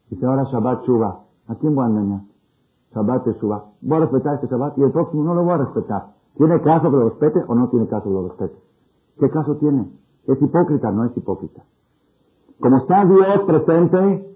Dice 0.08 0.26
ahora 0.26 0.44
Shabbat 0.44 0.84
Shuba. 0.84 1.20
¿A 1.48 1.54
quién 1.56 1.74
voy 1.74 1.84
a 1.84 1.88
engañar? 1.88 2.20
Shabbat 2.94 3.26
Shuba. 3.40 3.64
Voy 3.80 3.96
a 3.96 4.00
respetar 4.00 4.34
este 4.34 4.46
Shabbat 4.46 4.78
y 4.78 4.82
el 4.82 4.92
próximo 4.92 5.24
no 5.24 5.34
lo 5.34 5.44
voy 5.44 5.54
a 5.54 5.58
respetar. 5.58 6.06
¿Tiene 6.36 6.60
caso 6.62 6.90
que 6.90 6.96
lo 6.96 7.08
respete 7.10 7.44
o 7.46 7.54
no 7.54 7.68
tiene 7.68 7.86
caso 7.88 8.04
que 8.04 8.10
lo 8.10 8.28
respete? 8.28 8.56
¿Qué 9.18 9.30
caso 9.30 9.56
tiene? 9.56 9.90
¿Es 10.26 10.40
hipócrita? 10.40 10.90
No 10.90 11.04
es 11.04 11.16
hipócrita. 11.16 11.62
Como 12.60 12.78
está 12.78 13.04
Dios 13.04 13.40
presente 13.46 14.32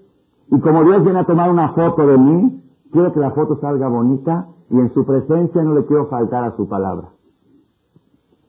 y 0.48 0.60
como 0.60 0.84
Dios 0.84 1.02
viene 1.02 1.18
a 1.20 1.26
tomar 1.26 1.50
una 1.50 1.72
foto 1.72 2.06
de 2.06 2.16
mí, 2.16 2.62
quiero 2.92 3.12
que 3.12 3.20
la 3.20 3.32
foto 3.32 3.58
salga 3.60 3.88
bonita 3.88 4.48
y 4.70 4.78
en 4.78 4.92
su 4.92 5.04
presencia 5.04 5.62
no 5.62 5.74
le 5.74 5.86
quiero 5.86 6.06
faltar 6.06 6.44
a 6.44 6.56
su 6.56 6.68
palabra. 6.68 7.10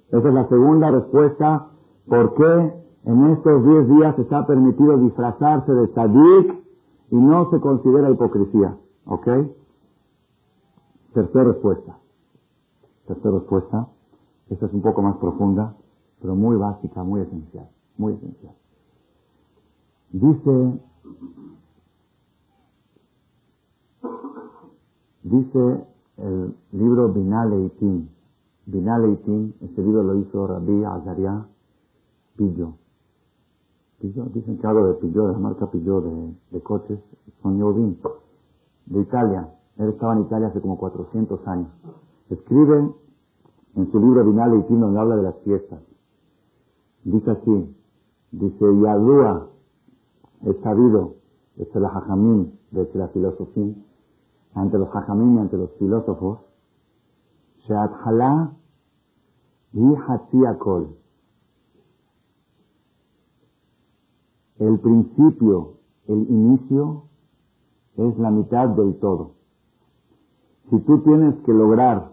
Esa 0.10 0.28
es 0.28 0.34
la 0.34 0.48
segunda 0.48 0.92
respuesta. 0.92 1.68
¿Por 2.08 2.34
qué 2.36 2.74
en 3.06 3.28
estos 3.28 3.64
diez 3.66 3.90
días 3.90 4.20
está 4.20 4.46
permitido 4.46 4.98
disfrazarse 4.98 5.74
de 5.74 5.88
sadik 5.94 6.56
y 7.12 7.16
no 7.16 7.50
se 7.52 7.60
considera 7.60 8.10
hipocresía? 8.10 8.78
¿Ok? 9.06 9.28
Tercera 11.14 11.44
respuesta. 11.46 11.98
Tercera 13.08 13.36
respuesta. 13.40 13.88
Esta 14.50 14.66
es 14.68 14.74
un 14.74 14.82
poco 14.82 15.02
más 15.02 15.18
profunda, 15.18 15.76
pero 16.22 16.36
muy 16.36 16.56
básica, 16.56 17.04
muy 17.04 17.22
esencial. 17.22 17.68
Muy 17.98 18.14
esencial. 18.14 18.54
Dice, 20.12 20.80
dice 25.30 25.86
el 26.18 26.56
libro 26.72 27.10
Binale 27.10 27.66
Itim, 27.66 28.08
Binal 28.66 29.18
este 29.62 29.82
libro 29.82 30.04
lo 30.04 30.16
hizo 30.16 30.48
Rabbi 30.48 30.84
Azaria 30.84 31.46
Pillo. 32.36 32.74
Pillo, 34.00 34.26
dicen 34.34 34.58
que 34.58 34.68
algo 34.68 34.88
de 34.88 34.94
Pillo, 34.96 35.28
de 35.28 35.34
la 35.34 35.40
marca 35.40 35.72
Pillo 35.72 36.02
de, 36.52 36.62
coches, 36.62 37.00
son 37.42 37.58
Yodin, 37.58 37.98
de 38.88 39.02
Italia. 39.02 39.50
Él 39.78 39.90
estaba 39.90 40.14
en 40.14 40.24
Italia 40.24 40.48
hace 40.48 40.60
como 40.60 40.78
400 40.78 41.48
años. 41.48 41.70
Escribe 42.30 42.92
en 43.76 43.92
su 43.92 44.00
libro 44.00 44.26
Binal 44.26 44.54
Eitim 44.54 44.80
donde 44.80 45.00
habla 45.00 45.16
de 45.16 45.24
las 45.24 45.36
fiestas. 45.44 45.80
Dice 47.04 47.32
así, 47.32 47.76
dice, 48.32 48.66
Yadua 48.82 49.48
es 50.46 50.58
sabido, 50.62 51.16
es 51.58 51.74
el 51.76 51.86
hajamín, 51.86 52.54
de 52.72 52.90
la 52.96 53.08
filosofía, 53.08 53.74
ante 54.58 54.78
los 54.78 54.90
hajamim 54.90 55.38
y 55.38 55.40
ante 55.40 55.58
los 55.58 55.72
filósofos, 55.78 56.40
Sheathalá 57.68 58.54
y 59.74 59.96
Hatziakol. 59.96 60.96
El 64.58 64.80
principio, 64.80 65.74
el 66.08 66.30
inicio, 66.30 67.04
es 67.98 68.18
la 68.18 68.32
mitad 68.32 68.70
del 68.70 68.96
todo. 69.00 69.34
Si 70.70 70.80
tú 70.80 71.02
tienes 71.02 71.36
que 71.44 71.54
lograr 71.54 72.12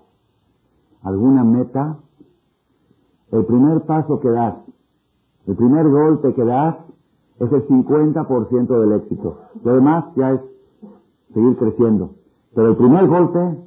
alguna 1.02 1.44
meta, 1.44 1.98
el 3.32 3.46
primer 3.46 3.82
paso 3.86 4.20
que 4.20 4.28
das, 4.28 4.56
el 5.46 5.56
primer 5.56 5.88
golpe 5.88 6.34
que 6.34 6.44
das, 6.44 6.76
es 7.38 7.50
el 7.50 7.66
50% 7.66 8.80
del 8.80 8.92
éxito. 8.92 9.38
Lo 9.64 9.74
demás 9.74 10.04
ya 10.14 10.32
es 10.32 10.40
seguir 11.32 11.56
creciendo. 11.56 12.23
Pero 12.54 12.68
el 12.68 12.76
primer 12.76 13.08
golpe 13.08 13.58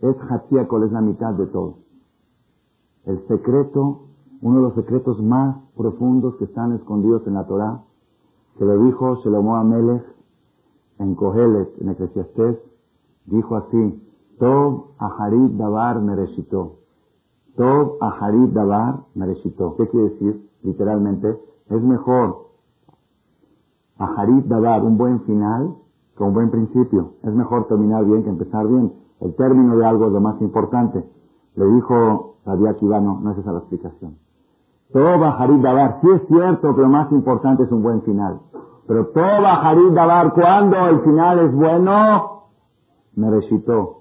es 0.00 0.16
Hatziakol, 0.30 0.84
es 0.84 0.92
la 0.92 1.00
mitad 1.00 1.34
de 1.34 1.46
todo. 1.46 1.74
El 3.04 3.26
secreto, 3.28 4.06
uno 4.40 4.56
de 4.56 4.62
los 4.62 4.74
secretos 4.74 5.22
más 5.22 5.56
profundos 5.76 6.36
que 6.36 6.44
están 6.44 6.72
escondidos 6.72 7.26
en 7.26 7.34
la 7.34 7.46
Torah, 7.46 7.82
que 8.58 8.64
lo 8.64 8.82
dijo 8.84 9.16
Shelomo 9.16 9.56
Amelech 9.56 10.04
en 10.98 11.14
Kohelet, 11.14 11.70
en 11.80 11.90
Eclesiastés, 11.90 12.58
dijo 13.26 13.56
así, 13.56 14.06
Tov 14.38 14.92
Aharit 14.98 15.52
Davar 15.52 16.00
Mereshito. 16.00 16.76
Tov 17.56 17.96
Aharit 18.00 18.52
Davar 18.52 19.00
Mereshito. 19.14 19.76
¿Qué 19.76 19.88
quiere 19.88 20.10
decir? 20.10 20.50
Literalmente, 20.62 21.38
es 21.68 21.82
mejor 21.82 22.46
Aharit 23.98 24.46
Davar, 24.46 24.82
un 24.82 24.96
buen 24.96 25.20
final, 25.22 25.74
con 26.20 26.34
buen 26.34 26.50
principio. 26.50 27.14
Es 27.22 27.32
mejor 27.32 27.66
terminar 27.66 28.04
bien 28.04 28.22
que 28.22 28.28
empezar 28.28 28.66
bien. 28.68 28.92
El 29.20 29.34
término 29.36 29.74
de 29.78 29.86
algo 29.86 30.08
es 30.08 30.12
lo 30.12 30.20
más 30.20 30.38
importante. 30.42 31.02
Le 31.54 31.64
dijo 31.64 32.34
Rabia 32.44 32.74
Kibano, 32.74 33.20
no 33.22 33.30
es 33.30 33.38
esa 33.38 33.52
la 33.52 33.60
explicación. 33.60 34.18
Toba 34.92 35.38
Harid 35.38 35.62
Dabar, 35.62 36.00
sí 36.02 36.08
es 36.10 36.26
cierto 36.26 36.74
que 36.74 36.82
lo 36.82 36.90
más 36.90 37.10
importante 37.10 37.62
es 37.62 37.72
un 37.72 37.82
buen 37.82 38.02
final. 38.02 38.38
Pero 38.86 39.06
Toba 39.06 39.66
Harid 39.66 39.92
Dabar, 39.94 40.34
cuando 40.34 40.76
el 40.88 41.00
final 41.00 41.38
es 41.38 41.54
bueno, 41.54 42.42
me 43.16 43.30
recitó. 43.30 44.00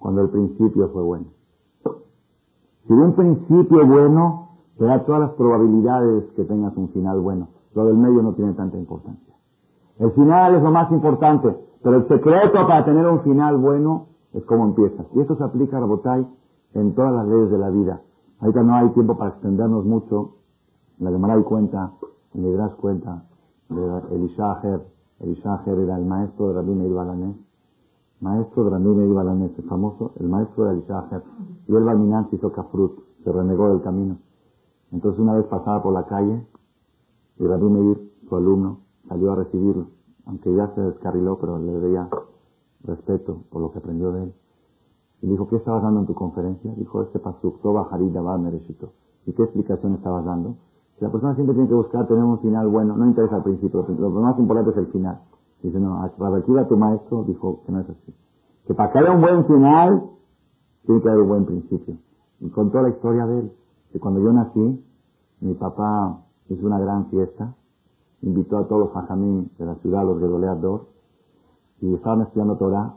Cuando 0.00 0.22
el 0.22 0.30
principio 0.30 0.88
fue 0.88 1.02
bueno. 1.04 1.26
Si 2.88 2.92
un 2.92 3.12
principio 3.12 3.86
bueno, 3.86 4.48
te 4.76 4.86
da 4.86 5.04
todas 5.04 5.20
las 5.20 5.30
probabilidades 5.34 6.24
que 6.34 6.42
tengas 6.42 6.76
un 6.76 6.88
final 6.88 7.20
bueno. 7.20 7.46
Lo 7.76 7.84
del 7.84 7.96
medio 7.96 8.22
no 8.22 8.32
tiene 8.32 8.54
tanta 8.54 8.76
importancia. 8.76 9.23
El 9.98 10.10
final 10.12 10.56
es 10.56 10.62
lo 10.62 10.72
más 10.72 10.90
importante, 10.90 11.56
pero 11.82 11.96
el 11.96 12.08
secreto 12.08 12.66
para 12.66 12.84
tener 12.84 13.06
un 13.06 13.20
final 13.20 13.56
bueno 13.58 14.06
es 14.32 14.44
cómo 14.44 14.64
empiezas. 14.64 15.06
Y 15.14 15.20
esto 15.20 15.36
se 15.36 15.44
aplica, 15.44 15.78
a 15.78 15.84
Botay 15.84 16.26
en 16.74 16.94
todas 16.94 17.12
las 17.12 17.28
leyes 17.28 17.50
de 17.50 17.58
la 17.58 17.70
vida. 17.70 18.00
Ahorita 18.40 18.62
no 18.62 18.74
hay 18.74 18.88
tiempo 18.90 19.16
para 19.16 19.30
extendernos 19.30 19.84
mucho. 19.84 20.34
En 20.98 21.04
la 21.04 21.12
Gemara 21.12 21.34
hay 21.34 21.42
cuenta, 21.42 21.92
en 22.34 22.44
el 22.44 22.70
cuenta, 22.72 23.24
de 23.68 24.16
Elisha 24.16 24.52
Aher. 24.52 24.84
Elisha 25.20 25.54
Aher 25.54 25.78
era 25.78 25.96
el 25.96 26.04
maestro 26.04 26.48
de 26.48 26.54
Rabbi 26.54 26.74
Meir. 26.74 27.34
Maestro 28.20 28.64
de 28.64 28.70
Rabbi 28.70 28.88
Meir 28.88 29.14
Balanés, 29.14 29.52
el 29.56 29.64
famoso, 29.64 30.12
el 30.18 30.28
maestro 30.28 30.64
de 30.64 30.72
Elisha 30.72 30.98
Aher. 30.98 31.22
Y 31.68 31.74
el 31.74 31.84
Balminan 31.84 32.28
se 32.30 32.36
hizo 32.36 32.52
Kafrut, 32.52 32.98
se 33.22 33.30
renegó 33.30 33.68
del 33.68 33.82
camino. 33.82 34.16
Entonces 34.90 35.20
una 35.20 35.34
vez 35.34 35.46
pasaba 35.46 35.82
por 35.82 35.92
la 35.92 36.06
calle, 36.06 36.44
y 37.38 37.46
Rabbi 37.46 37.68
Meir, 37.68 38.12
su 38.28 38.36
alumno, 38.36 38.83
salió 39.08 39.32
a 39.32 39.36
recibirlo. 39.36 39.86
Aunque 40.26 40.54
ya 40.54 40.74
se 40.74 40.80
descarriló, 40.80 41.38
pero 41.38 41.58
le 41.58 41.72
debía 41.72 42.08
respeto 42.82 43.44
por 43.50 43.62
lo 43.62 43.72
que 43.72 43.78
aprendió 43.78 44.12
de 44.12 44.24
él. 44.24 44.34
Y 45.22 45.26
dijo, 45.26 45.48
¿qué 45.48 45.56
estabas 45.56 45.82
dando 45.82 46.00
en 46.00 46.06
tu 46.06 46.14
conferencia? 46.14 46.72
Dijo, 46.76 47.02
este 47.02 47.18
pasuk, 47.18 47.60
Toba 47.62 47.88
Harid 47.90 48.12
Dabar 48.12 48.38
Mereshito. 48.38 48.92
¿Y 49.26 49.32
qué 49.32 49.42
explicación 49.42 49.94
estabas 49.94 50.24
dando? 50.24 50.56
Si 50.98 51.04
la 51.04 51.10
persona 51.10 51.34
siempre 51.34 51.54
tiene 51.54 51.68
que 51.68 51.74
buscar 51.74 52.06
tener 52.06 52.22
un 52.22 52.38
final 52.40 52.68
bueno, 52.68 52.96
no 52.96 53.06
interesa 53.06 53.36
al 53.36 53.42
principio, 53.42 53.84
lo 53.88 54.10
más 54.10 54.38
importante 54.38 54.70
es 54.70 54.76
el 54.76 54.86
final. 54.88 55.20
Dice, 55.62 55.80
no, 55.80 56.02
a 56.02 56.10
tu 56.10 56.76
maestro 56.76 57.24
dijo 57.24 57.62
que 57.64 57.72
no 57.72 57.80
es 57.80 57.88
así. 57.88 58.14
Que 58.66 58.74
para 58.74 58.92
que 58.92 58.98
haya 58.98 59.12
un 59.12 59.22
buen 59.22 59.46
final, 59.46 60.10
tiene 60.84 61.00
que 61.00 61.08
haber 61.08 61.22
un 61.22 61.28
buen 61.28 61.46
principio. 61.46 61.96
Y 62.40 62.50
contó 62.50 62.82
la 62.82 62.90
historia 62.90 63.26
de 63.26 63.40
él, 63.40 63.52
que 63.92 63.98
cuando 63.98 64.20
yo 64.20 64.32
nací, 64.32 64.84
mi 65.40 65.54
papá 65.54 66.22
hizo 66.48 66.66
una 66.66 66.78
gran 66.78 67.06
fiesta, 67.06 67.54
invitó 68.24 68.58
a 68.58 68.66
todos 68.66 68.88
los 68.88 68.96
hajamim 68.96 69.48
de 69.58 69.66
la 69.66 69.74
ciudad, 69.76 70.04
los 70.04 70.18
Gedoleador, 70.18 70.86
y 71.80 71.94
estaban 71.94 72.22
estudiando 72.22 72.56
Torah, 72.56 72.96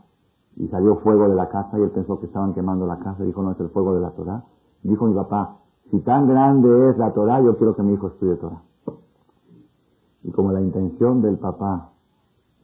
y 0.56 0.66
salió 0.68 0.96
fuego 0.96 1.28
de 1.28 1.34
la 1.34 1.48
casa, 1.48 1.78
y 1.78 1.82
él 1.82 1.90
pensó 1.90 2.18
que 2.18 2.26
estaban 2.26 2.54
quemando 2.54 2.86
la 2.86 2.98
casa, 2.98 3.22
dijo, 3.22 3.42
no, 3.42 3.52
es 3.52 3.60
el 3.60 3.68
fuego 3.68 3.94
de 3.94 4.00
la 4.00 4.10
Torah. 4.10 4.44
Dijo 4.82 5.06
mi 5.06 5.14
papá, 5.14 5.58
si 5.90 5.98
tan 6.00 6.26
grande 6.26 6.90
es 6.90 6.98
la 6.98 7.12
Torah, 7.12 7.40
yo 7.42 7.56
quiero 7.56 7.76
que 7.76 7.82
mi 7.82 7.94
hijo 7.94 8.08
estudie 8.08 8.36
Torah. 8.36 8.62
Y 10.24 10.30
como 10.32 10.52
la 10.52 10.60
intención 10.60 11.22
del 11.22 11.38
papá, 11.38 11.90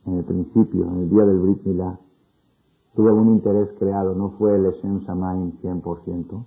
en 0.06 0.14
el 0.14 0.24
principio, 0.24 0.86
en 0.86 1.02
el 1.02 1.10
día 1.10 1.24
del 1.24 1.38
Brit 1.38 1.64
Milá, 1.64 1.98
tuvo 2.94 3.12
un 3.14 3.28
interés 3.28 3.68
creado, 3.78 4.14
no 4.14 4.30
fue 4.30 4.56
el 4.56 4.66
Eshem 4.66 5.00
Shamayim 5.00 5.52
100%. 5.62 6.44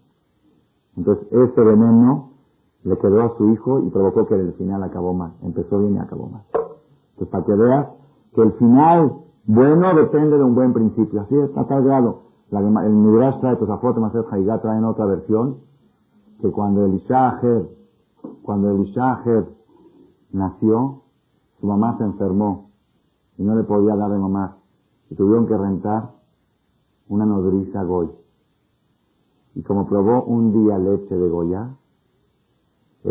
Entonces, 0.98 1.28
ese 1.32 1.62
veneno 1.62 2.32
le 2.88 2.98
quedó 2.98 3.22
a 3.22 3.38
su 3.38 3.50
hijo 3.50 3.80
y 3.80 3.90
provocó 3.90 4.26
que 4.28 4.36
el 4.36 4.54
final 4.54 4.82
acabó 4.84 5.14
mal. 5.14 5.34
Empezó 5.42 5.80
bien 5.80 5.96
y 5.96 5.98
acabó 6.00 6.28
mal. 6.30 6.44
Entonces, 6.54 7.28
para 7.30 7.44
que 7.44 7.54
veas 7.54 7.88
que 8.34 8.42
el 8.42 8.54
final 8.54 9.14
bueno 9.46 9.94
depende 9.94 10.38
de 10.38 10.44
un 10.44 10.56
buen 10.56 10.74
principio. 10.74 11.22
Así 11.22 11.36
está 11.36 11.66
tal 11.66 11.84
grado. 11.84 12.22
La, 12.50 12.60
el 12.60 12.94
Midrash 12.94 13.40
trae 13.42 13.58
Tosafot 13.58 13.98
Maser 13.98 14.26
Haigá 14.32 14.62
trae 14.62 14.78
en 14.78 14.86
otra 14.86 15.06
versión 15.06 15.58
que 16.42 16.50
cuando 16.52 16.86
Elisha 16.86 17.42
cuando 18.44 18.72
Elisha 18.72 19.22
nació, 20.32 21.02
su 21.60 21.68
mamá 21.68 21.98
se 21.98 22.06
enfermó 22.06 22.70
y 23.38 23.44
no 23.44 23.56
le 23.56 23.64
podía 23.64 23.96
dar 23.96 24.12
de 24.12 24.18
mamá. 24.18 24.58
Y 25.10 25.16
tuvieron 25.16 25.46
que 25.48 25.58
rentar 25.58 26.12
una 27.10 27.26
nodriza 27.26 27.84
Goy. 27.84 28.10
Y 29.56 29.64
como 29.64 29.88
probó 29.88 30.24
un 30.24 30.54
día 30.54 30.78
leche 30.78 31.16
de 31.16 31.30
Goya, 31.30 31.77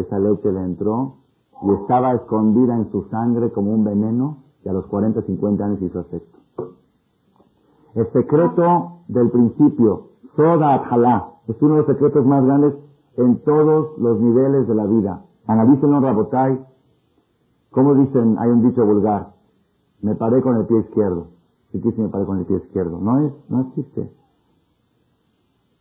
esa 0.01 0.19
leche 0.19 0.53
le 0.53 0.61
entró 0.61 1.15
y 1.63 1.71
estaba 1.71 2.13
escondida 2.15 2.77
en 2.77 2.91
su 2.91 3.05
sangre 3.05 3.51
como 3.51 3.73
un 3.73 3.85
veneno 3.85 4.39
y 4.65 4.69
a 4.69 4.73
los 4.73 4.87
40, 4.87 5.23
50 5.23 5.65
años 5.65 5.83
hizo 5.83 6.01
efecto. 6.01 6.39
El 7.95 8.13
secreto 8.13 8.99
del 9.09 9.31
principio, 9.31 10.09
Soda 10.37 10.75
Adhalá, 10.75 11.31
es 11.49 11.57
uno 11.63 11.75
de 11.75 11.79
los 11.79 11.87
secretos 11.87 12.27
más 12.27 12.45
grandes 12.45 12.75
en 13.17 13.39
todos 13.43 13.99
los 13.99 14.21
niveles 14.21 14.69
de 14.69 14.75
la 14.75 14.85
vida. 14.85 15.23
Analícenlo, 15.47 16.01
Rabotai. 16.01 16.61
¿Cómo 17.71 17.95
dicen? 17.95 18.37
Hay 18.39 18.51
un 18.51 18.69
dicho 18.69 18.85
vulgar. 18.85 19.33
Me 20.03 20.15
paré 20.15 20.43
con 20.43 20.57
el 20.57 20.67
pie 20.67 20.81
izquierdo. 20.81 21.29
¿Y 21.73 21.81
qué 21.81 21.93
si 21.93 22.01
me 22.01 22.09
paré 22.09 22.27
con 22.27 22.39
el 22.39 22.45
pie 22.45 22.57
izquierdo? 22.57 22.99
No 22.99 23.21
es, 23.21 23.33
no 23.49 23.63
existe. 23.63 24.11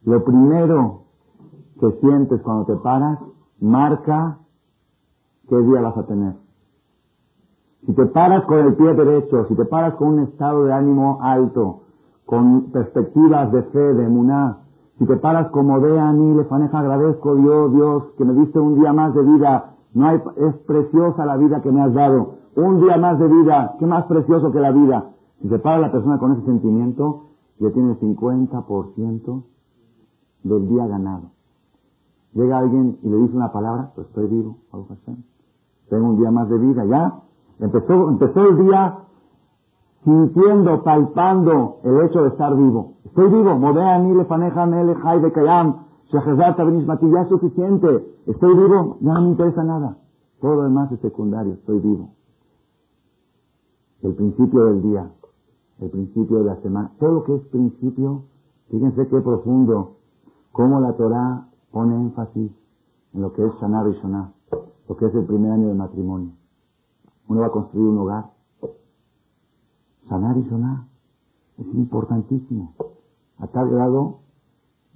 Lo 0.04 0.24
primero 0.24 1.02
que 1.80 1.92
sientes 2.00 2.42
cuando 2.42 2.66
te 2.66 2.76
paras 2.76 3.20
marca 3.60 4.38
qué 5.48 5.58
día 5.58 5.82
vas 5.82 5.98
a 5.98 6.06
tener. 6.06 6.34
Si 7.86 7.94
te 7.94 8.06
paras 8.08 8.46
con 8.46 8.60
el 8.60 8.76
pie 8.76 8.94
derecho, 8.96 9.46
si 9.48 9.56
te 9.56 9.66
paras 9.66 9.94
con 9.96 10.08
un 10.08 10.20
estado 10.22 10.66
de 10.66 10.74
ánimo 10.74 11.20
alto, 11.22 11.82
con 12.26 12.72
perspectivas 12.72 13.52
de 13.52 13.62
fe, 13.64 13.94
de 13.94 14.08
muná, 14.08 14.58
si 14.98 15.06
te 15.06 15.18
paras 15.18 15.50
como 15.50 15.80
de 15.80 16.00
a 16.00 16.12
mí, 16.12 16.36
le 16.36 16.46
faneja, 16.46 16.80
agradezco 16.80 17.36
Dios, 17.36 17.74
Dios, 17.74 18.04
que 18.18 18.26
me 18.26 18.34
diste 18.34 18.60
un 18.60 18.80
día 18.80 18.94
más 18.94 19.14
de 19.14 19.22
vida, 19.22 19.76
no 19.94 20.08
hay, 20.08 20.22
es 20.38 20.56
preciosa 20.66 21.26
la 21.26 21.38
vida 21.38 21.62
que 21.62 21.72
me 21.72 21.82
has 21.82 21.94
dado, 21.94 22.36
un 22.56 22.82
día 22.82 22.98
más 22.98 23.20
de 23.20 23.28
vida, 23.28 23.76
qué 23.78 23.86
más 23.86 24.06
precioso 24.06 24.52
que 24.52 24.60
la 24.60 24.72
vida. 24.72 25.12
Si 25.42 25.50
se 25.50 25.60
para 25.60 25.80
la 25.80 25.92
persona 25.92 26.18
con 26.18 26.32
ese 26.32 26.46
sentimiento, 26.46 27.26
ya 27.60 27.72
tiene 27.72 27.92
el 27.92 28.00
50% 28.00 29.44
del 30.44 30.70
día 30.70 30.88
ganado. 30.88 31.35
Llega 32.36 32.58
alguien 32.58 33.00
y 33.02 33.08
le 33.08 33.18
dice 33.18 33.36
una 33.36 33.52
palabra, 33.52 33.92
pues 33.96 34.08
estoy 34.08 34.28
vivo, 34.28 34.58
tengo 35.90 36.10
un 36.10 36.18
día 36.18 36.32
más 36.32 36.50
de 36.50 36.58
vida, 36.58 36.84
ya. 36.86 37.22
Empezó, 37.60 38.10
empezó 38.10 38.42
el 38.42 38.58
día 38.58 39.00
sintiendo, 40.04 40.84
palpando 40.84 41.78
el 41.84 42.02
hecho 42.02 42.24
de 42.24 42.30
estar 42.30 42.56
vivo. 42.56 42.96
Estoy 43.06 43.30
vivo, 43.30 43.58
modea 43.58 44.00
mi 44.00 44.14
le 44.14 44.26
faneja 44.26 44.66
mele 44.66 44.96
de 44.96 45.32
kayam, 45.32 45.76
ya 46.12 47.22
es 47.22 47.30
suficiente. 47.30 48.16
Estoy 48.28 48.54
vivo, 48.54 48.98
ya 49.00 49.14
no 49.14 49.22
me 49.22 49.30
interesa 49.30 49.64
nada. 49.64 49.98
Todo 50.42 50.56
lo 50.56 50.64
demás 50.64 50.92
es 50.92 51.00
secundario, 51.00 51.54
estoy 51.54 51.80
vivo. 51.80 52.10
El 54.02 54.14
principio 54.14 54.66
del 54.66 54.82
día, 54.82 55.10
el 55.80 55.90
principio 55.90 56.40
de 56.40 56.44
la 56.44 56.56
semana, 56.58 56.92
todo 57.00 57.14
lo 57.14 57.24
que 57.24 57.36
es 57.36 57.42
principio, 57.46 58.24
fíjense 58.70 59.08
qué 59.08 59.22
profundo, 59.22 59.96
cómo 60.52 60.82
la 60.82 60.94
Torah 60.94 61.48
pone 61.76 61.94
énfasis 61.94 62.52
en 63.14 63.22
lo 63.22 63.34
que 63.34 63.46
es 63.46 63.54
Shana 63.60 63.84
Rishonah, 63.84 64.32
lo 64.88 64.96
que 64.96 65.08
es 65.08 65.14
el 65.14 65.26
primer 65.26 65.52
año 65.52 65.68
de 65.68 65.74
matrimonio. 65.74 66.32
Uno 67.28 67.42
va 67.42 67.48
a 67.48 67.52
construir 67.52 67.90
un 67.90 67.98
hogar. 67.98 68.32
Shana 70.10 70.32
Rishonah 70.32 70.88
es 71.58 71.66
importantísimo. 71.76 72.76
A 73.40 73.48
tal 73.48 73.70
grado 73.72 74.20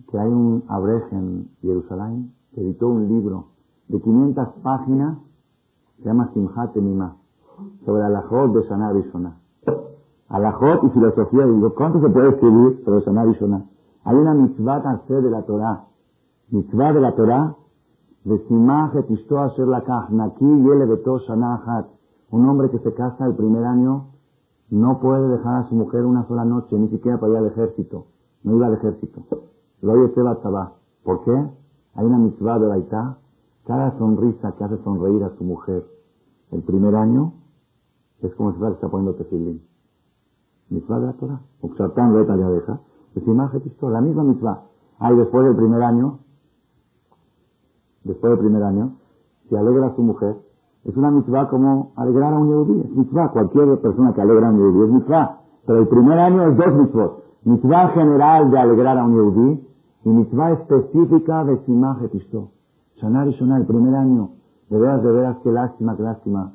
que 0.09 0.17
hay 0.17 0.29
un 0.29 0.63
abrej 0.69 1.03
en 1.11 1.49
Jerusalén 1.61 2.33
que 2.53 2.61
editó 2.61 2.87
un 2.87 3.09
libro 3.09 3.47
de 3.89 3.99
500 3.99 4.47
páginas, 4.63 5.17
se 5.97 6.05
llama 6.05 6.31
Simhat 6.33 6.77
Emimah, 6.77 7.17
sobre 7.83 8.03
Alajot 8.03 8.53
de 8.53 8.63
Shana 8.69 8.93
Rishonah. 8.93 9.37
Alajot 10.29 10.85
y 10.85 10.89
filosofía, 10.91 11.45
digo, 11.45 11.75
¿cuánto 11.75 11.99
se 11.99 12.07
puede 12.07 12.29
escribir 12.29 12.81
sobre 12.85 13.01
Shana 13.01 13.25
Rishonah? 13.25 13.65
Hay 14.05 14.15
una 14.15 14.33
mitzvah 14.33 14.77
hacer 14.77 15.21
de 15.21 15.29
la 15.29 15.41
Torah 15.41 15.88
mitzvah 16.51 16.93
de 16.93 17.01
la 17.01 17.15
Torah, 17.15 17.55
un 22.31 22.45
hombre 22.47 22.69
que 22.69 22.79
se 22.79 22.93
casa 22.93 23.25
el 23.25 23.35
primer 23.35 23.63
año 23.65 24.07
no 24.69 24.99
puede 24.99 25.27
dejar 25.29 25.63
a 25.63 25.69
su 25.69 25.75
mujer 25.75 26.05
una 26.05 26.27
sola 26.27 26.45
noche, 26.45 26.77
ni 26.77 26.89
siquiera 26.89 27.19
para 27.19 27.31
ir 27.33 27.37
al 27.39 27.47
ejército. 27.47 28.05
No 28.43 28.55
iba 28.55 28.67
al 28.67 28.73
ejército. 28.75 29.21
Lo 29.81 29.93
oye 29.93 30.13
¿Por 31.03 31.23
qué? 31.23 31.49
Hay 31.95 32.05
una 32.05 32.17
mitzvah 32.17 32.59
de 32.59 32.67
Baitá. 32.67 33.17
Cada 33.65 33.97
sonrisa 33.97 34.51
que 34.53 34.63
hace 34.63 34.77
sonreír 34.83 35.23
a 35.23 35.29
su 35.37 35.43
mujer 35.43 35.85
el 36.51 36.63
primer 36.63 36.95
año 36.95 37.33
es 38.21 38.33
como 38.35 38.51
si 38.51 38.57
fuera 38.57 38.73
está 38.73 38.89
poniendo 38.89 39.15
tefilín. 39.15 39.61
Mitzvah 40.69 40.99
de 40.99 41.05
la 41.05 41.13
Torah. 41.13 41.41
Obsertan 41.61 42.13
reta 42.13 42.35
de 42.35 42.43
abeja. 42.43 42.79
La 43.15 44.01
misma 44.01 44.23
mitzvah. 44.23 44.63
Hay 44.99 45.15
después 45.15 45.45
del 45.45 45.55
primer 45.55 45.81
año 45.81 46.19
después 48.09 48.31
del 48.31 48.39
primer 48.39 48.63
año, 48.63 48.95
si 49.47 49.55
alegra 49.55 49.87
a 49.87 49.95
su 49.95 50.01
mujer, 50.03 50.35
Es 50.85 50.95
una 50.95 51.11
mitzvah 51.11 51.49
como 51.49 51.91
alegrar 51.97 52.33
a 52.33 52.39
un 52.39 52.47
yehudí. 52.47 52.79
Es 52.79 52.95
mitzvah. 52.95 53.31
Cualquier 53.33 53.79
persona 53.81 54.13
que 54.13 54.21
alegra 54.21 54.47
a 54.47 54.51
un 54.51 54.57
yehudí 54.57 54.83
es 54.85 54.91
mitzvah. 54.91 55.39
Pero 55.65 55.79
el 55.79 55.87
primer 55.89 56.17
año 56.17 56.47
es 56.47 56.57
dos 56.57 56.73
mitzvot. 56.73 57.23
Mitzvah 57.43 57.89
general 57.89 58.49
de 58.49 58.59
alegrar 58.59 58.97
a 58.97 59.03
un 59.03 59.13
yehudí 59.13 59.67
y 60.05 60.09
mitzvah 60.09 60.51
específica 60.53 61.43
de 61.43 61.57
simaj 61.65 62.01
etishto. 62.03 62.51
Shanar 62.95 63.27
y 63.27 63.31
Shana, 63.33 63.57
el 63.57 63.65
primer 63.65 63.93
año. 63.93 64.29
De 64.69 64.79
veras, 64.79 65.03
de 65.03 65.11
veras, 65.11 65.37
qué 65.43 65.51
lástima, 65.51 65.97
qué 65.97 66.03
lástima 66.03 66.53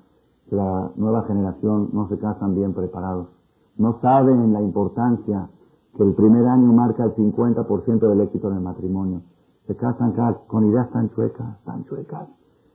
que 0.48 0.56
la 0.56 0.90
nueva 0.96 1.24
generación 1.24 1.90
no 1.92 2.08
se 2.08 2.18
casan 2.18 2.54
bien 2.54 2.72
preparados. 2.72 3.28
No 3.76 3.92
saben 4.00 4.52
la 4.52 4.62
importancia 4.62 5.48
que 5.96 6.02
el 6.02 6.14
primer 6.14 6.46
año 6.46 6.72
marca 6.72 7.04
el 7.04 7.14
50% 7.14 8.08
del 8.08 8.20
éxito 8.22 8.48
en 8.50 8.56
el 8.56 8.62
matrimonio. 8.62 9.20
Se 9.66 9.74
casan 9.77 10.14
con 10.46 10.66
ideas 10.66 10.90
tan 10.90 11.09
chuecas, 11.11 11.62
tan 11.64 11.85
chuecas. 11.87 12.29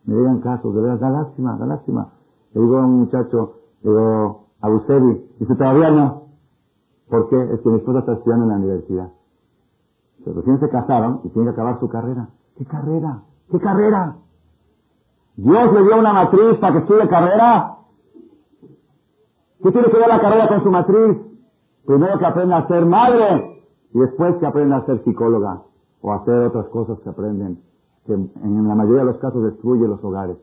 Me 0.05 0.15
digan 0.15 0.39
casos, 0.39 0.73
de 0.73 0.81
veras, 0.81 0.99
da 0.99 1.09
lástima, 1.09 1.55
da 1.57 1.65
lástima. 1.67 2.09
Le 2.53 2.61
digo 2.61 2.77
a 2.77 2.85
un 2.85 3.01
muchacho, 3.01 3.53
le 3.83 3.91
digo, 3.91 4.47
a 4.59 4.69
Busevi, 4.69 5.35
dice, 5.39 5.55
todavía 5.55 5.91
no. 5.91 6.23
¿Por 7.07 7.29
qué? 7.29 7.53
Es 7.53 7.59
que 7.61 7.69
mi 7.69 7.77
esposa 7.77 7.99
está 7.99 8.13
estudiando 8.13 8.45
en 8.45 8.49
la 8.49 8.57
universidad. 8.57 9.11
Pero 10.23 10.35
recién 10.37 10.59
se 10.59 10.69
casaron 10.69 11.21
y 11.23 11.29
tienen 11.29 11.53
que 11.53 11.61
acabar 11.61 11.79
su 11.79 11.87
carrera. 11.89 12.29
¿Qué 12.57 12.65
carrera? 12.65 13.21
¿Qué 13.51 13.59
carrera? 13.59 14.15
Dios 15.35 15.73
le 15.73 15.83
dio 15.83 15.99
una 15.99 16.13
matriz 16.13 16.57
para 16.59 16.73
que 16.73 16.79
estudie 16.79 17.07
carrera. 17.07 17.77
¿Qué 19.61 19.71
tiene 19.71 19.89
que 19.89 19.97
ver 19.97 20.07
la 20.07 20.21
carrera 20.21 20.47
con 20.47 20.61
su 20.61 20.71
matriz? 20.71 21.17
Primero 21.85 22.17
que 22.17 22.25
aprenda 22.25 22.57
a 22.57 22.67
ser 22.67 22.85
madre 22.85 23.63
y 23.93 23.99
después 23.99 24.35
que 24.37 24.45
aprenda 24.45 24.77
a 24.77 24.85
ser 24.85 25.03
psicóloga 25.03 25.63
o 26.01 26.13
hacer 26.13 26.35
otras 26.35 26.67
cosas 26.67 26.99
que 26.99 27.09
aprenden, 27.09 27.59
que 28.05 28.13
en 28.13 28.67
la 28.67 28.75
mayoría 28.75 29.01
de 29.01 29.11
los 29.11 29.17
casos 29.17 29.43
destruye 29.43 29.87
los 29.87 30.03
hogares. 30.03 30.37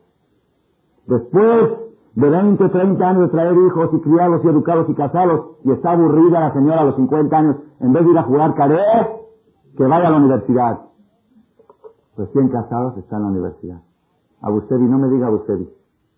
Después 1.07 1.87
de 2.17 2.31
20, 2.31 2.69
30 2.69 3.09
años 3.09 3.23
de 3.23 3.29
traer 3.29 3.57
hijos 3.57 3.91
y 3.93 4.01
criarlos 4.01 4.45
y 4.45 4.49
educarlos 4.49 4.89
y 4.89 4.95
casarlos 4.95 5.47
y 5.65 5.71
está 5.71 5.93
aburrida 5.93 6.41
la 6.41 6.53
señora 6.53 6.81
a 6.81 6.85
los 6.85 6.97
50 6.97 7.37
años, 7.37 7.57
en 7.81 7.93
vez 7.93 8.05
de 8.05 8.11
ir 8.11 8.19
a 8.19 8.23
jugar 8.23 8.55
caré, 8.55 8.81
que 9.77 9.87
vaya 9.87 10.09
a 10.09 10.11
la 10.11 10.17
universidad. 10.17 10.81
Recién 12.17 12.49
casados 12.49 12.97
está 12.97 13.17
en 13.17 13.23
la 13.23 13.29
universidad. 13.29 13.83
Abusevi, 14.41 14.85
no 14.85 14.99
me 14.99 15.09
diga 15.09 15.27
Abusevi. 15.27 15.69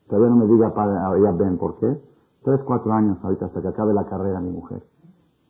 Todavía 0.09 0.31
no 0.31 0.37
me 0.37 0.47
diga 0.47 0.73
para 0.73 1.17
ella 1.17 1.33
ven, 1.33 1.59
¿por 1.59 1.77
qué? 1.79 2.01
Tres, 2.45 2.61
cuatro 2.65 2.93
años 2.93 3.19
ahorita 3.23 3.47
hasta 3.47 3.61
que 3.61 3.69
acabe 3.69 3.93
la 3.93 4.05
carrera 4.07 4.41
mi 4.41 4.51
mujer. 4.51 4.83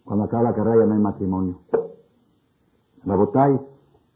Cuando 0.05 0.25
acabe 0.25 0.45
la 0.45 0.55
carrera 0.55 0.79
ya 0.81 0.87
no 0.87 0.95
hay 0.95 1.01
matrimonio. 1.01 1.59
Rabotai, 3.05 3.61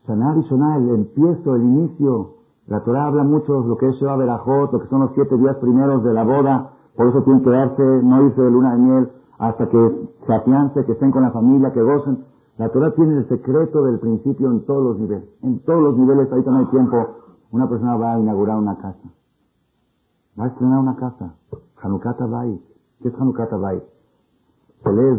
Sanar 0.06 0.36
y 0.36 0.42
Sonar, 0.44 0.80
el 0.80 0.88
empiezo, 0.90 1.54
el 1.54 1.62
inicio. 1.62 2.34
La 2.66 2.80
Torah 2.80 3.06
habla 3.06 3.22
mucho 3.22 3.62
de 3.62 3.68
lo 3.68 3.76
que 3.76 3.88
es 3.88 3.94
Sheba 3.96 4.16
Berajot, 4.16 4.72
lo 4.72 4.80
que 4.80 4.86
son 4.86 5.00
los 5.00 5.12
siete 5.14 5.36
días 5.36 5.56
primeros 5.56 6.02
de 6.02 6.12
la 6.12 6.24
boda. 6.24 6.70
Por 6.96 7.08
eso 7.08 7.22
tienen 7.22 7.42
que 7.42 7.50
darse, 7.50 7.82
no 8.02 8.22
irse 8.26 8.40
de 8.40 8.50
luna 8.50 8.72
de 8.72 8.78
miel, 8.78 9.10
hasta 9.38 9.68
que 9.68 10.08
se 10.26 10.34
afiance, 10.34 10.84
que 10.84 10.92
estén 10.92 11.10
con 11.10 11.22
la 11.22 11.30
familia, 11.30 11.72
que 11.72 11.82
gocen. 11.82 12.24
La 12.58 12.68
Torah 12.68 12.92
tiene 12.92 13.18
el 13.18 13.28
secreto 13.28 13.84
del 13.84 13.98
principio 13.98 14.50
en 14.50 14.64
todos 14.66 14.84
los 14.84 14.98
niveles. 14.98 15.28
En 15.42 15.60
todos 15.60 15.82
los 15.82 15.96
niveles, 15.96 16.30
ahorita 16.30 16.50
no 16.50 16.58
hay 16.58 16.66
tiempo. 16.66 16.96
Una 17.50 17.68
persona 17.68 17.96
va 17.96 18.14
a 18.14 18.18
inaugurar 18.18 18.58
una 18.58 18.76
casa. 18.76 19.08
Va 20.38 20.44
a 20.44 20.48
estrenar 20.48 20.78
una 20.80 20.96
casa. 20.96 21.34
Hanukata 21.80 22.26
Bait. 22.26 22.60
¿Qué 23.00 23.08
es 23.08 23.14
Hanukata 23.14 23.56
Bait? 23.56 23.82
Se 24.82 24.92
lee 24.92 25.18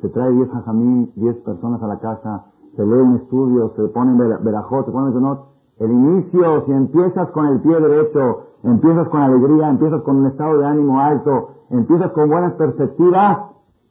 se 0.00 0.08
trae 0.10 0.30
10 0.30 0.54
hajamim, 0.54 1.10
10 1.16 1.36
personas 1.38 1.82
a 1.82 1.86
la 1.86 1.98
casa, 1.98 2.44
se 2.76 2.84
lee 2.84 3.00
un 3.00 3.16
estudio, 3.16 3.72
se 3.74 3.88
ponen 3.88 4.18
verajot, 4.18 4.84
se 4.84 4.92
ponen 4.92 5.14
benot. 5.14 5.46
El 5.78 5.90
inicio, 5.90 6.64
si 6.66 6.72
empiezas 6.72 7.30
con 7.30 7.46
el 7.46 7.60
pie 7.60 7.80
derecho, 7.80 8.42
empiezas 8.62 9.08
con 9.08 9.20
alegría, 9.20 9.68
empiezas 9.68 10.02
con 10.02 10.16
un 10.16 10.26
estado 10.26 10.58
de 10.58 10.66
ánimo 10.66 11.00
alto, 11.00 11.50
empiezas 11.70 12.12
con 12.12 12.28
buenas 12.28 12.52
perspectivas, 12.54 13.40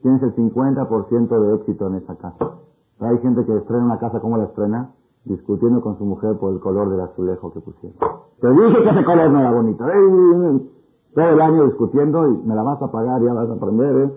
tienes 0.01 0.21
el 0.23 0.35
50% 0.35 1.39
de 1.39 1.55
éxito 1.55 1.87
en 1.87 1.95
esa 1.95 2.15
casa. 2.15 2.51
hay 2.99 3.17
gente 3.19 3.45
que 3.45 3.57
estrena 3.57 3.85
una 3.85 3.99
casa, 3.99 4.19
¿cómo 4.19 4.37
la 4.37 4.45
estrena? 4.45 4.91
Discutiendo 5.25 5.81
con 5.81 5.97
su 5.97 6.05
mujer 6.05 6.37
por 6.37 6.53
el 6.53 6.59
color 6.59 6.89
del 6.89 7.01
azulejo 7.01 7.51
que 7.51 7.59
pusieron. 7.59 7.97
Te 8.39 8.49
dije 8.49 8.83
que 8.83 8.89
ese 8.89 9.03
color 9.03 9.31
no 9.31 9.39
era 9.39 9.51
bonito. 9.51 9.83
Todo 11.15 11.29
el 11.29 11.41
año 11.41 11.65
discutiendo 11.65 12.27
y 12.29 12.37
me 12.45 12.53
la 12.53 12.61
vas 12.61 12.81
a 12.81 12.91
pagar, 12.91 13.21
ya 13.21 13.33
vas 13.33 13.49
a 13.49 13.53
aprender, 13.53 13.97
¿eh? 13.97 14.13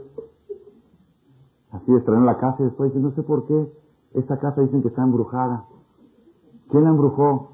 Así 1.71 1.95
estrenó 1.95 2.25
la 2.25 2.39
casa 2.39 2.57
y 2.61 2.65
después 2.65 2.93
dice, 2.93 3.03
no 3.03 3.13
sé 3.13 3.23
por 3.23 3.47
qué, 3.47 3.73
esta 4.21 4.39
casa 4.39 4.61
dicen 4.61 4.83
que 4.83 4.89
está 4.89 5.03
embrujada. 5.03 5.65
¿Quién 6.71 6.85
la 6.85 6.91
embrujó? 6.91 7.53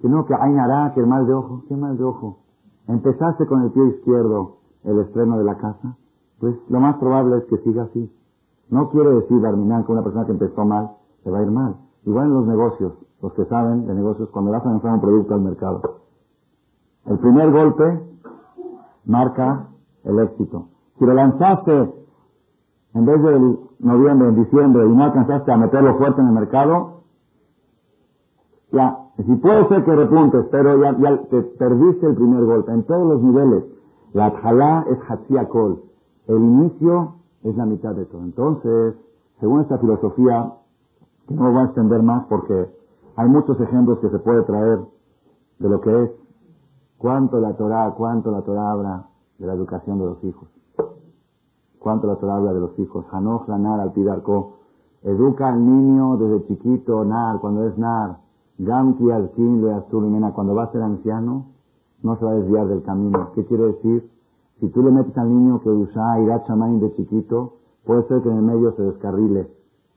Que 0.00 0.08
no, 0.08 0.24
que 0.26 0.34
nada, 0.34 0.94
que 0.94 1.00
el 1.00 1.06
mal 1.06 1.26
de 1.26 1.34
ojo. 1.34 1.64
¿Qué 1.68 1.76
mal 1.76 1.96
de 1.96 2.04
ojo? 2.04 2.38
Empezaste 2.86 3.46
con 3.46 3.62
el 3.62 3.70
pie 3.72 3.86
izquierdo 3.88 4.58
el 4.84 4.98
estreno 5.00 5.38
de 5.38 5.44
la 5.44 5.56
casa 5.56 5.96
pues 6.38 6.56
lo 6.68 6.80
más 6.80 6.96
probable 6.96 7.38
es 7.38 7.44
que 7.44 7.58
siga 7.58 7.84
así. 7.84 8.12
No 8.70 8.90
quiere 8.90 9.10
decir, 9.10 9.40
Darminan, 9.40 9.84
que 9.84 9.92
una 9.92 10.02
persona 10.02 10.26
que 10.26 10.32
empezó 10.32 10.64
mal 10.64 10.92
se 11.24 11.30
va 11.30 11.38
a 11.38 11.42
ir 11.42 11.50
mal. 11.50 11.76
Igual 12.04 12.26
en 12.26 12.34
los 12.34 12.46
negocios, 12.46 12.92
los 13.20 13.32
que 13.32 13.44
saben 13.46 13.86
de 13.86 13.94
negocios, 13.94 14.28
cuando 14.30 14.52
vas 14.52 14.64
a 14.64 14.70
lanzar 14.70 14.94
un 14.94 15.00
producto 15.00 15.34
al 15.34 15.40
mercado. 15.40 15.80
El 17.06 17.18
primer 17.18 17.50
golpe 17.50 18.02
marca 19.06 19.68
el 20.04 20.18
éxito. 20.20 20.68
Si 20.98 21.04
lo 21.04 21.14
lanzaste 21.14 21.94
en 22.98 23.06
vez 23.06 23.22
del 23.22 23.58
noviembre, 23.78 24.28
en 24.28 24.34
diciembre, 24.34 24.84
y 24.84 24.92
no 24.92 25.04
alcanzaste 25.04 25.52
a 25.52 25.56
meterlo 25.56 25.96
fuerte 25.98 26.20
en 26.20 26.26
el 26.26 26.34
mercado, 26.34 27.02
ya, 28.72 28.98
si 29.16 29.36
puede 29.36 29.68
ser 29.68 29.84
que 29.84 29.94
repuntes, 29.94 30.46
pero 30.50 30.76
ya, 30.82 30.96
te 31.30 31.42
perdiste 31.42 32.06
el 32.06 32.16
primer 32.16 32.44
golpe 32.44 32.72
en 32.72 32.82
todos 32.84 33.08
los 33.08 33.22
niveles. 33.22 33.64
La 34.14 34.26
adjalá 34.26 34.84
es 34.90 34.98
hatziakol. 35.08 35.80
El 36.26 36.36
inicio 36.36 37.14
es 37.44 37.56
la 37.56 37.66
mitad 37.66 37.94
de 37.94 38.04
todo. 38.04 38.22
Entonces, 38.22 38.94
según 39.40 39.60
esta 39.60 39.78
filosofía, 39.78 40.54
que 41.28 41.34
no 41.34 41.52
voy 41.52 41.60
a 41.60 41.64
extender 41.66 42.02
más 42.02 42.24
porque 42.26 42.68
hay 43.16 43.28
muchos 43.28 43.60
ejemplos 43.60 44.00
que 44.00 44.10
se 44.10 44.18
puede 44.18 44.42
traer 44.42 44.80
de 45.60 45.68
lo 45.68 45.80
que 45.80 46.02
es 46.02 46.10
cuánto 46.98 47.38
la 47.38 47.56
Torah, 47.56 47.94
cuánto 47.96 48.32
la 48.32 48.42
Torah 48.42 48.72
habla 48.72 49.06
de 49.38 49.46
la 49.46 49.54
educación 49.54 49.98
de 49.98 50.04
los 50.06 50.24
hijos. 50.24 50.48
Cuánto 51.88 52.06
la 52.06 52.16
Torah 52.16 52.36
habla 52.36 52.52
de 52.52 52.60
los 52.60 52.78
hijos. 52.78 53.06
Hanoch 53.10 53.48
Lanar 53.48 53.80
al 53.80 53.92
Pidarko. 53.92 54.58
Educa 55.04 55.48
al 55.48 55.64
niño 55.64 56.18
desde 56.18 56.46
chiquito, 56.46 57.02
Nar, 57.02 57.40
cuando 57.40 57.64
es 57.64 57.78
Nar. 57.78 58.18
Gamki 58.58 59.10
al 59.10 59.30
Mena, 59.34 60.34
cuando 60.34 60.54
va 60.54 60.64
a 60.64 60.70
ser 60.72 60.82
anciano, 60.82 61.46
no 62.02 62.16
se 62.16 62.26
va 62.26 62.32
a 62.32 62.34
desviar 62.34 62.66
del 62.66 62.82
camino. 62.82 63.30
¿Qué 63.34 63.46
quiere 63.46 63.68
decir? 63.68 64.10
Si 64.60 64.68
tú 64.68 64.82
le 64.82 64.90
metes 64.90 65.16
al 65.16 65.30
niño 65.30 65.62
que 65.62 65.70
usa 65.70 66.20
irá 66.20 66.42
chamán 66.42 66.78
de 66.78 66.92
chiquito, 66.92 67.54
puede 67.86 68.02
ser 68.02 68.20
que 68.20 68.28
en 68.28 68.36
el 68.36 68.42
medio 68.42 68.72
se 68.72 68.82
descarrile, 68.82 69.48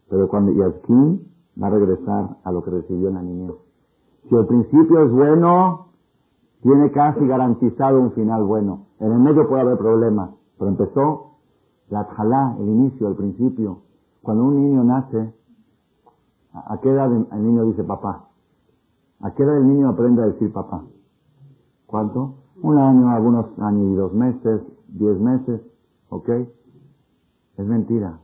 pero 0.10 0.30
cuando 0.30 0.54
Yaskin 0.54 1.20
va 1.62 1.68
a 1.68 1.72
regresar 1.72 2.38
a 2.42 2.52
lo 2.54 2.64
que 2.64 2.72
recibió 2.72 3.10
en 3.10 3.16
la 3.16 3.22
niñez. 3.22 3.56
Si 4.30 4.34
el 4.34 4.46
principio 4.46 5.04
es 5.04 5.12
bueno, 5.12 5.88
tiene 6.62 6.90
casi 6.92 7.28
garantizado 7.28 8.00
un 8.00 8.14
final 8.14 8.46
bueno. 8.46 8.86
En 9.02 9.12
el 9.12 9.20
medio 9.20 9.50
puede 9.50 9.64
haber 9.64 9.78
problemas, 9.78 10.30
pero 10.58 10.72
empezó 10.72 11.31
la 11.92 12.08
tjalá, 12.08 12.56
el 12.58 12.68
inicio, 12.68 13.10
el 13.10 13.16
principio. 13.16 13.82
Cuando 14.22 14.46
un 14.46 14.56
niño 14.56 14.84
nace, 14.84 15.34
¿a 16.54 16.80
qué 16.82 16.90
edad 16.90 17.12
el 17.12 17.44
niño 17.44 17.66
dice 17.66 17.84
papá? 17.84 18.30
¿A 19.20 19.32
qué 19.32 19.44
edad 19.44 19.58
el 19.58 19.68
niño 19.68 19.90
aprende 19.90 20.24
a 20.24 20.28
decir 20.28 20.52
papá? 20.52 20.84
¿Cuánto? 21.86 22.36
Un 22.64 22.78
año, 22.78 23.10
algunos 23.10 23.46
años 23.60 23.92
y 23.92 23.96
dos 23.96 24.14
meses, 24.14 24.62
diez 24.88 25.20
meses, 25.20 25.62
¿ok? 26.10 26.30
Es 27.58 27.66
mentira. 27.68 28.20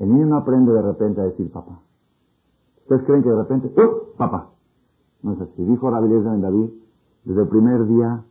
El 0.00 0.12
niño 0.12 0.26
no 0.26 0.36
aprende 0.38 0.72
de 0.72 0.82
repente 0.82 1.20
a 1.20 1.24
decir 1.24 1.50
papá. 1.52 1.80
¿Ustedes 2.80 3.02
creen 3.04 3.22
que 3.22 3.30
de 3.30 3.36
repente, 3.36 3.72
¡uh! 3.80 4.16
papá? 4.16 4.50
No 5.22 5.34
es 5.34 5.40
así. 5.40 5.64
Dijo 5.64 5.88
Rabbi 5.88 6.12
en 6.12 6.40
David, 6.40 6.70
desde 7.24 7.42
el 7.42 7.48
primer 7.48 7.86
día, 7.86 8.24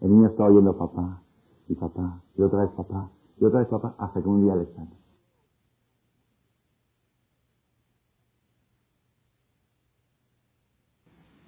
el 0.00 0.10
niño 0.10 0.26
está 0.26 0.44
oyendo 0.44 0.76
papá, 0.76 1.22
y 1.68 1.74
papá, 1.74 2.20
y 2.36 2.42
otra 2.42 2.64
vez 2.64 2.70
papá, 2.72 3.08
y 3.42 3.44
otra 3.44 3.58
vez 3.58 3.68
papá, 3.68 3.94
hasta 3.98 4.22
que 4.22 4.28
un 4.28 4.44
día 4.44 4.54
le 4.54 4.66
sale. 4.66 4.90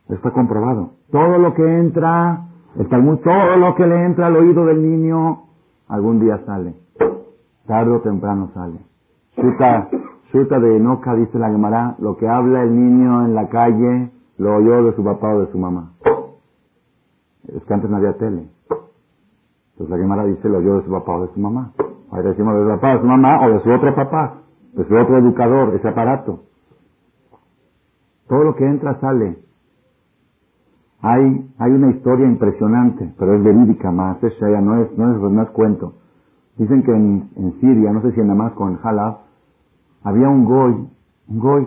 Está 0.08 0.32
comprobado. 0.32 0.94
Todo 1.12 1.38
lo 1.38 1.54
que 1.54 1.62
entra 1.62 2.48
el 2.76 2.88
Talmud, 2.88 3.18
todo 3.18 3.56
lo 3.58 3.76
que 3.76 3.86
le 3.86 4.06
entra 4.06 4.26
al 4.26 4.36
oído 4.36 4.66
del 4.66 4.82
niño, 4.82 5.44
algún 5.86 6.18
día 6.18 6.44
sale. 6.44 6.74
Tarde 7.68 7.92
o 7.92 8.00
temprano 8.00 8.50
sale. 8.54 8.80
Shuta, 9.36 9.88
de 10.58 10.76
Enoca, 10.76 11.14
dice 11.14 11.38
la 11.38 11.48
Gemara, 11.48 11.94
lo 12.00 12.16
que 12.16 12.28
habla 12.28 12.64
el 12.64 12.74
niño 12.74 13.24
en 13.24 13.36
la 13.36 13.48
calle, 13.48 14.10
lo 14.38 14.56
oyó 14.56 14.82
de 14.82 14.96
su 14.96 15.04
papá 15.04 15.32
o 15.32 15.42
de 15.42 15.52
su 15.52 15.58
mamá. 15.58 15.92
Es 17.54 17.62
que 17.64 17.72
antes 17.72 17.88
no 17.88 17.98
había 17.98 18.14
tele. 18.14 18.48
Entonces 18.68 19.90
la 19.90 19.96
Gemara 19.96 20.24
dice, 20.24 20.48
lo 20.48 20.58
oyó 20.58 20.78
de 20.78 20.86
su 20.86 20.90
papá 20.90 21.18
o 21.18 21.26
de 21.26 21.32
su 21.32 21.38
mamá. 21.38 21.72
Ahora 22.14 22.30
decimos 22.30 22.54
de 22.54 22.62
su 22.62 22.68
papá, 22.68 22.92
de 22.94 23.00
su 23.00 23.06
mamá 23.06 23.44
o 23.44 23.50
de 23.50 23.60
su 23.60 23.70
otro 23.72 23.92
papá, 23.92 24.34
de 24.74 24.84
su 24.86 24.94
otro 24.94 25.18
educador, 25.18 25.74
ese 25.74 25.88
aparato. 25.88 26.44
Todo 28.28 28.44
lo 28.44 28.54
que 28.54 28.64
entra 28.64 29.00
sale. 29.00 29.36
Hay, 31.02 31.50
hay 31.58 31.72
una 31.72 31.90
historia 31.90 32.26
impresionante, 32.26 33.12
pero 33.18 33.34
es 33.34 33.42
verídica 33.42 33.90
más, 33.90 34.22
es 34.22 34.32
no 34.40 34.80
es, 34.80 34.96
no 34.96 35.12
es, 35.12 35.32
no 35.32 35.42
es 35.42 35.50
cuento. 35.50 35.94
Dicen 36.56 36.84
que 36.84 36.92
en, 36.92 37.58
Siria, 37.60 37.92
no 37.92 38.00
sé 38.00 38.12
si 38.12 38.20
en 38.20 38.28
Damasco 38.28 38.68
en 38.68 38.78
Halab, 38.80 39.18
había 40.04 40.28
un 40.28 40.44
goy, 40.44 40.88
un 41.26 41.38
goy 41.40 41.66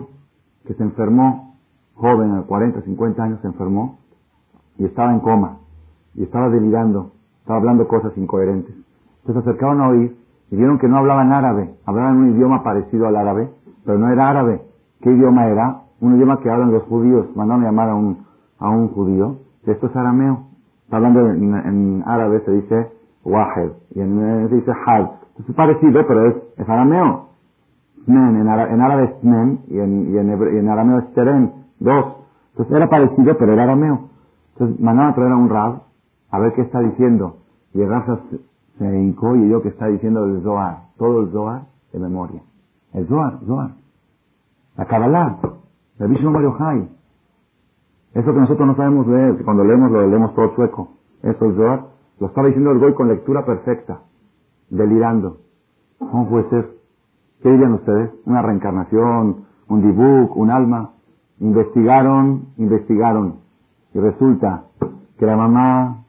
que 0.64 0.72
se 0.72 0.82
enfermó, 0.82 1.56
joven, 1.94 2.32
a 2.32 2.42
40, 2.44 2.80
50 2.80 3.22
años 3.22 3.40
se 3.42 3.48
enfermó, 3.48 3.98
y 4.78 4.86
estaba 4.86 5.12
en 5.12 5.20
coma, 5.20 5.58
y 6.14 6.22
estaba 6.22 6.48
delirando, 6.48 7.12
estaba 7.40 7.58
hablando 7.58 7.86
cosas 7.86 8.16
incoherentes. 8.16 8.74
Se 9.26 9.38
acercaron 9.38 9.82
a 9.82 9.88
oír 9.90 10.27
y 10.50 10.56
vieron 10.56 10.78
que 10.78 10.88
no 10.88 10.98
hablaban 10.98 11.32
árabe, 11.32 11.74
hablaban 11.84 12.16
un 12.16 12.30
idioma 12.30 12.62
parecido 12.62 13.06
al 13.06 13.16
árabe, 13.16 13.50
pero 13.84 13.98
no 13.98 14.10
era 14.10 14.30
árabe. 14.30 14.62
¿Qué 15.00 15.10
idioma 15.10 15.46
era? 15.46 15.82
Un 16.00 16.16
idioma 16.16 16.40
que 16.40 16.50
hablan 16.50 16.72
los 16.72 16.82
judíos. 16.84 17.26
Mandaron 17.36 17.64
llamar 17.64 17.90
a 17.90 17.94
un, 17.94 18.24
a 18.58 18.70
un 18.70 18.88
judío. 18.88 19.36
Esto 19.66 19.86
es 19.86 19.96
arameo. 19.96 20.46
Hablando 20.90 21.28
en, 21.28 22.02
árabe, 22.06 22.40
se 22.44 22.52
dice 22.52 22.90
wahed. 23.24 23.72
Y 23.94 24.00
en 24.00 24.48
se 24.48 24.54
dice 24.54 24.72
had. 24.86 25.10
Es 25.38 25.54
parecido, 25.54 26.06
pero 26.06 26.26
es, 26.28 26.36
es 26.56 26.68
arameo. 26.68 27.28
Smen, 28.04 28.36
en, 28.36 28.48
árabe 28.48 29.04
es 29.04 29.20
smen 29.20 29.60
y 29.68 29.78
en, 29.78 30.14
y 30.14 30.18
en, 30.18 30.68
arameo 30.68 30.98
es 31.00 31.12
teren. 31.12 31.52
Dos. 31.78 32.16
Entonces 32.52 32.76
era 32.76 32.88
parecido, 32.88 33.36
pero 33.38 33.52
era 33.52 33.64
arameo. 33.64 34.08
Entonces 34.54 34.80
mandaron 34.80 35.12
a 35.12 35.14
traer 35.14 35.32
a 35.32 35.36
un 35.36 35.50
rab 35.50 35.82
a 36.30 36.38
ver 36.38 36.54
qué 36.54 36.62
está 36.62 36.80
diciendo. 36.80 37.36
Y 37.74 37.82
el 37.82 37.88
rab 37.90 38.18
se 38.78 38.84
hincó 38.84 39.36
y 39.36 39.48
yo 39.48 39.62
que 39.62 39.68
está 39.68 39.86
diciendo 39.86 40.24
el 40.24 40.42
Zohar. 40.42 40.88
Todo 40.96 41.22
el 41.22 41.30
Zohar 41.30 41.66
de 41.92 41.98
memoria. 41.98 42.42
El 42.92 43.06
Zohar, 43.06 43.40
Zohar. 43.46 43.72
La 44.76 44.86
Kabbalah. 44.86 45.38
El 45.98 46.08
Vishnu 46.08 46.30
Mario 46.30 46.52
Jai. 46.52 46.88
Eso 48.14 48.32
que 48.32 48.40
nosotros 48.40 48.66
no 48.66 48.76
sabemos 48.76 49.06
leer, 49.06 49.36
que 49.36 49.44
cuando 49.44 49.64
leemos 49.64 49.90
lo 49.90 50.06
leemos 50.06 50.34
todo 50.34 50.54
sueco. 50.54 50.90
Eso 51.22 51.46
es 51.46 51.56
Zohar. 51.56 51.86
Lo 52.20 52.28
estaba 52.28 52.46
diciendo 52.46 52.70
el 52.70 52.78
Goy 52.78 52.94
con 52.94 53.08
lectura 53.08 53.44
perfecta. 53.44 54.00
Delirando. 54.70 55.38
¿Cómo 55.98 56.28
puede 56.28 56.48
ser? 56.50 56.70
¿Qué 57.42 57.50
dirían 57.50 57.74
ustedes? 57.74 58.10
¿Una 58.26 58.42
reencarnación? 58.42 59.44
¿Un 59.68 59.82
dibuk? 59.82 60.36
¿Un 60.36 60.50
alma? 60.50 60.92
Investigaron, 61.40 62.48
investigaron. 62.56 63.36
Y 63.94 64.00
resulta 64.00 64.64
que 65.18 65.26
la 65.26 65.36
mamá 65.36 66.04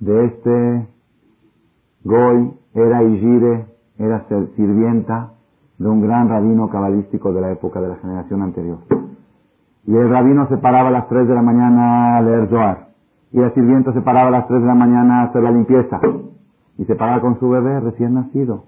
de 0.00 0.24
este 0.26 0.88
Goy 2.04 2.52
era 2.74 3.02
Igire, 3.02 3.66
era 3.98 4.26
sirvienta 4.56 5.32
de 5.78 5.88
un 5.88 6.00
gran 6.02 6.28
rabino 6.28 6.68
cabalístico 6.68 7.32
de 7.32 7.40
la 7.40 7.52
época 7.52 7.80
de 7.80 7.88
la 7.88 7.96
generación 7.96 8.42
anterior. 8.42 8.78
Y 9.86 9.96
el 9.96 10.10
rabino 10.10 10.46
se 10.48 10.58
paraba 10.58 10.88
a 10.88 10.92
las 10.92 11.08
3 11.08 11.26
de 11.26 11.34
la 11.34 11.42
mañana 11.42 12.18
a 12.18 12.20
leer 12.20 12.48
Zohar. 12.48 12.88
Y 13.32 13.38
la 13.38 13.50
sirvienta 13.50 13.92
se 13.92 14.02
paraba 14.02 14.28
a 14.28 14.30
las 14.30 14.48
3 14.48 14.60
de 14.60 14.66
la 14.66 14.74
mañana 14.74 15.20
a 15.20 15.24
hacer 15.24 15.42
la 15.42 15.50
limpieza. 15.50 16.00
Y 16.76 16.84
se 16.84 16.94
paraba 16.94 17.20
con 17.20 17.38
su 17.40 17.48
bebé 17.48 17.80
recién 17.80 18.14
nacido. 18.14 18.64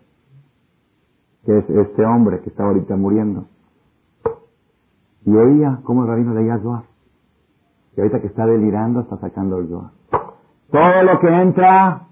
Que 1.45 1.59
es 1.59 1.69
este 1.69 2.07
hombre 2.07 2.41
que 2.41 2.51
está 2.51 2.65
ahorita 2.65 2.97
muriendo. 2.97 3.45
Y 5.25 5.35
oía 5.35 5.81
cómo 5.85 6.03
el 6.03 6.09
rabino 6.09 6.33
leía 6.33 6.59
Zohar. 6.59 6.85
Y 7.97 8.01
ahorita 8.01 8.21
que 8.21 8.29
está 8.29 8.47
delirando 8.47 9.01
está 9.01 9.19
sacando 9.19 9.59
el 9.59 9.69
Zohar. 9.69 9.91
Todo 10.71 11.03
lo 11.03 11.21
que 11.21 11.29
entra, 11.29 12.07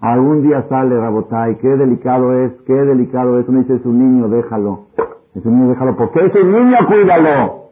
algún 0.00 0.42
día 0.42 0.66
sale 0.68 0.98
Rabotai. 0.98 1.58
Qué 1.58 1.68
delicado 1.68 2.32
es, 2.34 2.52
qué 2.62 2.74
delicado 2.74 3.38
es. 3.38 3.48
Uno 3.48 3.60
dice, 3.60 3.74
es 3.76 3.84
un 3.84 3.98
niño, 3.98 4.28
déjalo. 4.28 4.86
Es 5.34 5.44
un 5.44 5.54
niño, 5.54 5.68
déjalo. 5.70 5.96
¿Por 5.96 6.10
qué 6.12 6.26
es 6.26 6.34
un 6.34 6.52
niño? 6.52 6.76
Cuídalo. 6.88 7.66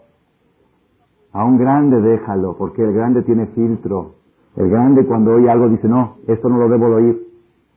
A 1.32 1.44
un 1.44 1.58
grande 1.58 2.00
déjalo, 2.00 2.56
porque 2.56 2.82
el 2.82 2.92
grande 2.92 3.22
tiene 3.22 3.46
filtro. 3.46 4.12
El 4.56 4.70
grande 4.70 5.04
cuando 5.04 5.32
oye 5.32 5.50
algo 5.50 5.68
dice, 5.68 5.88
no, 5.88 6.18
esto 6.28 6.48
no 6.48 6.58
lo 6.58 6.68
debo 6.68 6.88
de 6.90 6.94
oír. 6.94 7.26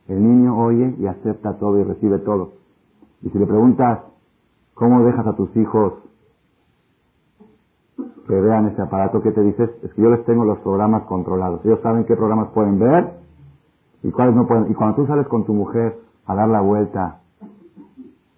El 0.08 0.24
niño 0.24 0.58
oye 0.58 0.96
y 1.00 1.08
acepta 1.08 1.58
todo 1.58 1.80
y 1.80 1.84
recibe 1.84 2.20
todo. 2.20 2.52
Y 3.24 3.30
si 3.30 3.40
le 3.40 3.48
preguntas, 3.48 4.00
¿cómo 4.76 5.04
dejas 5.04 5.26
a 5.26 5.36
tus 5.36 5.56
hijos 5.58 5.94
que 8.28 8.40
vean 8.40 8.68
ese 8.68 8.82
aparato 8.82 9.22
que 9.22 9.32
te 9.32 9.42
dices? 9.42 9.72
Es 9.84 9.94
que 9.96 10.02
yo 10.04 10.12
les 10.12 10.24
tengo 10.26 10.46
los 10.46 10.60
programas 10.60 11.04
controlados. 11.04 11.66
Ellos 11.66 11.80
saben 11.82 12.06
qué 12.06 12.16
programas 12.16 12.50
pueden 12.50 12.78
ver 12.78 13.27
y 14.04 14.12
cuáles 14.12 14.36
no 14.36 14.48
pueden. 14.48 14.72
Y 14.72 14.74
cuando 14.74 14.96
tú 14.96 15.08
sales 15.08 15.28
con 15.28 15.46
tu 15.46 15.54
mujer 15.54 15.98
a 16.26 16.36
dar 16.36 16.48
la 16.50 16.62
vuelta, 16.62 17.20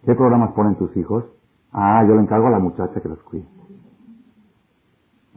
¿qué 0.05 0.15
programas 0.15 0.51
ponen 0.51 0.75
tus 0.75 0.95
hijos? 0.97 1.25
Ah, 1.71 2.03
yo 2.07 2.15
le 2.15 2.21
encargo 2.21 2.47
a 2.47 2.51
la 2.51 2.59
muchacha 2.59 2.99
que 3.01 3.09
los 3.09 3.21
cuide. 3.23 3.45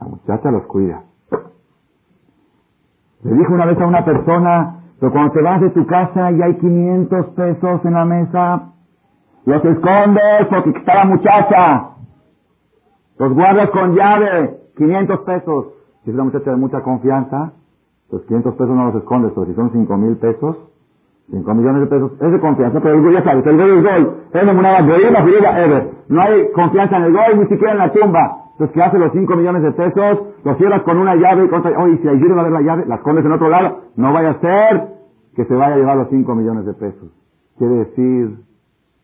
La 0.00 0.06
muchacha 0.06 0.50
los 0.50 0.66
cuida. 0.66 1.02
Le 3.22 3.34
dijo 3.34 3.54
una 3.54 3.66
vez 3.66 3.78
a 3.78 3.86
una 3.86 4.04
persona, 4.04 4.80
pero 4.98 5.12
cuando 5.12 5.32
te 5.32 5.42
vas 5.42 5.60
de 5.60 5.70
tu 5.70 5.86
casa 5.86 6.32
y 6.32 6.42
hay 6.42 6.56
500 6.58 7.26
pesos 7.30 7.84
en 7.84 7.94
la 7.94 8.04
mesa, 8.04 8.72
los 9.44 9.64
escondes 9.64 10.46
porque 10.50 10.70
está 10.70 10.94
la 10.94 11.04
muchacha. 11.04 11.88
Los 13.18 13.32
guardas 13.34 13.70
con 13.70 13.94
llave, 13.94 14.60
500 14.76 15.20
pesos. 15.20 15.66
Es 16.04 16.14
una 16.14 16.24
muchacha 16.24 16.50
de 16.50 16.56
mucha 16.56 16.82
confianza, 16.82 17.52
los 18.12 18.22
500 18.22 18.54
pesos 18.54 18.76
no 18.76 18.84
los 18.86 18.94
escondes, 18.96 19.32
pero 19.34 19.46
si 19.46 19.54
son 19.54 19.72
5 19.72 19.96
mil 19.96 20.16
pesos, 20.18 20.56
5 21.30 21.54
millones 21.54 21.80
de 21.80 21.86
pesos, 21.86 22.12
es 22.20 22.32
de 22.32 22.40
confianza, 22.40 22.78
pero 22.80 22.96
el 22.96 23.12
ya 23.12 23.24
sabes, 23.24 23.46
el 23.46 23.56
gol 23.56 23.70
es 23.70 23.82
gol. 23.82 24.16
Es 24.32 24.44
No 26.08 26.20
hay 26.20 26.52
confianza 26.52 26.98
en 26.98 27.04
el 27.04 27.12
gol, 27.12 27.40
ni 27.40 27.46
siquiera 27.46 27.72
en 27.72 27.78
la 27.78 27.90
tumba. 27.90 28.42
Entonces, 28.52 28.74
¿qué 28.74 28.82
hace 28.82 28.98
los 28.98 29.12
5 29.12 29.34
millones 29.34 29.62
de 29.62 29.72
pesos? 29.72 30.22
Los 30.44 30.58
cierras 30.58 30.82
con 30.82 30.98
una 30.98 31.16
llave 31.16 31.46
y 31.46 31.48
contra, 31.48 31.70
oye, 31.82 31.98
si 32.02 32.08
ayudan 32.08 32.38
a 32.38 32.42
ver 32.42 32.52
la 32.52 32.60
llave, 32.60 32.84
las 32.86 32.98
escondes 32.98 33.24
en 33.24 33.32
otro 33.32 33.48
lado. 33.48 33.78
No 33.96 34.12
vaya 34.12 34.32
a 34.32 34.40
ser 34.40 34.88
que 35.34 35.46
se 35.46 35.54
vaya 35.54 35.74
a 35.74 35.78
llevar 35.78 35.96
los 35.96 36.10
5 36.10 36.34
millones 36.34 36.66
de 36.66 36.74
pesos. 36.74 37.10
Quiere 37.56 37.76
decir 37.76 38.40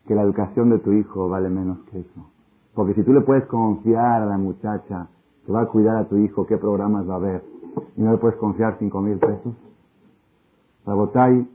que 0.07 0.15
la 0.15 0.23
educación 0.23 0.69
de 0.69 0.81
tu 0.81 0.93
hijo 0.93 1.31
vale 1.31 1.49
menos 1.49 1.79
que 1.91 2.01
eso. 2.01 2.31
Porque 2.75 2.93
si 2.93 3.03
tú 3.05 3.15
le 3.15 3.23
puedes 3.23 3.47
confiar 3.47 4.23
a 4.23 4.27
la 4.27 4.37
muchacha 4.37 5.09
que 5.47 5.53
va 5.53 5.63
a 5.63 5.67
cuidar 5.67 5.97
a 5.97 6.05
tu 6.05 6.19
hijo, 6.19 6.47
qué 6.47 6.59
programas 6.59 7.09
va 7.09 7.15
a 7.15 7.17
haber, 7.17 7.43
y 7.97 8.03
no 8.03 8.13
le 8.13 8.19
puedes 8.19 8.37
confiar 8.37 8.77
5 8.79 9.01
mil 9.01 9.19
pesos. 9.19 9.55
Rabotay, 10.87 11.49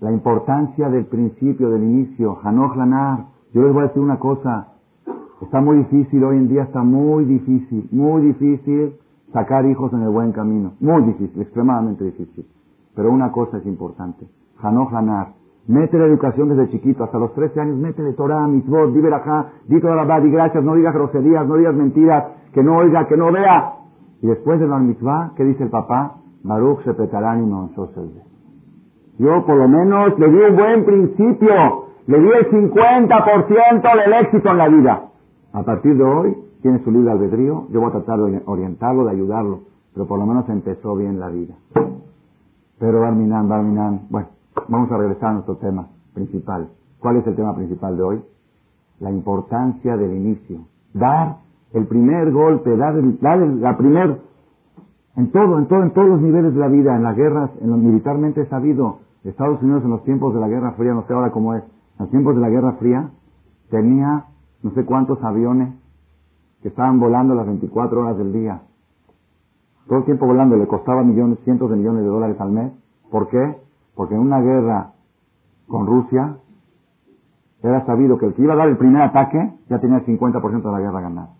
la 0.00 0.12
importancia 0.12 0.88
del 0.88 1.06
principio, 1.06 1.70
del 1.70 1.82
inicio, 1.82 2.38
Hanoch 2.42 2.76
Lanar. 2.76 3.26
Yo 3.52 3.62
les 3.62 3.72
voy 3.72 3.84
a 3.84 3.86
decir 3.88 4.02
una 4.02 4.18
cosa, 4.18 4.68
Está 5.40 5.60
muy 5.60 5.76
difícil, 5.78 6.24
hoy 6.24 6.36
en 6.36 6.48
día 6.48 6.64
está 6.64 6.82
muy 6.82 7.24
difícil, 7.24 7.88
muy 7.92 8.22
difícil 8.22 8.94
sacar 9.32 9.64
hijos 9.66 9.92
en 9.92 10.02
el 10.02 10.08
buen 10.08 10.32
camino. 10.32 10.72
Muy 10.80 11.02
difícil, 11.02 11.40
extremadamente 11.40 12.04
difícil. 12.04 12.44
Pero 12.96 13.12
una 13.12 13.30
cosa 13.30 13.58
es 13.58 13.66
importante. 13.66 14.26
Hanoj 14.60 14.92
Hanar. 14.92 15.28
Mete 15.68 15.96
la 15.98 16.06
educación 16.06 16.48
desde 16.48 16.70
chiquito, 16.70 17.04
hasta 17.04 17.18
los 17.18 17.34
13 17.34 17.60
años, 17.60 17.76
métele 17.76 18.14
Torah, 18.14 18.48
mitzvot, 18.48 18.92
di 18.92 19.00
verajá, 19.00 19.50
di 19.68 19.78
toda 19.80 20.02
la 20.02 20.20
di 20.20 20.30
gracias, 20.30 20.64
no 20.64 20.74
digas 20.74 20.94
groserías, 20.94 21.46
no 21.46 21.56
digas 21.56 21.74
mentiras, 21.74 22.24
que 22.52 22.62
no 22.62 22.78
oiga, 22.78 23.06
que 23.06 23.16
no 23.16 23.30
vea. 23.30 23.74
Y 24.22 24.26
después 24.26 24.58
de 24.60 24.66
la 24.66 24.78
mitzvah, 24.78 25.32
¿qué 25.36 25.44
dice 25.44 25.64
el 25.64 25.70
papá? 25.70 26.16
Baruch 26.42 26.82
se 26.84 26.94
petarán 26.94 27.44
y 27.44 27.46
no 27.46 27.70
Yo 29.18 29.46
por 29.46 29.56
lo 29.56 29.68
menos 29.68 30.18
le 30.18 30.28
di 30.28 30.36
un 30.36 30.56
buen 30.56 30.84
principio, 30.84 31.84
le 32.06 32.20
di 32.20 32.28
el 32.28 32.50
50% 32.50 34.04
del 34.04 34.12
éxito 34.24 34.50
en 34.50 34.58
la 34.58 34.68
vida. 34.68 35.02
A 35.52 35.62
partir 35.62 35.96
de 35.96 36.04
hoy 36.04 36.36
tiene 36.62 36.82
su 36.84 36.90
libre 36.90 37.12
albedrío, 37.12 37.66
yo 37.70 37.80
voy 37.80 37.90
a 37.90 37.92
tratar 37.92 38.18
de 38.20 38.42
orientarlo, 38.46 39.04
de 39.04 39.12
ayudarlo, 39.12 39.60
pero 39.94 40.06
por 40.06 40.18
lo 40.18 40.26
menos 40.26 40.48
empezó 40.48 40.96
bien 40.96 41.20
la 41.20 41.28
vida. 41.28 41.54
Pero 42.78 43.00
Barminan, 43.00 43.48
Barminan, 43.48 44.02
bueno, 44.10 44.28
vamos 44.68 44.90
a 44.92 44.98
regresar 44.98 45.30
a 45.30 45.32
nuestro 45.34 45.56
tema 45.56 45.88
principal. 46.14 46.68
¿Cuál 47.00 47.16
es 47.16 47.26
el 47.26 47.34
tema 47.36 47.54
principal 47.54 47.96
de 47.96 48.02
hoy? 48.02 48.22
La 49.00 49.10
importancia 49.10 49.96
del 49.96 50.14
inicio. 50.14 50.60
Dar 50.92 51.36
el 51.72 51.86
primer 51.86 52.32
golpe, 52.32 52.76
dar, 52.76 52.94
dar 53.20 53.38
la 53.38 53.76
primer, 53.76 54.20
en 55.16 55.30
todo, 55.30 55.58
en 55.58 55.66
todo, 55.66 55.82
en 55.82 55.90
todos 55.92 56.08
los 56.08 56.20
niveles 56.20 56.54
de 56.54 56.60
la 56.60 56.68
vida, 56.68 56.96
en 56.96 57.02
las 57.02 57.16
guerras, 57.16 57.50
en 57.60 57.70
lo 57.70 57.76
militarmente 57.76 58.46
sabido, 58.46 59.00
Estados 59.24 59.62
Unidos 59.62 59.84
en 59.84 59.90
los 59.90 60.04
tiempos 60.04 60.32
de 60.34 60.40
la 60.40 60.48
Guerra 60.48 60.72
Fría, 60.72 60.94
no 60.94 61.06
sé 61.06 61.12
ahora 61.12 61.30
cómo 61.30 61.54
es, 61.54 61.62
en 61.62 61.98
los 61.98 62.10
tiempos 62.10 62.34
de 62.34 62.40
la 62.40 62.48
Guerra 62.48 62.72
Fría, 62.74 63.10
tenía 63.70 64.24
no 64.62 64.70
sé 64.72 64.84
cuántos 64.84 65.22
aviones 65.22 65.74
que 66.62 66.68
estaban 66.68 66.98
volando 66.98 67.34
las 67.34 67.46
24 67.46 68.00
horas 68.00 68.16
del 68.16 68.32
día. 68.32 68.62
Todo 69.86 69.98
el 69.98 70.04
tiempo 70.04 70.26
volando 70.26 70.56
le 70.56 70.66
costaba 70.66 71.02
millones, 71.02 71.38
cientos 71.44 71.70
de 71.70 71.76
millones 71.76 72.02
de 72.02 72.08
dólares 72.08 72.40
al 72.40 72.50
mes. 72.50 72.72
¿Por 73.10 73.28
qué? 73.28 73.56
Porque 73.94 74.14
en 74.14 74.20
una 74.20 74.40
guerra 74.40 74.92
con 75.66 75.86
Rusia 75.86 76.36
era 77.62 77.84
sabido 77.86 78.18
que 78.18 78.26
el 78.26 78.34
que 78.34 78.42
iba 78.42 78.54
a 78.54 78.56
dar 78.56 78.68
el 78.68 78.76
primer 78.76 79.02
ataque 79.02 79.54
ya 79.68 79.78
tenía 79.80 79.98
el 79.98 80.06
50% 80.06 80.62
de 80.62 80.72
la 80.72 80.80
guerra 80.80 81.00
ganada. 81.00 81.37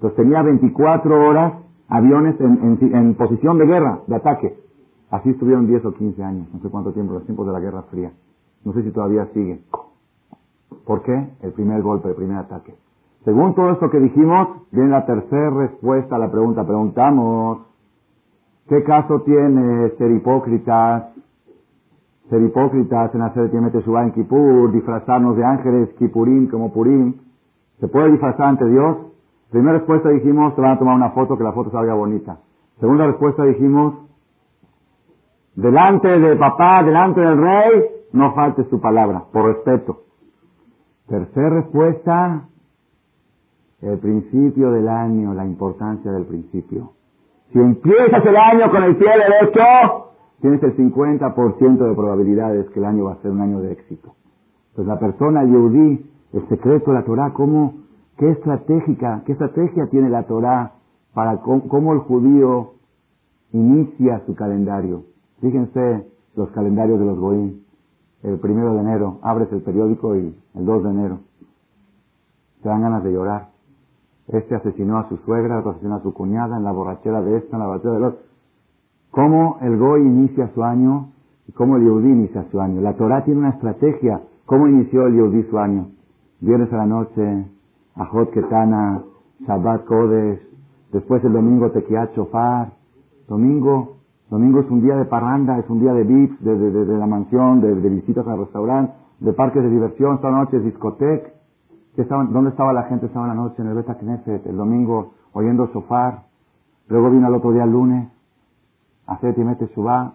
Entonces 0.00 0.16
tenía 0.16 0.42
24 0.42 1.28
horas 1.28 1.52
aviones 1.88 2.40
en, 2.40 2.78
en, 2.80 3.14
posición 3.16 3.58
de 3.58 3.66
guerra, 3.66 4.00
de 4.06 4.16
ataque. 4.16 4.58
Así 5.10 5.28
estuvieron 5.28 5.66
10 5.66 5.84
o 5.84 5.92
15 5.92 6.24
años, 6.24 6.48
no 6.54 6.60
sé 6.60 6.70
cuánto 6.70 6.92
tiempo, 6.92 7.12
los 7.12 7.24
tiempos 7.26 7.46
de 7.46 7.52
la 7.52 7.60
Guerra 7.60 7.82
Fría. 7.90 8.10
No 8.64 8.72
sé 8.72 8.82
si 8.82 8.92
todavía 8.92 9.26
sigue. 9.34 9.60
¿Por 10.86 11.02
qué? 11.02 11.28
El 11.42 11.52
primer 11.52 11.82
golpe, 11.82 12.08
el 12.08 12.14
primer 12.14 12.38
ataque. 12.38 12.74
Según 13.26 13.54
todo 13.54 13.72
esto 13.72 13.90
que 13.90 14.00
dijimos, 14.00 14.48
viene 14.70 14.88
la 14.88 15.04
tercera 15.04 15.50
respuesta 15.50 16.16
a 16.16 16.18
la 16.18 16.30
pregunta. 16.30 16.64
Preguntamos, 16.64 17.58
¿Qué 18.70 18.84
caso 18.84 19.22
tiene 19.22 19.90
ser 19.98 20.12
hipócritas? 20.12 21.12
Ser 22.30 22.40
hipócritas 22.40 23.12
en 23.16 23.22
hacer 23.22 23.50
Tiemete 23.50 23.82
en 23.84 24.12
Kippur, 24.12 24.70
disfrazarnos 24.70 25.36
de 25.36 25.44
ángeles, 25.44 25.88
Kippurim 25.98 26.48
como 26.48 26.72
Purim. 26.72 27.14
¿Se 27.80 27.88
puede 27.88 28.12
disfrazar 28.12 28.46
ante 28.46 28.64
Dios? 28.66 29.09
Primera 29.50 29.78
respuesta 29.78 30.08
dijimos, 30.10 30.54
te 30.54 30.60
van 30.60 30.72
a 30.72 30.78
tomar 30.78 30.94
una 30.94 31.10
foto, 31.10 31.36
que 31.36 31.44
la 31.44 31.52
foto 31.52 31.70
salga 31.70 31.94
bonita. 31.94 32.38
Segunda 32.78 33.06
respuesta 33.06 33.44
dijimos, 33.44 33.94
delante 35.56 36.08
de 36.08 36.36
papá, 36.36 36.82
delante 36.84 37.20
del 37.20 37.36
rey, 37.36 37.84
no 38.12 38.32
faltes 38.34 38.68
tu 38.68 38.80
palabra, 38.80 39.24
por 39.32 39.46
respeto. 39.46 40.02
Tercera 41.08 41.50
respuesta, 41.50 42.48
el 43.82 43.98
principio 43.98 44.70
del 44.70 44.88
año, 44.88 45.34
la 45.34 45.44
importancia 45.44 46.12
del 46.12 46.26
principio. 46.26 46.92
Si 47.52 47.58
empiezas 47.58 48.24
el 48.24 48.36
año 48.36 48.70
con 48.70 48.84
el 48.84 48.96
pie 48.96 49.08
derecho, 49.08 50.12
tienes 50.40 50.62
el 50.62 50.76
50% 50.76 51.88
de 51.88 51.94
probabilidades 51.94 52.70
que 52.70 52.78
el 52.78 52.84
año 52.84 53.06
va 53.06 53.14
a 53.14 53.22
ser 53.22 53.32
un 53.32 53.40
año 53.40 53.60
de 53.60 53.72
éxito. 53.72 54.14
Pues 54.76 54.86
la 54.86 54.98
persona 54.98 55.44
yudí, 55.44 56.08
el 56.32 56.48
secreto 56.48 56.92
de 56.92 56.98
la 56.98 57.04
Torah, 57.04 57.32
¿cómo, 57.32 57.74
qué 58.20 58.30
estratégica, 58.32 59.22
qué 59.24 59.32
estrategia 59.32 59.86
tiene 59.86 60.10
la 60.10 60.24
Torah 60.24 60.74
para 61.14 61.38
cómo, 61.38 61.94
el 61.94 62.00
judío 62.00 62.74
inicia 63.50 64.20
su 64.26 64.34
calendario? 64.34 65.04
Fíjense 65.40 66.06
los 66.36 66.50
calendarios 66.50 67.00
de 67.00 67.06
los 67.06 67.18
goín. 67.18 67.64
El 68.22 68.38
primero 68.38 68.74
de 68.74 68.80
enero, 68.80 69.18
abres 69.22 69.50
el 69.52 69.62
periódico 69.62 70.14
y 70.16 70.36
el 70.54 70.66
2 70.66 70.84
de 70.84 70.90
enero. 70.90 71.20
Te 72.62 72.68
dan 72.68 72.82
ganas 72.82 73.02
de 73.02 73.10
llorar. 73.10 73.48
Este 74.28 74.54
asesinó 74.54 74.98
a 74.98 75.08
su 75.08 75.16
suegra, 75.24 75.58
otro 75.58 75.70
asesinó 75.70 75.94
a 75.94 76.02
su 76.02 76.12
cuñada, 76.12 76.58
en 76.58 76.64
la 76.64 76.72
borrachera 76.72 77.22
de 77.22 77.38
esta, 77.38 77.56
en 77.56 77.60
la 77.60 77.68
borrachera 77.68 77.94
del 77.94 78.04
otro. 78.04 78.20
¿Cómo 79.10 79.56
el 79.62 79.78
Goy 79.78 80.02
inicia 80.02 80.52
su 80.54 80.62
año 80.62 81.08
y 81.48 81.52
cómo 81.52 81.78
el 81.78 81.84
Yehudí 81.84 82.10
inicia 82.10 82.44
su 82.50 82.60
año? 82.60 82.82
La 82.82 82.92
Torah 82.92 83.24
tiene 83.24 83.40
una 83.40 83.50
estrategia. 83.50 84.20
¿Cómo 84.44 84.68
inició 84.68 85.06
el 85.06 85.14
Yehudí 85.14 85.42
su 85.44 85.58
año? 85.58 85.88
Viernes 86.40 86.70
a 86.72 86.76
la 86.76 86.86
noche, 86.86 87.46
Ajot 88.00 88.30
Ketana, 88.30 89.02
Shabbat 89.46 89.84
Kodesh, 89.84 90.40
después 90.90 91.22
el 91.22 91.34
domingo 91.34 91.70
Tequiat 91.70 92.14
Shofar. 92.16 92.72
Domingo, 93.28 93.98
domingo 94.30 94.60
es 94.60 94.70
un 94.70 94.80
día 94.80 94.96
de 94.96 95.04
parranda, 95.04 95.58
es 95.58 95.68
un 95.68 95.80
día 95.80 95.92
de 95.92 96.04
vips, 96.04 96.42
de, 96.42 96.98
la 96.98 97.06
mansión, 97.06 97.60
de, 97.60 97.74
visitas 97.74 98.26
al 98.26 98.38
restaurante, 98.38 98.94
de 99.20 99.32
parques 99.34 99.62
de 99.62 99.68
diversión, 99.68 100.14
esta 100.14 100.30
noche 100.30 100.56
es 100.56 100.64
discoteca. 100.64 101.30
¿Dónde 102.30 102.50
estaba 102.50 102.72
la 102.72 102.84
gente 102.84 103.06
esta 103.06 103.20
noche? 103.34 103.60
En 103.60 103.68
el 103.68 103.74
Beta 103.74 103.94
Knesset, 103.96 104.46
el 104.46 104.56
domingo, 104.56 105.12
oyendo 105.34 105.68
sofar. 105.68 106.22
Luego 106.88 107.10
vino 107.10 107.28
el 107.28 107.34
otro 107.34 107.52
día 107.52 107.64
el 107.64 107.70
lunes, 107.70 108.08
hacer 109.06 109.34
Timete 109.34 109.66
Shubá. 109.74 110.14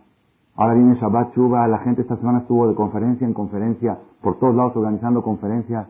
Ahora 0.55 0.73
viene 0.73 0.95
Shabbat 0.95 1.35
Shuba. 1.35 1.67
La 1.67 1.77
gente 1.79 2.01
esta 2.01 2.15
semana 2.15 2.39
estuvo 2.39 2.67
de 2.67 2.73
conferencia 2.73 3.27
en 3.27 3.33
conferencia, 3.33 3.99
por 4.23 4.39
todos 4.39 4.55
lados 4.55 4.75
organizando 4.75 5.21
conferencias. 5.21 5.87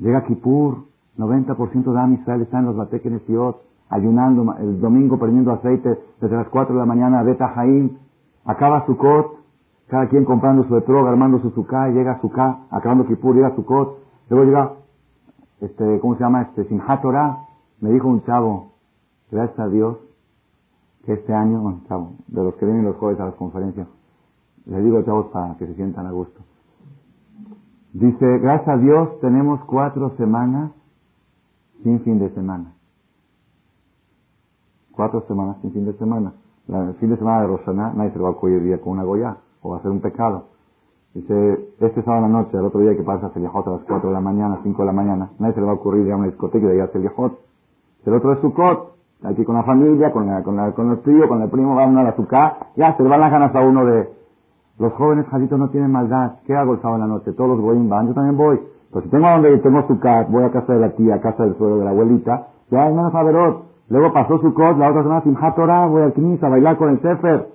Llega 0.00 0.24
Kippur, 0.24 0.78
90% 1.18 1.92
de 1.92 2.00
Am 2.00 2.14
Israel 2.14 2.42
está 2.42 2.58
en 2.58 2.66
los 2.66 2.76
Batekenesiot, 2.76 3.62
ayunando, 3.90 4.54
el 4.58 4.80
domingo 4.80 5.18
perdiendo 5.18 5.52
aceite 5.52 5.98
desde 6.20 6.36
las 6.36 6.48
4 6.48 6.74
de 6.74 6.80
la 6.80 6.86
mañana, 6.86 7.22
Beta 7.22 7.48
Jaim. 7.48 7.98
Acaba 8.44 8.86
Sukkot, 8.86 9.38
cada 9.88 10.08
quien 10.08 10.24
comprando 10.24 10.64
su 10.64 10.76
etrog, 10.76 11.06
armando 11.06 11.38
su 11.40 11.50
sukkah, 11.50 11.88
llega 11.88 12.20
Sukkah, 12.20 12.66
acabando 12.70 13.06
Kippur, 13.06 13.36
llega 13.36 13.54
Sukkot. 13.54 13.98
Luego 14.30 14.44
llega 14.46 14.72
este, 15.60 16.00
¿cómo 16.00 16.14
se 16.16 16.24
llama? 16.24 16.42
Este, 16.42 16.64
Simchat 16.64 17.04
me 17.80 17.90
dijo 17.90 18.08
un 18.08 18.24
chavo, 18.24 18.72
gracias 19.30 19.58
a 19.58 19.68
Dios, 19.68 19.98
que 21.04 21.14
este 21.14 21.34
año, 21.34 21.60
bueno, 21.60 21.80
chavo, 21.88 22.12
de 22.28 22.42
los 22.42 22.54
que 22.54 22.64
vienen 22.64 22.84
los 22.84 22.96
jueves 22.96 23.20
a 23.20 23.26
las 23.26 23.34
conferencias, 23.34 23.86
le 24.66 24.80
digo 24.82 24.98
a 24.98 25.04
chavos 25.04 25.26
para 25.26 25.56
que 25.56 25.66
se 25.66 25.74
sientan 25.74 26.06
a 26.06 26.12
gusto. 26.12 26.40
Dice, 27.92 28.38
gracias 28.38 28.68
a 28.68 28.76
Dios 28.76 29.18
tenemos 29.20 29.60
cuatro 29.64 30.10
semanas 30.16 30.70
sin 31.82 32.00
fin 32.00 32.20
de 32.20 32.30
semana. 32.30 32.72
Cuatro 34.92 35.24
semanas 35.26 35.56
sin 35.60 35.72
fin 35.72 35.86
de 35.86 35.94
semana. 35.94 36.32
el 36.68 36.94
fin 36.94 37.10
de 37.10 37.16
semana 37.16 37.40
de 37.42 37.46
Rosana 37.48 37.92
nadie 37.96 38.12
se 38.12 38.20
va 38.20 38.28
a 38.28 38.32
acudir 38.32 38.62
día 38.62 38.80
con 38.80 38.92
una 38.92 39.02
goya 39.02 39.38
o 39.62 39.70
va 39.70 39.78
a 39.78 39.82
ser 39.82 39.90
un 39.90 40.00
pecado. 40.00 40.50
Dice, 41.14 41.74
este 41.80 42.02
sábado 42.04 42.26
en 42.26 42.32
la 42.32 42.38
noche, 42.42 42.56
el 42.56 42.64
otro 42.64 42.78
día 42.80 42.96
que 42.96 43.02
pasa 43.02 43.30
Seliahot 43.34 43.66
a 43.66 43.70
las 43.72 43.82
4 43.82 44.08
de 44.08 44.14
la 44.14 44.20
mañana, 44.20 44.60
5 44.62 44.82
de 44.82 44.86
la 44.86 44.92
mañana, 44.92 45.30
nadie 45.40 45.54
se 45.54 45.60
le 45.60 45.66
va 45.66 45.72
a 45.72 45.74
ocurrir 45.74 46.06
ir 46.06 46.12
a 46.12 46.16
una 46.16 46.26
discoteca 46.26 46.64
y 46.64 46.68
de 46.68 46.76
ir 46.76 46.82
a 46.82 46.92
Seliahot. 46.92 47.40
El 48.06 48.14
otro 48.14 48.32
es 48.34 48.38
Sukkot, 48.40 48.94
aquí 49.24 49.44
con 49.44 49.56
la 49.56 49.64
familia, 49.64 50.12
con, 50.12 50.26
la, 50.26 50.44
con, 50.44 50.54
la, 50.54 50.70
con 50.72 50.90
el 50.92 51.00
tío, 51.00 51.28
con 51.28 51.42
el 51.42 51.50
primo, 51.50 51.74
va 51.74 51.86
uno 51.86 52.00
a 52.00 52.04
la 52.04 52.10
azúcar, 52.10 52.68
ya 52.76 52.96
se 52.96 53.02
le 53.02 53.08
van 53.08 53.20
las 53.20 53.32
ganas 53.32 53.52
a 53.52 53.60
uno 53.60 53.84
de, 53.84 54.08
los 54.80 54.94
jóvenes 54.94 55.26
jaditos 55.26 55.58
no 55.58 55.68
tienen 55.68 55.92
maldad, 55.92 56.36
¿qué 56.46 56.56
hago 56.56 56.72
el 56.72 56.80
sábado 56.80 56.96
en 56.96 57.08
la 57.08 57.14
noche? 57.14 57.34
Todos 57.34 57.50
los 57.50 57.60
goyim 57.60 57.90
van, 57.90 58.08
yo 58.08 58.14
también 58.14 58.38
voy. 58.38 58.58
Pues 58.90 59.04
si 59.04 59.10
tengo 59.10 59.28
donde 59.28 59.58
tengo 59.58 59.78
azúcar, 59.80 60.26
voy 60.30 60.42
a 60.42 60.50
casa 60.50 60.72
de 60.72 60.80
la 60.80 60.90
tía, 60.96 61.16
a 61.16 61.20
casa 61.20 61.44
del 61.44 61.54
suelo 61.58 61.76
de 61.76 61.84
la 61.84 61.90
abuelita, 61.90 62.48
ya 62.70 62.84
hay 62.84 62.94
menos 62.94 63.12
Faberot. 63.12 63.64
Luego 63.90 64.12
pasó 64.14 64.38
Sukkot, 64.38 64.78
la 64.78 64.88
otra 64.88 65.02
semana 65.02 65.20
Simchat 65.20 65.54
Torah, 65.54 65.86
voy 65.86 66.02
al 66.02 66.14
Knis 66.14 66.42
a 66.42 66.48
bailar 66.48 66.78
con 66.78 66.88
el 66.88 67.00
Sefer. 67.02 67.48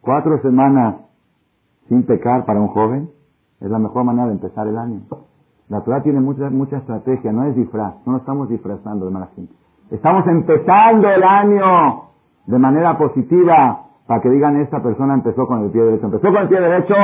Cuatro 0.00 0.40
semanas 0.40 0.96
sin 1.88 2.04
pecar 2.04 2.46
para 2.46 2.60
un 2.60 2.68
joven, 2.68 3.10
es 3.60 3.70
la 3.70 3.78
mejor 3.78 4.04
manera 4.04 4.28
de 4.28 4.32
empezar 4.32 4.66
el 4.66 4.78
año. 4.78 5.00
La 5.68 5.82
Torah 5.82 6.02
tiene 6.02 6.20
mucha, 6.20 6.48
mucha 6.48 6.78
estrategia, 6.78 7.30
no 7.30 7.44
es 7.44 7.56
disfraz, 7.56 7.94
no 8.06 8.12
nos 8.12 8.22
estamos 8.22 8.48
disfrazando 8.48 9.04
de 9.04 9.10
mala. 9.10 9.28
Estamos 9.90 10.26
empezando 10.28 11.08
el 11.10 11.22
año 11.22 12.04
de 12.46 12.58
manera 12.58 12.96
positiva 12.96 13.80
para 14.06 14.20
que 14.20 14.30
digan 14.30 14.56
esta 14.60 14.82
persona 14.82 15.14
empezó 15.14 15.46
con 15.46 15.64
el 15.64 15.70
pie 15.70 15.82
derecho. 15.82 16.06
Empezó 16.06 16.28
con 16.28 16.42
el 16.42 16.48
pie 16.48 16.60
derecho, 16.60 16.94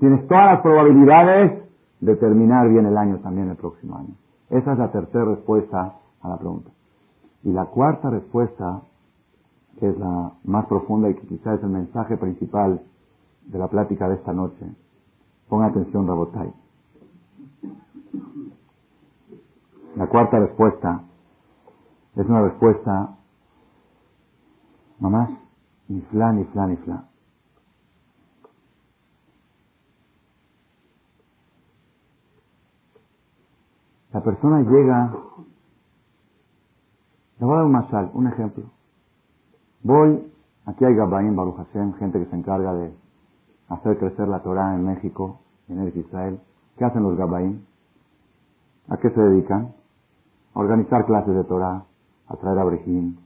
tienes 0.00 0.26
todas 0.26 0.46
las 0.46 0.60
probabilidades 0.60 1.62
de 2.00 2.16
terminar 2.16 2.68
bien 2.68 2.86
el 2.86 2.96
año 2.96 3.18
también 3.18 3.50
el 3.50 3.56
próximo 3.56 3.96
año. 3.96 4.14
Esa 4.50 4.72
es 4.72 4.78
la 4.78 4.90
tercera 4.90 5.24
respuesta 5.24 5.94
a 6.22 6.28
la 6.28 6.38
pregunta. 6.38 6.70
Y 7.42 7.52
la 7.52 7.66
cuarta 7.66 8.10
respuesta, 8.10 8.82
que 9.78 9.88
es 9.88 9.98
la 9.98 10.32
más 10.44 10.66
profunda 10.66 11.10
y 11.10 11.14
que 11.14 11.26
quizás 11.26 11.58
es 11.58 11.64
el 11.64 11.70
mensaje 11.70 12.16
principal 12.16 12.80
de 13.46 13.58
la 13.58 13.68
plática 13.68 14.08
de 14.08 14.14
esta 14.14 14.32
noche. 14.32 14.66
Ponga 15.48 15.66
atención, 15.66 16.06
Rabotay. 16.06 16.52
La 19.96 20.06
cuarta 20.08 20.38
respuesta 20.38 21.02
es 22.16 22.26
una 22.26 22.42
respuesta, 22.42 23.16
nomás, 24.98 25.30
fla, 26.10 26.32
ni 26.32 26.44
fla. 26.44 27.04
La 34.12 34.22
persona 34.22 34.62
llega, 34.62 35.12
le 37.38 37.44
voy 37.44 37.52
a 37.52 37.56
dar 37.56 37.66
un 37.66 37.72
masal, 37.72 38.10
un 38.14 38.26
ejemplo. 38.26 38.64
Voy, 39.82 40.32
aquí 40.64 40.84
hay 40.84 40.94
Gabaim, 40.94 41.36
Baruch 41.36 41.56
Hashem, 41.56 41.92
gente 41.94 42.18
que 42.18 42.30
se 42.30 42.36
encarga 42.36 42.72
de 42.72 42.94
hacer 43.68 43.98
crecer 43.98 44.26
la 44.26 44.42
Torah 44.42 44.74
en 44.74 44.86
México, 44.86 45.40
en 45.68 45.80
el 45.80 45.96
Israel. 45.96 46.40
¿Qué 46.78 46.84
hacen 46.86 47.02
los 47.02 47.16
Gabaim? 47.16 47.64
¿A 48.88 48.96
qué 48.96 49.10
se 49.10 49.20
dedican? 49.20 49.74
A 50.54 50.60
organizar 50.60 51.04
clases 51.04 51.34
de 51.34 51.44
Torah, 51.44 51.84
a 52.28 52.36
traer 52.36 52.58
abrejim. 52.58 53.16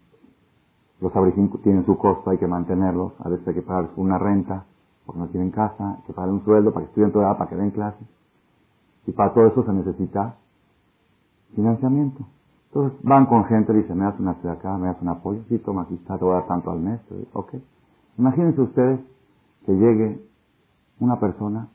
Los 1.00 1.14
abrejim 1.16 1.50
tienen 1.62 1.84
su 1.86 1.96
costo, 1.96 2.30
hay 2.30 2.38
que 2.38 2.46
mantenerlos. 2.46 3.12
A 3.20 3.28
veces 3.28 3.46
hay 3.48 3.54
que 3.54 3.62
pagar 3.62 3.90
una 3.96 4.18
renta, 4.18 4.64
porque 5.06 5.18
no 5.20 5.28
tienen 5.28 5.50
casa, 5.50 5.96
hay 5.96 6.02
que 6.06 6.12
pagar 6.12 6.30
un 6.30 6.44
sueldo 6.44 6.72
para 6.72 6.84
que 6.84 6.90
estudien 6.90 7.12
Torah, 7.12 7.38
para 7.38 7.48
que 7.48 7.56
den 7.56 7.70
clases. 7.70 8.06
Y 9.06 9.12
para 9.12 9.32
todo 9.32 9.46
eso 9.46 9.64
se 9.64 9.72
necesita 9.72 10.36
financiamiento. 11.54 12.24
Entonces 12.68 12.98
van 13.02 13.26
con 13.26 13.44
gente, 13.46 13.72
dicen, 13.72 13.98
me 13.98 14.04
das 14.04 14.20
una 14.20 14.32
acá, 14.32 14.78
me 14.78 14.86
das 14.86 15.00
un 15.02 15.08
apoyo, 15.08 15.42
sí, 15.48 15.58
toma, 15.58 15.82
aquí 15.82 15.94
está, 15.94 16.18
te 16.18 16.24
voy 16.24 16.34
a 16.34 16.36
dar 16.36 16.46
tanto 16.46 16.70
al 16.70 16.80
mes. 16.80 17.00
Ok. 17.32 17.54
Imagínense 18.18 18.60
ustedes 18.60 19.00
que 19.66 19.72
llegue 19.72 20.20
una 21.00 21.18
persona, 21.18 21.68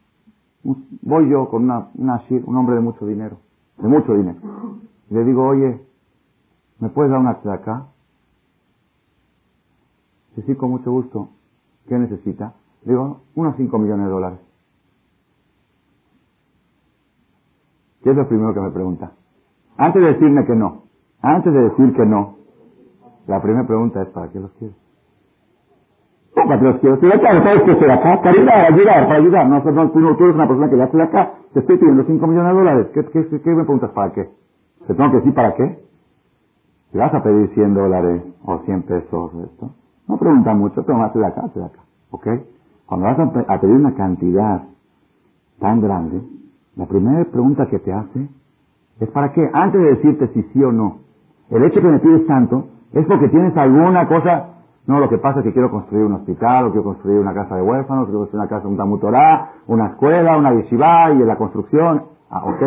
voy 1.01 1.29
yo 1.29 1.49
con 1.49 1.63
una, 1.63 1.89
un 1.95 2.55
hombre 2.55 2.75
de 2.75 2.81
mucho 2.81 3.05
dinero, 3.05 3.37
de 3.77 3.87
mucho 3.87 4.13
dinero, 4.13 4.39
y 5.09 5.13
le 5.13 5.23
digo, 5.25 5.45
oye, 5.45 5.85
¿me 6.79 6.89
puedes 6.89 7.11
dar 7.11 7.19
una 7.19 7.31
acá? 7.31 7.87
Sí, 10.35 10.43
sí, 10.43 10.55
con 10.55 10.71
mucho 10.71 10.91
gusto. 10.91 11.29
¿Qué 11.87 11.97
necesita? 11.97 12.55
Le 12.83 12.93
digo, 12.93 13.21
unos 13.35 13.55
5 13.57 13.77
millones 13.79 14.05
de 14.07 14.11
dólares. 14.11 14.39
¿Qué 18.03 18.11
es 18.11 18.15
lo 18.15 18.27
primero 18.27 18.53
que 18.53 18.61
me 18.61 18.71
pregunta? 18.71 19.13
Antes 19.77 20.01
de 20.01 20.07
decirme 20.13 20.45
que 20.45 20.55
no, 20.55 20.83
antes 21.21 21.53
de 21.53 21.61
decir 21.61 21.93
que 21.93 22.05
no, 22.05 22.37
la 23.27 23.41
primera 23.41 23.65
pregunta 23.67 24.01
es, 24.03 24.09
¿para 24.09 24.31
qué 24.31 24.39
los 24.39 24.51
quieres? 24.53 24.77
para 26.35 26.61
los 26.61 26.79
quiero. 26.79 26.99
Si 26.99 27.07
acá, 27.07 27.43
¿sabes 27.43 27.63
qué 27.63 27.71
estoy 27.71 27.89
acá? 27.89 28.21
Caridad, 28.21 28.65
ayudar, 28.73 29.07
para 29.07 29.19
ayudar. 29.19 29.49
No, 29.49 29.59
no, 29.63 29.91
tú, 29.91 29.99
no, 29.99 30.15
tú 30.15 30.23
eres 30.25 30.35
una 30.35 30.47
persona 30.47 30.69
que 30.69 30.77
ya 30.77 30.85
estoy 30.85 31.01
acá, 31.01 31.33
te 31.53 31.59
estoy 31.59 31.77
pidiendo 31.77 32.03
5 32.05 32.27
millones 32.27 32.51
de 32.51 32.57
dólares. 32.59 32.87
¿Qué, 32.93 33.05
qué, 33.05 33.41
qué, 33.41 33.49
me 33.51 33.63
preguntas 33.63 33.91
para 33.91 34.11
qué? 34.13 34.29
¿Te 34.87 34.93
tengo 34.93 35.11
que 35.11 35.17
decir 35.17 35.33
para 35.33 35.55
qué? 35.55 35.79
Si 36.91 36.97
vas 36.97 37.13
a 37.13 37.23
pedir 37.23 37.53
100 37.53 37.73
dólares 37.73 38.23
o 38.45 38.59
100 38.59 38.83
pesos, 38.83 39.31
esto, 39.51 39.71
No 40.07 40.17
pregunta 40.17 40.53
mucho, 40.53 40.83
toma, 40.83 41.09
de 41.09 41.25
acá, 41.25 41.43
de 41.53 41.63
acá. 41.63 41.79
¿Ok? 42.11 42.27
Cuando 42.85 43.07
vas 43.07 43.19
a, 43.47 43.59
pedir 43.59 43.75
una 43.75 43.95
cantidad 43.95 44.63
tan 45.59 45.81
grande, 45.81 46.21
la 46.75 46.85
primera 46.85 47.25
pregunta 47.25 47.65
que 47.67 47.79
te 47.79 47.91
hace 47.91 48.29
es 48.99 49.09
para 49.09 49.31
qué, 49.31 49.49
antes 49.51 49.81
de 49.81 49.87
decirte 49.87 50.27
si 50.29 50.43
sí 50.53 50.63
o 50.63 50.71
no. 50.71 50.97
El 51.49 51.63
hecho 51.63 51.81
que 51.81 51.87
me 51.87 51.99
pides 51.99 52.27
tanto 52.27 52.67
es 52.93 53.05
porque 53.07 53.29
tienes 53.29 53.55
alguna 53.57 54.07
cosa, 54.07 54.49
no, 54.87 54.99
lo 54.99 55.09
que 55.09 55.17
pasa 55.17 55.39
es 55.39 55.45
que 55.45 55.53
quiero 55.53 55.71
construir 55.71 56.05
un 56.05 56.13
hospital, 56.13 56.65
o 56.65 56.71
quiero 56.71 56.83
construir 56.83 57.19
una 57.19 57.33
casa 57.33 57.55
de 57.55 57.63
huérfanos, 57.63 58.05
quiero 58.05 58.19
construir 58.19 58.41
una 58.41 58.49
casa, 58.49 58.67
un 58.67 58.77
tamutorá, 58.77 59.49
una 59.67 59.87
escuela, 59.87 60.37
una 60.37 60.53
yeshiva 60.53 61.11
y 61.11 61.17
la 61.19 61.35
construcción. 61.37 62.03
Ah, 62.29 62.43
ok. 62.45 62.63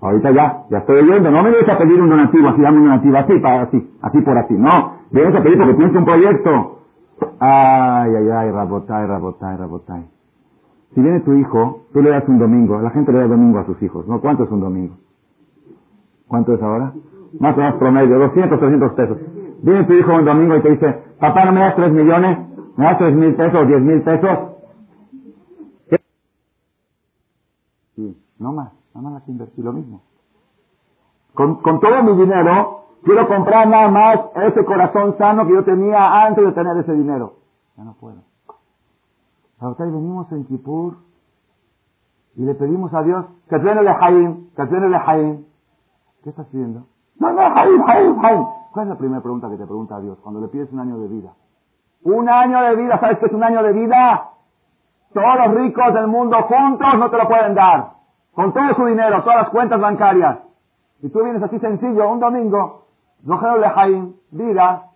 Ahorita 0.00 0.30
ya, 0.30 0.64
ya 0.70 0.78
estoy 0.78 0.98
oyendo. 1.00 1.30
No 1.30 1.42
me 1.42 1.50
vienes 1.50 1.68
a 1.68 1.76
pedir 1.76 2.00
un 2.00 2.10
donativo, 2.10 2.48
así 2.48 2.62
dame 2.62 2.78
un 2.78 2.84
donativo 2.84 3.16
así, 3.16 3.38
para 3.40 3.62
así, 3.62 3.90
así 4.02 4.20
por 4.20 4.38
así. 4.38 4.54
No, 4.54 5.01
vienes 5.12 5.34
a 5.34 5.42
pedir 5.42 5.58
porque 5.58 5.74
tienes 5.74 5.94
un 5.94 6.04
proyecto. 6.04 6.78
Ay, 7.38 8.10
ay, 8.14 8.28
ay, 8.30 8.50
rabotay, 8.50 9.06
rabotay, 9.06 9.56
rabotay. 9.56 10.10
Si 10.94 11.00
viene 11.00 11.20
tu 11.20 11.32
hijo, 11.34 11.86
tú 11.92 12.02
le 12.02 12.10
das 12.10 12.28
un 12.28 12.38
domingo, 12.38 12.80
la 12.80 12.90
gente 12.90 13.12
le 13.12 13.18
da 13.18 13.26
domingo 13.28 13.58
a 13.58 13.64
sus 13.64 13.82
hijos, 13.82 14.06
¿no? 14.06 14.20
¿Cuánto 14.20 14.44
es 14.44 14.50
un 14.50 14.60
domingo? 14.60 14.96
¿Cuánto 16.28 16.54
es 16.54 16.62
ahora? 16.62 16.92
Más 17.40 17.56
o 17.56 17.60
menos 17.60 17.74
promedio, 17.76 18.18
200, 18.18 18.58
300 18.58 18.92
pesos. 18.92 19.18
Viene 19.62 19.84
tu 19.84 19.92
hijo 19.94 20.12
un 20.14 20.24
domingo 20.24 20.56
y 20.56 20.62
te 20.62 20.70
dice, 20.70 21.02
papá, 21.18 21.44
¿no 21.46 21.52
me 21.52 21.60
das 21.60 21.76
3 21.76 21.92
millones? 21.92 22.38
¿Me 22.76 22.84
das 22.84 22.98
3 22.98 23.14
mil 23.14 23.34
pesos, 23.34 23.66
10 23.68 23.80
mil 23.80 24.02
pesos? 24.02 24.38
Sí, 27.96 28.16
no 28.38 28.52
más, 28.52 28.72
nada 28.94 29.10
más 29.10 29.22
que 29.22 29.30
invertir 29.30 29.64
lo 29.64 29.72
mismo. 29.72 30.02
Con, 31.34 31.62
con 31.62 31.80
todo 31.80 32.02
mi 32.02 32.16
dinero, 32.16 32.81
quiero 33.04 33.28
comprar 33.28 33.68
nada 33.68 33.88
más 33.88 34.20
ese 34.46 34.64
corazón 34.64 35.16
sano 35.18 35.46
que 35.46 35.52
yo 35.52 35.64
tenía 35.64 36.24
antes 36.24 36.44
de 36.44 36.52
tener 36.52 36.76
ese 36.78 36.92
dinero. 36.92 37.34
Ya 37.76 37.84
no 37.84 37.94
puedo. 37.94 38.22
Ahorita 39.60 39.84
venimos 39.84 40.30
en 40.32 40.44
Kipur 40.44 40.96
y 42.34 42.44
le 42.44 42.54
pedimos 42.54 42.92
a 42.94 43.02
Dios 43.02 43.26
que 43.48 43.58
tiene 43.58 43.82
de 43.82 43.94
Jaim, 43.94 44.50
que 44.56 44.66
tiene 44.66 44.88
de 44.88 44.98
Jaim. 44.98 45.44
¿Qué 46.24 46.30
estás 46.30 46.46
pidiendo? 46.46 46.86
No, 47.18 47.32
no, 47.32 47.42
Jaim, 47.54 47.82
Jaim, 47.82 48.20
Jaim. 48.20 48.44
¿Cuál 48.72 48.86
es 48.86 48.88
la 48.90 48.98
primera 48.98 49.20
pregunta 49.20 49.50
que 49.50 49.56
te 49.56 49.66
pregunta 49.66 49.96
a 49.96 50.00
Dios 50.00 50.18
cuando 50.22 50.40
le 50.40 50.48
pides 50.48 50.72
un 50.72 50.80
año 50.80 50.98
de 50.98 51.08
vida? 51.08 51.34
Un 52.04 52.28
año 52.28 52.60
de 52.62 52.76
vida, 52.76 52.98
¿sabes 52.98 53.18
qué 53.18 53.26
es 53.26 53.32
un 53.32 53.44
año 53.44 53.62
de 53.62 53.72
vida? 53.72 54.30
Todos 55.12 55.38
los 55.46 55.54
ricos 55.54 55.94
del 55.94 56.08
mundo 56.08 56.36
juntos 56.42 56.88
no 56.98 57.10
te 57.10 57.18
lo 57.18 57.28
pueden 57.28 57.54
dar. 57.54 57.92
Con 58.32 58.52
todo 58.52 58.74
su 58.74 58.86
dinero, 58.86 59.22
todas 59.22 59.42
las 59.42 59.48
cuentas 59.50 59.78
bancarias. 59.78 60.38
Y 61.02 61.10
tú 61.10 61.22
vienes 61.22 61.42
así 61.42 61.58
sencillo, 61.58 62.10
un 62.10 62.18
domingo, 62.18 62.86
no 63.22 63.38
quiero 63.38 63.60
Jaim, 63.62 64.14
vida. 64.30 64.90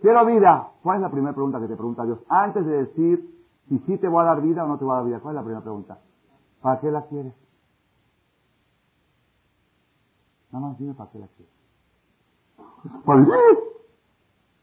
Quiero 0.00 0.26
vida. 0.26 0.68
¿Cuál 0.82 0.96
es 0.96 1.02
la 1.02 1.10
primera 1.10 1.32
pregunta 1.32 1.60
que 1.60 1.68
te 1.68 1.76
pregunta 1.76 2.04
Dios? 2.04 2.18
Antes 2.28 2.66
de 2.66 2.84
decir 2.84 3.32
si 3.68 3.78
sí 3.80 3.98
te 3.98 4.08
voy 4.08 4.22
a 4.22 4.26
dar 4.26 4.42
vida 4.42 4.64
o 4.64 4.68
no 4.68 4.78
te 4.78 4.84
voy 4.84 4.94
a 4.94 4.96
dar 4.96 5.06
vida. 5.06 5.20
¿Cuál 5.20 5.34
es 5.34 5.36
la 5.36 5.42
primera 5.42 5.62
pregunta? 5.62 5.98
¿Para 6.60 6.80
qué 6.80 6.90
la 6.90 7.02
quieres? 7.02 7.32
Nada 10.50 10.66
más 10.66 10.78
dime 10.78 10.94
para 10.94 11.10
qué 11.10 11.18
la 11.18 11.26
quieres. 11.28 11.52
Pues, 13.04 13.28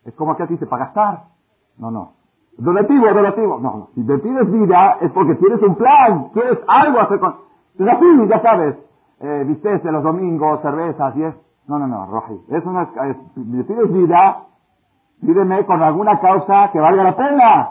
es 0.06 0.14
como 0.16 0.36
que 0.36 0.44
a 0.44 0.48
ti 0.48 0.54
dice, 0.54 0.68
para 0.68 0.86
gastar. 0.86 1.24
No, 1.78 1.90
no. 1.90 2.14
Donativo, 2.58 3.08
donativo. 3.14 3.60
No, 3.60 3.78
no. 3.78 3.90
Si 3.96 4.06
te 4.06 4.18
pides 4.18 4.52
vida 4.52 4.98
es 5.02 5.12
porque 5.12 5.36
tienes 5.36 5.62
un 5.62 5.76
plan, 5.76 6.30
quieres 6.34 6.60
algo 6.68 7.00
hacer 7.00 7.20
con... 7.20 7.36
Entonces 7.78 7.96
así, 7.96 8.28
ya 8.28 8.42
sabes, 8.42 8.76
eh, 9.22 9.82
los 9.92 10.04
domingos, 10.04 10.62
cervezas 10.62 11.16
y 11.16 11.24
es... 11.24 11.36
No, 11.70 11.78
no, 11.78 11.86
no, 11.86 12.08
Roji. 12.08 12.34
Es 12.48 12.66
una... 12.66 12.92
Me 13.36 13.64
pides 13.64 13.94
vida, 13.94 14.48
pídeme 15.22 15.64
con 15.68 15.84
alguna 15.84 16.20
causa 16.20 16.72
que 16.72 16.80
valga 16.80 17.04
la 17.04 17.16
pena. 17.16 17.70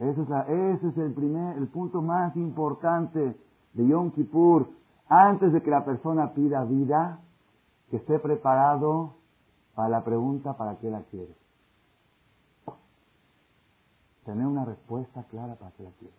Ese 0.00 0.20
es, 0.20 0.28
ese 0.48 0.88
es 0.88 0.98
el 0.98 1.14
primer, 1.14 1.56
el 1.58 1.68
punto 1.68 2.02
más 2.02 2.34
importante 2.34 3.36
de 3.72 3.86
Yom 3.86 4.10
Kippur. 4.10 4.68
Antes 5.08 5.52
de 5.52 5.62
que 5.62 5.70
la 5.70 5.84
persona 5.84 6.32
pida 6.34 6.64
vida, 6.64 7.20
que 7.88 7.98
esté 7.98 8.18
preparado 8.18 9.14
para 9.76 9.90
la 9.90 10.02
pregunta 10.02 10.54
para 10.54 10.76
qué 10.78 10.90
la 10.90 11.02
quiere. 11.02 11.36
Tener 14.24 14.44
una 14.44 14.64
respuesta 14.64 15.22
clara 15.30 15.54
para 15.54 15.70
qué 15.70 15.84
la 15.84 15.90
quiere. 16.00 16.14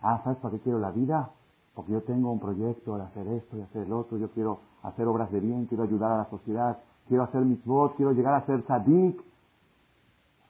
Ah, 0.00 0.22
¿sabes 0.24 0.38
para 0.38 0.54
qué 0.54 0.60
quiero 0.60 0.78
la 0.78 0.90
vida? 0.90 1.32
Porque 1.74 1.92
yo 1.92 2.02
tengo 2.02 2.30
un 2.30 2.40
proyecto 2.40 2.96
de 2.96 3.04
hacer 3.04 3.26
esto 3.28 3.56
y 3.56 3.62
hacer 3.62 3.82
el 3.82 3.92
otro, 3.92 4.18
yo 4.18 4.30
quiero 4.30 4.60
hacer 4.82 5.06
obras 5.06 5.30
de 5.32 5.40
bien, 5.40 5.66
quiero 5.66 5.84
ayudar 5.84 6.12
a 6.12 6.18
la 6.18 6.30
sociedad, 6.30 6.78
quiero 7.08 7.24
hacer 7.24 7.42
mis 7.42 7.64
votos, 7.64 7.96
quiero 7.96 8.12
llegar 8.12 8.34
a 8.34 8.46
ser 8.46 8.64
sadik. 8.66 9.22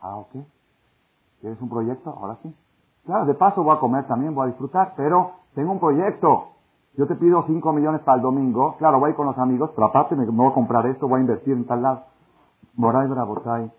Ah, 0.01 0.17
ok. 0.17 0.37
¿Quieres 1.41 1.61
un 1.61 1.69
proyecto? 1.69 2.11
Ahora 2.11 2.39
sí. 2.43 2.55
Claro, 3.05 3.27
de 3.27 3.35
paso 3.35 3.63
voy 3.63 3.77
a 3.77 3.81
comer 3.81 4.07
también, 4.07 4.35
voy 4.35 4.45
a 4.45 4.51
disfrutar, 4.51 4.95
pero 4.97 5.33
tengo 5.55 5.73
un 5.73 5.81
proyecto. 5.81 6.49
Yo 6.97 7.07
te 7.07 7.15
pido 7.17 7.45
5 7.47 7.73
millones 7.73 8.03
para 8.03 8.17
el 8.17 8.23
domingo. 8.23 8.77
Claro, 8.79 9.01
voy 9.01 9.15
con 9.15 9.27
los 9.27 9.39
amigos, 9.39 9.71
pero 9.75 9.87
aparte 9.87 10.15
me, 10.15 10.27
voy 10.27 10.51
a 10.51 10.55
comprar 10.55 10.87
esto, 10.87 11.09
voy 11.09 11.19
a 11.19 11.23
invertir 11.23 11.55
en 11.55 11.67
tal 11.67 11.83
lado. 11.83 12.03
Moray 12.75 13.09
Brabotay. 13.09 13.73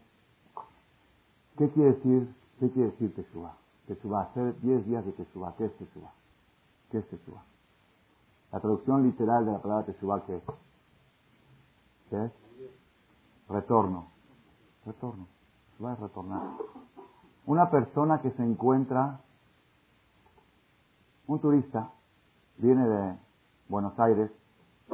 ¿Qué 1.58 1.70
quiere 1.70 1.94
decir? 1.94 2.36
¿Qué 2.60 2.72
quiere 2.72 2.92
decir 2.92 3.14
Teshuvah? 3.16 3.56
Teshuvah, 3.88 4.22
hacer 4.24 4.60
10 4.62 4.86
días 4.88 5.06
de 5.06 5.12
Teshuvah. 5.12 5.54
¿Qué 5.58 5.66
es 5.66 5.78
Teshuvah? 5.78 6.12
¿Qué 6.94 7.00
es 7.00 7.10
Teshuvah? 7.10 7.42
La 8.52 8.60
traducción 8.60 9.02
literal 9.02 9.48
de 9.48 9.52
la 9.52 9.60
palabra 9.60 9.84
Teshuvah, 9.88 10.28
¿qué 10.28 10.36
es? 10.36 10.44
¿Qué 12.12 12.26
es? 12.26 12.32
Retorno. 13.50 14.10
Retorno. 14.86 15.26
Teshuvah 15.72 15.94
es 15.94 16.00
retornar. 16.00 16.42
Una 17.48 17.72
persona 17.72 18.22
que 18.22 18.30
se 18.30 18.44
encuentra, 18.44 19.22
un 21.26 21.40
turista, 21.40 21.90
viene 22.60 22.88
de 22.88 23.18
Buenos 23.70 24.00
Aires 24.00 24.30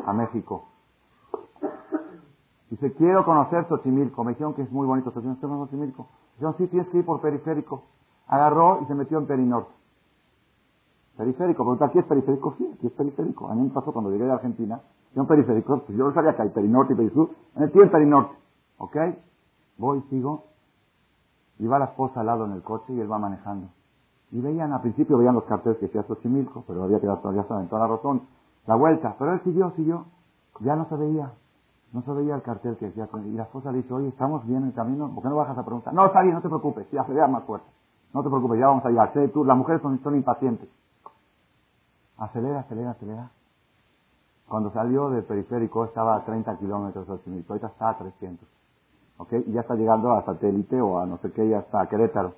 a 0.06 0.14
México. 0.14 0.70
Dice, 2.70 2.93
quiero 2.93 3.26
conocer 3.26 3.68
Xochimilco. 3.68 4.24
Me 4.24 4.32
dijeron 4.32 4.54
que 4.54 4.62
es 4.62 4.72
muy 4.72 4.88
bonito 4.88 5.12
Xochimilco. 5.12 6.08
Dijeron, 6.36 6.56
sí, 6.58 6.68
tienes 6.68 6.88
que 6.91 7.00
ir 7.00 7.06
por 7.06 7.20
periférico. 7.20 7.84
Agarró 8.28 8.84
y 8.84 8.86
se 8.86 8.95
metió 8.95 9.18
en 9.18 9.28
Perinorte. 9.28 9.79
Periférico, 11.20 11.63
pregunta, 11.63 11.88
¿aquí 11.88 11.99
es 11.99 12.05
periférico? 12.05 12.55
Sí, 12.57 12.72
aquí 12.74 12.88
es 12.88 12.93
periférico. 12.93 13.49
A 13.49 13.53
mí 13.53 13.63
me 13.63 13.72
pasó 13.72 13.91
cuando 13.91 14.09
llegué 14.09 14.24
de 14.24 14.32
Argentina, 14.32 14.80
un 15.15 15.28
periférico, 15.28 15.84
pues 15.86 15.97
yo 15.97 16.07
no 16.07 16.13
sabía 16.13 16.34
que 16.34 16.43
hay 16.43 16.49
Perinorte 16.49 16.93
y 16.93 16.95
Perisur, 16.95 17.32
me 17.55 17.65
metí 17.65 17.78
en 17.78 17.91
Perinorte. 17.91 18.38
¿Ok? 18.78 18.95
Voy, 19.78 20.01
sigo, 20.09 20.45
y 21.57 21.67
va 21.67 21.78
la 21.78 21.86
esposa 21.88 22.22
al 22.22 22.28
lado 22.28 22.45
en 22.45 22.53
el 22.53 22.61
coche 22.61 22.93
y 22.93 23.01
él 23.01 23.11
va 23.11 23.17
manejando. 23.17 23.67
Y 24.32 24.39
veían, 24.39 24.72
al 24.72 24.80
principio 24.80 25.17
veían 25.17 25.36
los 25.36 25.43
carteles 25.43 25.78
que 25.80 25.88
decía 25.88 26.03
Xochimilco, 26.03 26.63
pero 26.65 26.84
había 26.84 27.01
quedado 27.01 27.17
todavía 27.17 27.45
en 27.49 27.67
toda 27.67 27.82
la 27.82 27.95
razón, 27.95 28.22
la 28.65 28.76
vuelta. 28.76 29.17
Pero 29.20 29.34
él 29.34 29.41
siguió, 29.43 29.72
siguió. 29.72 30.05
Ya 30.61 30.78
no 30.78 30.88
se 30.88 30.95
veía. 30.95 31.34
No 31.91 32.01
se 32.03 32.13
veía 32.13 32.36
el 32.36 32.43
cartel 32.43 32.78
que 32.78 32.86
decía. 32.86 33.09
Y 33.26 33.34
la 33.34 33.43
esposa 33.43 33.74
le 33.74 33.80
dice, 33.80 33.93
oye, 33.93 34.07
estamos 34.07 34.47
bien 34.47 34.61
en 34.61 34.67
el 34.70 34.74
camino, 34.74 35.11
¿por 35.13 35.22
qué 35.22 35.28
no 35.28 35.36
bajas 35.36 35.57
a 35.57 35.65
preguntar? 35.65 35.93
No, 35.93 36.05
está 36.05 36.22
bien, 36.22 36.36
no 36.36 36.41
te 36.41 36.47
preocupes, 36.47 36.89
ya 36.91 37.03
se 37.03 37.13
vea 37.13 37.28
más 37.28 37.43
fuerte. 37.43 37.67
No 38.13 38.24
te 38.24 38.30
preocupes, 38.30 38.57
ya 38.57 38.67
vamos 38.67 38.86
a 38.86 38.89
llegar. 38.89 39.11
tú, 39.34 39.43
las 39.43 39.57
mujeres 39.57 39.82
son, 39.82 40.01
son 40.01 40.15
impacientes. 40.15 40.70
Acelera, 42.20 42.59
acelera, 42.59 42.91
acelera. 42.91 43.32
Cuando 44.47 44.72
salió 44.72 45.09
del 45.09 45.24
periférico 45.24 45.86
estaba 45.86 46.15
a 46.15 46.26
30 46.26 46.57
kilómetros 46.57 47.07
de 47.07 47.13
Xochimilco, 47.13 47.53
ahorita 47.53 47.67
está 47.67 47.89
a 47.89 47.97
300. 47.97 48.47
¿Ok? 49.17 49.34
Y 49.45 49.53
ya 49.53 49.61
está 49.61 49.76
llegando 49.76 50.11
a 50.13 50.26
satélite 50.26 50.82
o 50.82 50.99
a 50.99 51.05
no 51.05 51.17
sé 51.20 51.32
qué, 51.32 51.47
ya 51.47 51.59
está 51.59 51.82
a 51.82 51.88
Querétaro. 51.88 52.34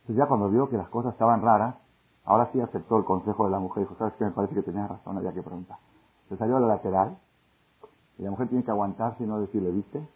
Entonces 0.00 0.16
ya 0.16 0.26
cuando 0.26 0.48
vio 0.48 0.68
que 0.68 0.76
las 0.76 0.88
cosas 0.88 1.12
estaban 1.12 1.42
raras, 1.42 1.76
ahora 2.24 2.50
sí 2.52 2.60
aceptó 2.60 2.98
el 2.98 3.04
consejo 3.04 3.46
de 3.46 3.50
la 3.50 3.58
mujer. 3.58 3.84
Dijo, 3.84 3.96
¿sabes 3.96 4.14
qué? 4.14 4.24
Me 4.24 4.30
parece 4.32 4.54
que 4.54 4.62
tenías 4.62 4.88
razón, 4.88 5.16
había 5.16 5.32
que 5.32 5.42
preguntar. 5.42 5.78
Se 6.28 6.36
salió 6.36 6.56
a 6.56 6.60
la 6.60 6.68
lateral 6.68 7.18
y 8.18 8.22
la 8.22 8.30
mujer 8.30 8.48
tiene 8.48 8.64
que 8.64 8.70
aguantarse 8.70 9.24
y 9.24 9.26
no 9.26 9.40
decirle, 9.40 9.70
¿viste? 9.70 10.06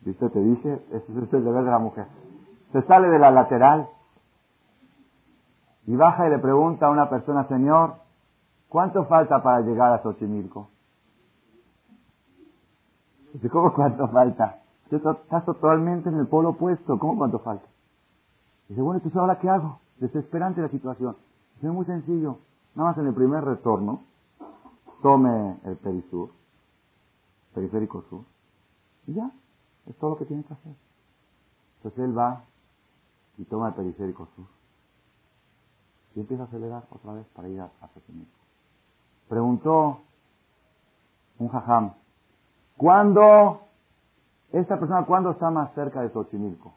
¿Viste? 0.00 0.30
Te 0.30 0.40
dice, 0.40 0.84
ese 0.90 1.12
es 1.12 1.32
el 1.32 1.44
deber 1.44 1.64
de 1.64 1.70
la 1.70 1.78
mujer. 1.78 2.06
Se 2.72 2.82
sale 2.82 3.08
de 3.08 3.18
la 3.18 3.30
lateral 3.30 3.88
y 5.86 5.96
baja 5.96 6.26
y 6.26 6.30
le 6.30 6.38
pregunta 6.38 6.86
a 6.86 6.90
una 6.90 7.10
persona, 7.10 7.46
Señor, 7.48 7.94
¿cuánto 8.68 9.04
falta 9.06 9.42
para 9.42 9.60
llegar 9.60 9.92
a 9.92 10.02
Xochimilco? 10.02 10.68
Dice, 13.34 13.48
¿cómo 13.48 13.72
cuánto 13.72 14.08
falta? 14.08 14.60
Estás 14.90 15.44
totalmente 15.44 16.10
en 16.10 16.18
el 16.18 16.26
polo 16.26 16.50
opuesto, 16.50 16.98
¿cómo 16.98 17.16
cuánto 17.16 17.38
falta? 17.38 17.66
Dice, 18.68 18.80
bueno, 18.80 18.98
entonces 18.98 19.18
ahora 19.18 19.38
qué 19.38 19.48
hago? 19.48 19.80
Desesperante 19.98 20.60
la 20.60 20.68
situación. 20.68 21.16
Es 21.62 21.70
muy 21.70 21.86
sencillo. 21.86 22.38
Nada 22.74 22.90
más 22.90 22.98
en 22.98 23.06
el 23.06 23.14
primer 23.14 23.44
retorno, 23.44 24.02
tome 25.02 25.58
el 25.64 25.76
perisur, 25.76 26.30
periférico 27.54 28.02
sur, 28.08 28.24
y 29.06 29.14
ya, 29.14 29.30
es 29.86 29.96
todo 29.96 30.10
lo 30.10 30.18
que 30.18 30.26
tiene 30.26 30.44
que 30.44 30.54
hacer. 30.54 30.74
Entonces 31.78 32.04
él 32.04 32.16
va 32.16 32.44
y 33.38 33.44
toma 33.44 33.68
el 33.68 33.74
periférico 33.74 34.28
sur. 34.36 34.46
Y 36.14 36.20
empieza 36.20 36.44
a 36.44 36.46
acelerar 36.46 36.84
otra 36.90 37.12
vez 37.12 37.26
para 37.34 37.48
ir 37.48 37.60
a, 37.60 37.64
a 37.64 37.88
Preguntó 39.28 40.00
un 41.38 41.48
jajam, 41.48 41.94
¿Cuándo, 42.76 43.60
esta 44.52 44.78
persona, 44.78 45.04
cuándo 45.04 45.30
está 45.30 45.50
más 45.50 45.72
cerca 45.74 46.00
de 46.00 46.10
Xochimilco? 46.10 46.72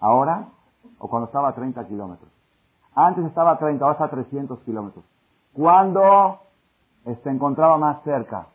¿Ahora? 0.00 0.48
¿O 0.98 1.08
cuando 1.08 1.26
estaba 1.26 1.48
a 1.48 1.54
30 1.54 1.86
kilómetros? 1.86 2.30
Antes 2.94 3.24
estaba 3.26 3.52
a 3.52 3.58
30, 3.58 3.84
ahora 3.84 3.92
está 3.92 4.06
a 4.06 4.10
300 4.10 4.58
kilómetros. 4.60 5.04
¿Cuándo 5.52 6.40
se 7.04 7.30
encontraba 7.30 7.78
más 7.78 8.02
cerca? 8.02 8.46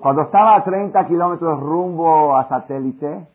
Cuando 0.00 0.22
estaba 0.22 0.56
a 0.56 0.64
30 0.64 1.06
kilómetros 1.06 1.60
rumbo 1.60 2.36
a 2.36 2.48
satélite, 2.48 3.28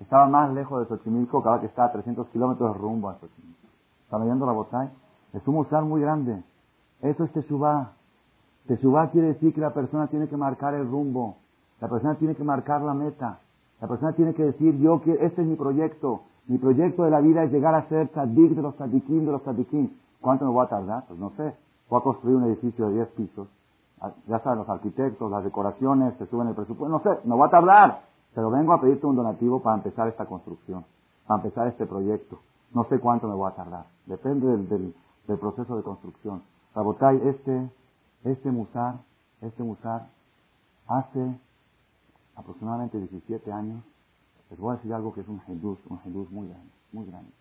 estaba 0.00 0.26
más 0.28 0.52
lejos 0.52 0.80
de 0.80 0.86
Xochimilco 0.86 1.38
ahora 1.38 1.60
que 1.60 1.66
está 1.66 1.86
a 1.86 1.92
300 1.92 2.28
kilómetros 2.28 2.76
rumbo 2.76 3.08
a 3.08 3.14
Xochimilco. 3.14 3.66
¿Está 4.04 4.18
viendo 4.18 4.46
la 4.46 4.52
botella? 4.52 4.90
Es 5.32 5.46
un 5.46 5.54
musar 5.54 5.84
muy 5.84 6.00
grande. 6.00 6.42
Eso 7.02 7.24
es 7.24 7.32
Teshuvah. 7.32 7.92
Teshuvah 8.66 9.10
quiere 9.10 9.28
decir 9.28 9.54
que 9.54 9.60
la 9.60 9.74
persona 9.74 10.06
tiene 10.08 10.28
que 10.28 10.36
marcar 10.36 10.74
el 10.74 10.88
rumbo. 10.88 11.36
La 11.80 11.88
persona 11.88 12.14
tiene 12.16 12.34
que 12.34 12.44
marcar 12.44 12.80
la 12.82 12.94
meta. 12.94 13.40
La 13.80 13.86
persona 13.86 14.12
tiene 14.12 14.34
que 14.34 14.44
decir, 14.44 14.78
yo 14.78 15.00
quiero, 15.00 15.20
este 15.24 15.42
es 15.42 15.48
mi 15.48 15.56
proyecto. 15.56 16.22
Mi 16.46 16.58
proyecto 16.58 17.04
de 17.04 17.10
la 17.10 17.20
vida 17.20 17.44
es 17.44 17.52
llegar 17.52 17.74
a 17.74 17.88
ser 17.88 18.08
tzadik 18.08 18.54
de 18.54 18.62
los 18.62 18.74
tzadikim, 18.76 19.26
de 19.26 19.32
los 19.32 19.42
tzadikim. 19.42 19.90
¿Cuánto 20.20 20.46
me 20.46 20.50
voy 20.50 20.64
a 20.64 20.68
tardar? 20.68 21.04
Pues 21.06 21.20
no 21.20 21.30
sé. 21.36 21.54
Voy 21.88 22.00
a 22.00 22.02
construir 22.02 22.36
un 22.36 22.44
edificio 22.44 22.88
de 22.88 22.94
10 22.94 23.08
pisos. 23.08 23.48
Ah, 24.00 24.12
ya 24.26 24.38
saben, 24.40 24.60
los 24.60 24.68
arquitectos, 24.68 25.30
las 25.30 25.44
decoraciones, 25.44 26.14
se 26.18 26.26
suben 26.26 26.48
el 26.48 26.54
presupuesto. 26.54 26.88
No 26.88 27.00
sé, 27.00 27.20
no 27.24 27.36
va 27.36 27.46
a 27.46 27.50
tardar. 27.50 28.02
Pero 28.38 28.50
vengo 28.50 28.72
a 28.72 28.80
pedirte 28.80 29.04
un 29.04 29.16
donativo 29.16 29.60
para 29.60 29.78
empezar 29.78 30.06
esta 30.06 30.24
construcción, 30.24 30.84
para 31.26 31.42
empezar 31.42 31.66
este 31.66 31.86
proyecto. 31.86 32.38
No 32.72 32.84
sé 32.84 33.00
cuánto 33.00 33.26
me 33.26 33.34
voy 33.34 33.50
a 33.50 33.56
tardar. 33.56 33.86
Depende 34.06 34.46
del, 34.46 34.94
del, 35.26 35.38
proceso 35.40 35.76
de 35.76 35.82
construcción. 35.82 36.44
Rabotay, 36.72 37.20
este, 37.26 37.68
este 38.22 38.52
musar, 38.52 39.00
este 39.40 39.64
musar, 39.64 40.06
hace 40.86 41.36
aproximadamente 42.36 42.98
17 42.98 43.50
años, 43.50 43.82
les 44.50 44.60
voy 44.60 44.72
a 44.72 44.76
decir 44.76 44.94
algo 44.94 45.12
que 45.12 45.22
es 45.22 45.28
un 45.28 45.42
hindú, 45.48 45.76
un 45.88 45.98
hindú 46.04 46.28
muy 46.30 46.46
grande, 46.46 46.70
muy 46.92 47.06
grande. 47.06 47.32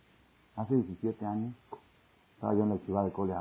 Hace 0.55 0.77
17 0.77 1.23
años, 1.27 1.53
estaba 2.33 2.55
yo 2.55 2.63
en 2.63 2.69
la 2.69 2.77
ciudad 2.79 3.05
de 3.05 3.11
Cole 3.11 3.35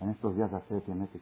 en 0.00 0.10
estos 0.10 0.36
días 0.36 0.50
de 0.50 0.58
hacer 0.58 0.82
tiene 0.82 1.08
que 1.08 1.18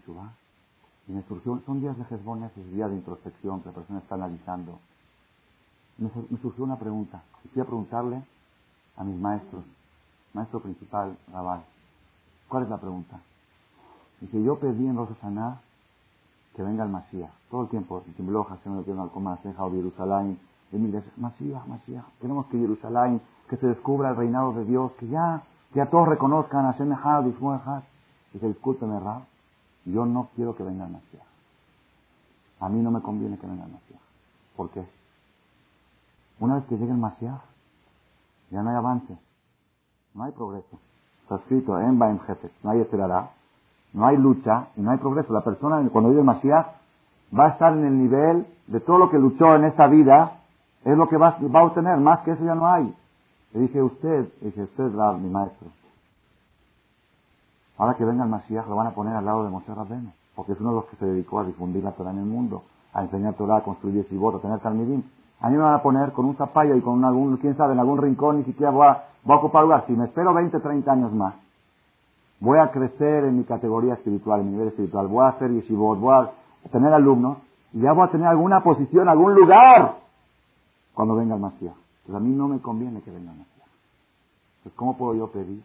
y 1.09 1.13
me 1.13 1.23
surgió, 1.23 1.61
son 1.65 1.81
días 1.81 1.97
de 1.97 2.05
Hezbones, 2.05 2.51
es 2.57 2.73
día 2.73 2.89
de 2.89 2.97
introspección 2.97 3.61
que 3.61 3.69
la 3.69 3.75
persona 3.75 4.01
está 4.01 4.17
analizando. 4.17 4.79
Me, 5.99 6.11
surgió 6.41 6.65
una 6.65 6.79
pregunta. 6.79 7.23
Quisiera 7.43 7.67
preguntarle 7.67 8.23
a 8.97 9.05
mis 9.05 9.19
maestros, 9.19 9.63
maestro 10.35 10.61
principal, 10.61 11.17
Rabal, 11.33 11.63
¿cuál 12.49 12.65
es 12.65 12.71
la 12.71 12.79
pregunta? 12.79 13.21
Dice, 14.21 14.43
yo 14.43 14.59
pedí 14.59 14.87
en 14.87 14.97
Rosa 14.97 15.15
Saná 15.21 15.61
que 16.55 16.63
venga 16.63 16.85
el 16.85 16.91
Masías. 16.91 17.31
Todo 17.51 17.63
el 17.63 17.69
tiempo, 17.69 18.03
en 18.07 18.15
Timbloja, 18.15 18.57
se 18.65 18.71
me 18.71 18.83
lo 18.83 19.03
al 19.03 19.11
Comás, 19.11 19.39
en 19.45 19.55
Jerusalén, 19.55 20.39
en 20.73 20.83
mi 20.83 20.89
iglesia, 20.89 21.13
Masías, 21.17 21.67
Masías. 21.69 22.05
Queremos 22.21 22.47
que 22.47 22.59
Jerusalén, 22.59 23.21
que 23.49 23.57
se 23.59 23.67
descubra 23.67 24.11
el 24.11 24.17
reinado 24.17 24.53
de 24.55 24.65
Dios, 24.65 24.91
que 24.99 25.07
ya, 25.07 25.43
que 25.73 25.79
ya 25.79 25.87
todos 25.87 26.09
reconozcan 26.09 26.65
a 26.67 26.73
Hashem 26.73 26.93
Ishmo 27.29 27.61
Dice, 28.33 28.49
discúlpeme, 28.49 28.99
Rab, 29.01 29.23
yo 29.87 30.05
no 30.05 30.29
quiero 30.35 30.55
que 30.55 30.63
venga 30.63 30.85
el 30.85 30.93
Masías. 30.93 31.23
A 32.61 32.69
mí 32.69 32.81
no 32.83 32.91
me 32.91 33.01
conviene 33.01 33.39
que 33.39 33.47
venga 33.47 33.65
el 33.65 33.73
Masías. 33.73 34.01
¿Por 34.57 34.71
qué? 34.71 34.85
Una 36.41 36.57
vez 36.57 36.65
que 36.67 36.77
llegue 36.77 36.91
el 36.91 36.99
Masías, 36.99 37.41
ya 38.51 38.63
no 38.63 38.71
hay 38.71 38.77
avance, 38.77 39.17
no 40.15 40.25
hay 40.25 40.33
progreso. 40.33 40.79
Está 41.23 41.37
escrito 41.37 41.81
en 41.81 41.99
Baem 41.99 42.19
Jefe, 42.21 42.51
no 42.63 42.71
hay 42.71 42.81
esperará, 42.81 43.31
no 43.93 44.07
hay 44.07 44.17
lucha 44.17 44.69
y 44.77 44.81
no 44.81 44.91
hay 44.91 44.99
progreso. 44.99 45.33
La 45.33 45.43
persona 45.43 45.89
cuando 45.91 46.11
vive 46.11 46.21
el 46.21 46.27
Masías 46.27 46.67
va 47.37 47.47
a 47.47 47.49
estar 47.51 47.73
en 47.73 47.85
el 47.85 47.99
nivel 47.99 48.47
de 48.67 48.81
todo 48.81 48.99
lo 48.99 49.11
que 49.11 49.19
luchó 49.19 49.55
en 49.55 49.65
esta 49.65 49.87
vida, 49.87 50.41
es 50.85 50.97
lo 50.97 51.09
que 51.09 51.17
va, 51.17 51.39
va 51.55 51.61
a 51.61 51.65
obtener, 51.65 51.99
más 51.99 52.21
que 52.21 52.33
eso 52.33 52.45
ya 52.45 52.55
no 52.55 52.69
hay. 52.69 52.95
Le 53.53 53.61
dije, 53.61 53.83
usted, 53.83 54.29
le 54.41 54.47
dije, 54.47 54.63
usted, 54.63 54.95
Rab, 54.95 55.19
mi 55.19 55.31
maestro, 55.31 55.69
Ahora 57.79 57.95
que 57.95 58.05
venga 58.05 58.25
el 58.25 58.31
Mashiach 58.31 58.67
lo 58.69 58.77
van 58.77 58.87
a 58.87 58.91
poner 58.93 59.15
al 59.15 59.25
lado 59.25 59.45
de 59.45 59.51
Moshe 59.51 59.75
Rabbeinu, 59.75 60.11
porque 60.35 60.53
es 60.53 60.61
uno 60.61 60.71
de 60.71 60.77
los 60.77 60.85
que 60.87 60.97
se 60.97 61.07
dedicó 61.07 61.41
a 61.41 61.45
difundir 61.45 61.85
la 61.85 61.93
Torah 61.93 62.11
en 62.11 62.19
el 62.19 62.25
mundo, 62.25 62.63
a 62.95 63.03
enseñar 63.03 63.35
Torah, 63.35 63.59
a 63.59 63.63
construir 63.63 64.03
yeshivot, 64.03 64.37
a 64.37 64.39
tener 64.39 64.61
talmidim. 64.61 65.03
A 65.41 65.51
mí 65.51 65.57
me 65.57 65.63
van 65.63 65.75
a 65.75 65.83
poner 65.83 66.13
con 66.13 66.25
un 66.25 66.37
zapallo 66.37 66.75
y 66.75 66.81
con 66.81 67.05
algún, 67.05 67.37
quién 67.37 67.57
sabe, 67.57 67.75
en 67.75 67.81
algún 67.81 67.99
rincón, 67.99 68.39
ni 68.39 68.45
siquiera 68.45 68.71
voy 68.71 68.87
a, 68.87 69.05
ocupar 69.27 69.65
lugar. 69.65 69.85
Si 69.87 69.93
me 69.93 70.07
espero 70.07 70.33
20, 70.33 70.59
30 70.59 70.91
años 70.91 71.13
más, 71.13 71.35
voy 72.41 72.59
a 72.59 72.71
crecer 72.71 73.25
en 73.25 73.37
mi 73.37 73.45
categoría 73.45 73.95
espiritual, 73.95 74.41
en 74.41 74.47
mi 74.47 74.53
nivel 74.53 74.69
espiritual, 74.69 75.09
voy 75.09 75.25
a 75.25 75.29
hacer 75.29 75.51
yeshivot, 75.51 75.99
voy 75.99 76.15
a 76.15 76.31
tener 76.71 76.95
alumnos, 76.95 77.39
y 77.75 77.81
ya 77.81 77.93
voy 77.93 78.09
a 78.09 78.11
tener 78.11 78.27
alguna 78.27 78.63
posición, 78.63 79.07
algún 79.09 79.35
lugar, 79.35 79.97
cuando 80.95 81.15
venga 81.15 81.35
el 81.35 81.41
Mashiach. 81.43 81.77
Pues 82.07 82.17
a 82.17 82.21
mí 82.21 82.31
no 82.35 82.49
me 82.49 82.59
conviene 82.61 83.03
que 83.03 83.11
venga 83.11 83.33
el 83.33 83.39
Mashiach. 83.39 83.69
Pues 84.63 84.75
¿cómo 84.77 84.97
puedo 84.97 85.15
yo 85.15 85.31
pedir 85.31 85.63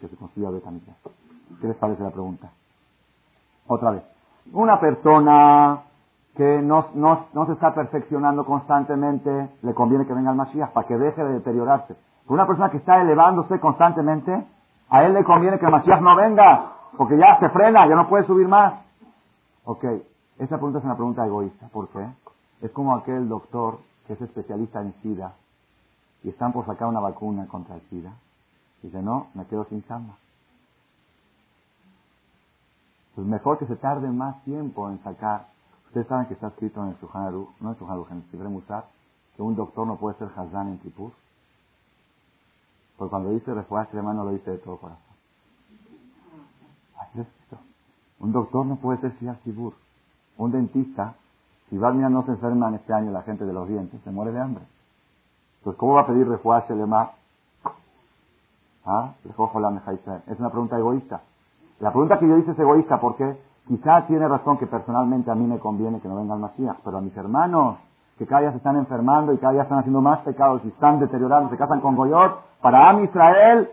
que 0.00 0.06
se 0.06 0.16
construya 0.16 0.50
Betamigdash? 0.50 0.94
¿Qué 1.60 1.68
les 1.68 1.76
parece 1.76 2.02
la 2.02 2.10
pregunta? 2.10 2.50
Otra 3.66 3.90
vez. 3.92 4.02
Una 4.52 4.80
persona 4.80 5.82
que 6.36 6.62
no, 6.62 6.86
se 7.46 7.52
está 7.52 7.74
perfeccionando 7.74 8.44
constantemente, 8.44 9.50
le 9.62 9.74
conviene 9.74 10.06
que 10.06 10.14
venga 10.14 10.30
el 10.30 10.36
Mashiach 10.36 10.72
para 10.72 10.86
que 10.86 10.96
deje 10.96 11.22
de 11.22 11.34
deteriorarse. 11.34 11.96
Una 12.28 12.46
persona 12.46 12.70
que 12.70 12.78
está 12.78 13.00
elevándose 13.00 13.60
constantemente, 13.60 14.46
a 14.88 15.04
él 15.04 15.14
le 15.14 15.24
conviene 15.24 15.58
que 15.58 15.66
el 15.66 15.72
Mashiach 15.72 16.00
no 16.00 16.16
venga, 16.16 16.72
porque 16.96 17.18
ya 17.18 17.38
se 17.38 17.48
frena, 17.50 17.86
ya 17.86 17.94
no 17.94 18.08
puede 18.08 18.24
subir 18.24 18.48
más. 18.48 18.74
Ok, 19.64 19.84
esa 20.38 20.56
pregunta 20.56 20.78
es 20.78 20.84
una 20.84 20.96
pregunta 20.96 21.26
egoísta. 21.26 21.68
¿Por 21.68 21.88
qué? 21.88 22.06
Es 22.62 22.70
como 22.70 22.96
aquel 22.96 23.28
doctor 23.28 23.78
que 24.06 24.14
es 24.14 24.20
especialista 24.20 24.80
en 24.80 24.94
SIDA 25.02 25.34
y 26.22 26.30
están 26.30 26.52
por 26.52 26.64
sacar 26.66 26.88
una 26.88 27.00
vacuna 27.00 27.46
contra 27.46 27.74
el 27.74 27.82
SIDA. 27.82 28.12
Dice, 28.82 29.02
no, 29.02 29.28
me 29.34 29.44
quedo 29.46 29.64
sin 29.66 29.84
chamba. 29.84 30.14
Pues 33.14 33.26
mejor 33.26 33.58
que 33.58 33.66
se 33.66 33.76
tarde 33.76 34.08
más 34.08 34.42
tiempo 34.44 34.88
en 34.88 35.02
sacar. 35.02 35.48
Ustedes 35.86 36.06
saben 36.06 36.26
que 36.26 36.34
está 36.34 36.48
escrito 36.48 36.82
en 36.82 36.88
el 36.88 36.96
Shulchan 36.96 37.24
no 37.60 37.76
en 37.78 37.90
el 37.90 38.06
en 38.10 38.16
el 38.16 38.30
Sibre 38.30 38.48
Musar, 38.48 38.86
que 39.36 39.42
un 39.42 39.54
doctor 39.54 39.86
no 39.86 39.96
puede 39.96 40.16
ser 40.18 40.28
Hazán 40.34 40.68
en 40.68 40.78
Kipur. 40.78 41.12
Porque 42.96 43.10
cuando 43.10 43.30
dice 43.30 43.52
refuerzo 43.52 43.84
extrema 43.84 44.14
no 44.14 44.24
lo 44.24 44.30
dice 44.30 44.50
de 44.50 44.58
todo 44.58 44.78
corazón. 44.78 45.02
Así 46.98 47.20
es. 47.20 47.26
Un 48.20 48.32
doctor 48.32 48.64
no 48.64 48.76
puede 48.76 49.00
ser 49.00 49.18
Siar 49.18 49.36
Kipur. 49.40 49.74
Un 50.38 50.52
dentista, 50.52 51.14
si 51.68 51.76
Valmia 51.76 52.08
no 52.08 52.24
se 52.24 52.30
enferma 52.30 52.68
en 52.68 52.76
este 52.76 52.94
año 52.94 53.10
la 53.10 53.22
gente 53.22 53.44
de 53.44 53.52
los 53.52 53.68
dientes, 53.68 54.00
se 54.02 54.10
muere 54.10 54.32
de 54.32 54.40
hambre. 54.40 54.64
Entonces, 55.58 55.78
¿cómo 55.78 55.94
va 55.94 56.02
a 56.02 56.06
pedir 56.06 56.26
refuerzo 56.26 56.74
Lema? 56.74 57.12
¿Ah? 58.84 59.14
Es 59.24 60.38
una 60.38 60.50
pregunta 60.50 60.78
egoísta. 60.78 61.22
La 61.82 61.90
pregunta 61.90 62.16
que 62.20 62.28
yo 62.28 62.38
hice 62.38 62.52
es 62.52 62.58
egoísta 62.60 63.00
porque 63.00 63.36
quizás 63.66 64.06
tiene 64.06 64.28
razón 64.28 64.56
que 64.56 64.68
personalmente 64.68 65.32
a 65.32 65.34
mí 65.34 65.44
me 65.44 65.58
conviene 65.58 66.00
que 66.00 66.06
no 66.06 66.14
venga 66.14 66.34
el 66.34 66.40
Masías, 66.40 66.76
pero 66.84 66.98
a 66.98 67.00
mis 67.00 67.16
hermanos 67.16 67.78
que 68.16 68.24
cada 68.24 68.42
día 68.42 68.50
se 68.52 68.58
están 68.58 68.76
enfermando 68.76 69.32
y 69.32 69.38
cada 69.38 69.54
día 69.54 69.62
están 69.62 69.80
haciendo 69.80 70.00
más 70.00 70.20
pecados 70.20 70.62
y 70.64 70.68
están 70.68 71.00
deteriorando, 71.00 71.50
se 71.50 71.56
casan 71.56 71.80
con 71.80 71.96
Goyot, 71.96 72.38
para 72.60 72.88
Am 72.88 73.02
Israel, 73.02 73.68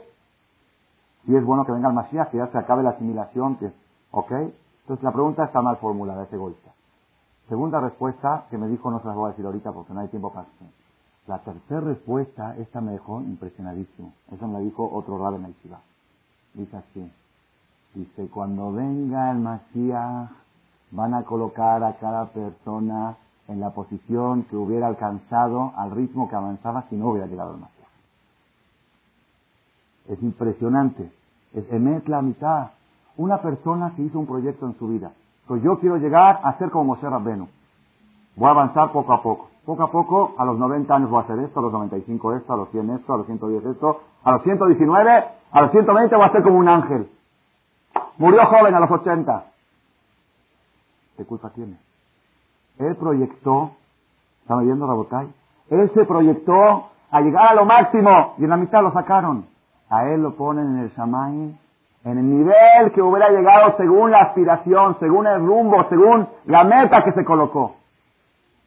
si 1.24 1.36
es 1.36 1.45
bueno 1.45 1.66
que 1.66 1.72
venga 1.72 1.89
el 1.89 1.93
Masías, 1.93 2.30
que 2.30 2.38
ya 2.38 2.47
se 2.47 2.57
acabe 2.57 2.82
la 2.82 2.91
asimilación, 2.91 3.57
que, 3.57 3.72
¿ok? 4.10 4.32
Entonces 4.32 5.03
la 5.03 5.12
pregunta 5.12 5.43
está 5.43 5.62
mal 5.62 5.78
formulada, 5.78 6.24
es 6.24 6.34
egoísta. 6.34 6.72
Segunda 7.47 7.80
respuesta, 7.80 8.45
que 8.49 8.57
me 8.57 8.68
dijo, 8.70 8.89
no 8.89 9.01
se 9.01 9.07
las 9.07 9.16
voy 9.16 9.28
a 9.28 9.30
decir 9.30 9.45
ahorita 9.45 9.72
porque 9.72 9.93
no 9.93 9.99
hay 9.99 10.07
tiempo 10.07 10.34
para 10.34 10.47
eso. 10.47 10.66
La 11.28 11.38
tercera 11.43 11.82
respuesta, 11.82 12.55
esta 12.57 12.82
me 12.82 12.93
dejó 12.93 13.22
impresionadísimo. 13.22 14.14
Eso 14.32 14.47
me 14.47 14.53
la 14.53 14.60
dijo 14.62 14.89
otro 14.91 15.20
rabo 15.20 15.36
en 15.36 15.45
el 15.45 15.55
Dice 16.55 16.76
así. 16.76 17.12
Dice, 17.94 18.28
cuando 18.30 18.72
venga 18.72 19.32
el 19.32 19.40
Mashiach, 19.40 20.30
van 20.92 21.14
a 21.14 21.24
colocar 21.24 21.84
a 21.84 21.98
cada 21.98 22.26
persona 22.28 23.16
en 23.48 23.60
la 23.60 23.72
posición 23.72 24.44
que 24.44 24.56
hubiera 24.56 24.88
alcanzado 24.88 25.74
al 25.76 25.92
ritmo 25.92 26.30
que 26.30 26.36
avanzaba 26.36 26.86
si 26.90 26.96
no 26.96 27.10
hubiera 27.10 27.28
llegado 27.28 27.54
el 27.54 27.62
Mashiach. 27.62 27.80
Es 30.10 30.22
impresionante. 30.24 31.12
Es 31.54 31.72
emet 31.72 32.08
la 32.08 32.22
mitad. 32.22 32.72
Una 33.18 33.42
persona 33.42 33.94
que 33.96 34.04
hizo 34.04 34.20
un 34.20 34.28
proyecto 34.28 34.66
en 34.66 34.78
su 34.78 34.88
vida. 34.88 35.12
Pues 35.48 35.64
yo 35.64 35.80
quiero 35.80 35.98
llegar 35.98 36.40
a 36.44 36.58
ser 36.58 36.70
como 36.70 36.96
Moshe 36.96 37.10
Rabbenu. 37.10 37.48
Voy 38.36 38.48
a 38.48 38.52
avanzar 38.52 38.92
poco 38.92 39.14
a 39.14 39.22
poco. 39.22 39.50
Poco 39.66 39.84
a 39.84 39.92
poco, 39.92 40.36
a 40.38 40.46
los 40.46 40.58
90 40.58 40.96
años 40.96 41.10
voy 41.10 41.22
a 41.22 41.24
hacer 41.24 41.40
esto, 41.40 41.60
a 41.60 41.64
los 41.64 41.72
95 41.72 42.36
esto, 42.36 42.54
a 42.54 42.58
los 42.58 42.70
100 42.70 42.90
esto, 42.92 43.14
a 43.14 43.18
los 43.18 43.26
110 43.28 43.66
esto, 43.66 44.02
a 44.24 44.32
los 44.32 44.44
119, 44.44 45.24
a 45.52 45.62
los 45.62 45.72
120 45.72 46.16
voy 46.16 46.26
a 46.26 46.32
ser 46.32 46.44
como 46.44 46.58
un 46.58 46.68
ángel. 46.68 47.10
Murió 48.18 48.46
joven 48.46 48.76
a 48.76 48.80
los 48.80 48.92
80. 48.92 49.46
¿Qué 51.18 51.26
culpa 51.26 51.50
tiene? 51.50 51.78
Él 52.78 52.96
proyectó, 52.96 53.72
¿están 54.42 54.60
oyendo 54.60 54.88
Rabotay? 54.88 55.28
Él 55.70 55.92
se 55.94 56.06
proyectó 56.06 56.90
a 57.12 57.22
llegar 57.22 57.50
a 57.50 57.56
lo 57.56 57.66
máximo 57.66 58.36
y 58.38 58.44
en 58.44 58.50
la 58.50 58.58
mitad 58.58 58.82
lo 58.82 58.92
sacaron. 58.92 59.46
A 59.90 60.06
él 60.06 60.22
lo 60.22 60.36
ponen 60.36 60.78
en 60.78 60.78
el 60.84 60.90
Shamay 60.92 61.58
en 62.04 62.18
el 62.18 62.30
nivel 62.30 62.92
que 62.94 63.02
hubiera 63.02 63.30
llegado 63.30 63.76
según 63.78 64.12
la 64.12 64.20
aspiración, 64.20 64.98
según 65.00 65.28
el 65.28 65.46
rumbo, 65.46 65.84
según 65.90 66.28
la 66.46 66.64
meta 66.64 67.04
que 67.04 67.12
se 67.12 67.26
colocó. 67.26 67.76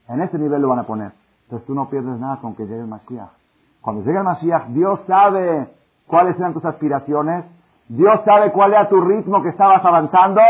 En 0.09 0.21
ese 0.21 0.39
nivel 0.39 0.61
lo 0.61 0.69
van 0.69 0.81
a 0.81 0.85
poner. 0.85 1.13
Entonces 1.45 1.67
tú 1.67 1.75
no 1.75 1.89
pierdes 1.89 2.19
nada 2.19 2.39
con 2.41 2.55
que 2.55 2.65
llegue 2.65 2.81
el 2.81 2.87
Mashiach. 2.87 3.31
Cuando 3.81 4.03
llegue 4.03 4.19
el 4.19 4.25
Mashiach, 4.25 4.67
Dios 4.69 5.01
sabe 5.07 5.69
cuáles 6.07 6.37
eran 6.39 6.53
tus 6.53 6.65
aspiraciones, 6.65 7.45
Dios 7.95 8.23
sabe 8.25 8.53
cuál 8.53 8.73
era 8.73 8.89
tu 8.89 8.99
ritmo 9.03 9.43
que 9.43 9.51
estabas 9.51 9.85
avanzando 9.85 10.41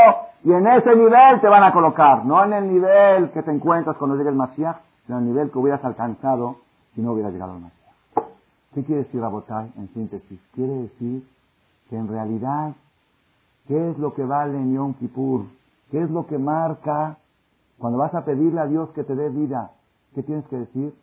y 0.45 0.53
en 0.53 0.65
ese 0.65 0.95
nivel 0.95 1.41
te 1.41 1.49
van 1.49 1.65
a 1.65 1.73
colocar, 1.73 2.25
no 2.25 2.45
en 2.45 2.53
el 2.53 2.73
nivel 2.73 3.31
que 3.33 3.43
te 3.43 3.51
encuentras 3.51 3.97
cuando 3.97 4.17
llegue 4.17 4.29
el 4.29 4.37
Mashiach, 4.37 4.77
sino 5.05 5.19
en 5.19 5.25
el 5.25 5.31
nivel 5.31 5.51
que 5.51 5.59
hubieras 5.59 5.85
alcanzado 5.85 6.59
si 6.95 7.01
no 7.03 7.11
hubiera 7.11 7.31
llegado 7.31 7.57
el 7.57 7.63
Mashiach. 7.63 8.29
¿Qué 8.75 8.85
quiere 8.85 9.03
decir 9.03 9.21
Rabotai 9.21 9.73
en 9.77 9.89
síntesis? 9.89 10.39
Quiere 10.55 10.73
decir 10.73 11.29
que 11.91 11.97
en 11.97 12.07
realidad, 12.07 12.75
¿qué 13.67 13.91
es 13.91 13.99
lo 13.99 14.15
que 14.15 14.25
vale 14.25 14.57
en 14.57 14.75
Yom 14.75 14.95
Kippur? 14.95 15.47
¿Qué 15.91 16.01
es 16.01 16.11
lo 16.11 16.29
que 16.29 16.39
marca 16.39 17.17
cuando 17.79 17.99
vas 17.99 18.15
a 18.15 18.25
pedirle 18.25 18.61
a 18.61 18.67
Dios 18.67 18.91
que 18.91 19.03
te 19.03 19.17
dé 19.17 19.31
vida? 19.31 19.73
¿Qué 20.15 20.23
tienes 20.23 20.47
que 20.47 20.59
decir? 20.59 20.95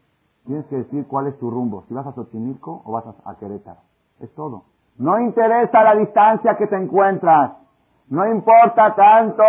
Tienes 0.46 0.66
que 0.68 0.78
decir 0.78 1.06
cuál 1.06 1.28
es 1.28 1.38
tu 1.38 1.52
rumbo, 1.52 1.84
si 1.90 1.94
vas 1.94 2.08
a 2.08 2.14
Xochimilco 2.14 2.82
o 2.86 2.94
vas 2.94 3.04
a, 3.26 3.36
Querétaro. 3.36 3.82
Es 4.22 4.34
todo. 4.36 4.64
No 5.00 5.20
interesa 5.20 5.84
la 5.84 5.96
distancia 5.96 6.56
que 6.58 6.68
te 6.68 6.76
encuentras. 6.76 7.54
No 8.10 8.28
importa 8.28 8.94
tanto 8.96 9.44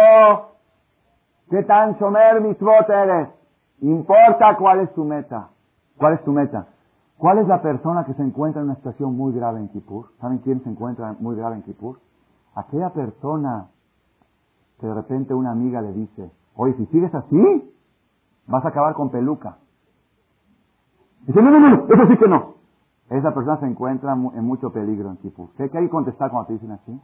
qué 1.50 1.64
tan 1.64 1.94
shomer 1.94 2.40
mitzvot 2.40 2.88
eres. 2.88 3.28
Importa 3.80 4.56
cuál 4.56 4.80
es 4.80 4.94
tu 4.94 5.04
meta. 5.04 5.48
¿Cuál 5.96 6.14
es 6.14 6.24
tu 6.24 6.32
meta? 6.32 6.68
¿Cuál 7.18 7.38
es 7.38 7.48
la 7.48 7.60
persona 7.60 8.04
que 8.04 8.14
se 8.14 8.22
encuentra 8.22 8.62
en 8.62 8.68
una 8.68 8.76
situación 8.76 9.16
muy 9.16 9.34
grave 9.34 9.58
en 9.58 9.68
Kippur? 9.68 10.06
¿Saben 10.20 10.38
quién 10.38 10.62
se 10.62 10.70
encuentra 10.70 11.16
muy 11.18 11.36
grave 11.36 11.56
en 11.56 11.62
Kippur? 11.62 11.98
Aquella 12.54 12.90
persona 12.90 13.68
que 14.78 14.86
de 14.86 14.94
repente 14.94 15.34
una 15.34 15.50
amiga 15.50 15.82
le 15.82 15.92
dice, 15.92 16.30
oye, 16.54 16.74
si 16.74 16.86
sigues 16.86 17.14
así, 17.14 17.74
vas 18.46 18.64
a 18.64 18.68
acabar 18.68 18.94
con 18.94 19.10
peluca. 19.10 19.58
Dice, 21.26 21.42
no, 21.42 21.50
no, 21.50 21.58
no, 21.58 21.86
eso 21.88 22.06
sí 22.06 22.16
que 22.16 22.28
no. 22.28 22.59
Esa 23.10 23.34
persona 23.34 23.58
se 23.58 23.66
encuentra 23.66 24.12
en 24.12 24.44
mucho 24.44 24.72
peligro 24.72 25.10
en 25.10 25.16
Kippur. 25.16 25.48
¿Qué 25.56 25.64
hay 25.64 25.68
que 25.70 25.90
contestar 25.90 26.30
cuando 26.30 26.46
te 26.46 26.52
dicen 26.54 26.70
así? 26.70 27.00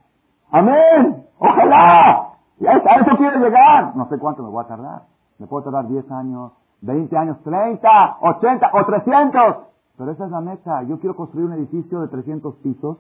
¡Amén! 0.53 1.27
¡Ojalá! 1.39 2.29
¿A 2.65 2.77
eso 2.77 3.17
quieres 3.19 3.41
llegar? 3.41 3.95
No 3.97 4.09
sé 4.09 4.19
cuánto 4.19 4.43
me 4.43 4.49
voy 4.49 4.65
a 4.65 4.69
tardar. 4.69 5.03
Me 5.39 5.47
puedo 5.47 5.65
tardar 5.65 5.89
10 5.89 6.11
años, 6.13 6.53
20 6.81 7.17
años, 7.17 7.43
30, 7.43 7.89
80 8.21 8.71
o 8.73 8.87
300. 8.87 9.57
Pero 9.99 10.11
esa 10.13 10.25
es 10.25 10.31
la 10.31 10.41
meta. 10.41 10.83
Yo 10.85 11.01
quiero 11.01 11.17
construir 11.17 11.47
un 11.47 11.55
edificio 11.55 12.01
de 12.01 12.09
300 12.09 12.55
pisos. 12.57 12.99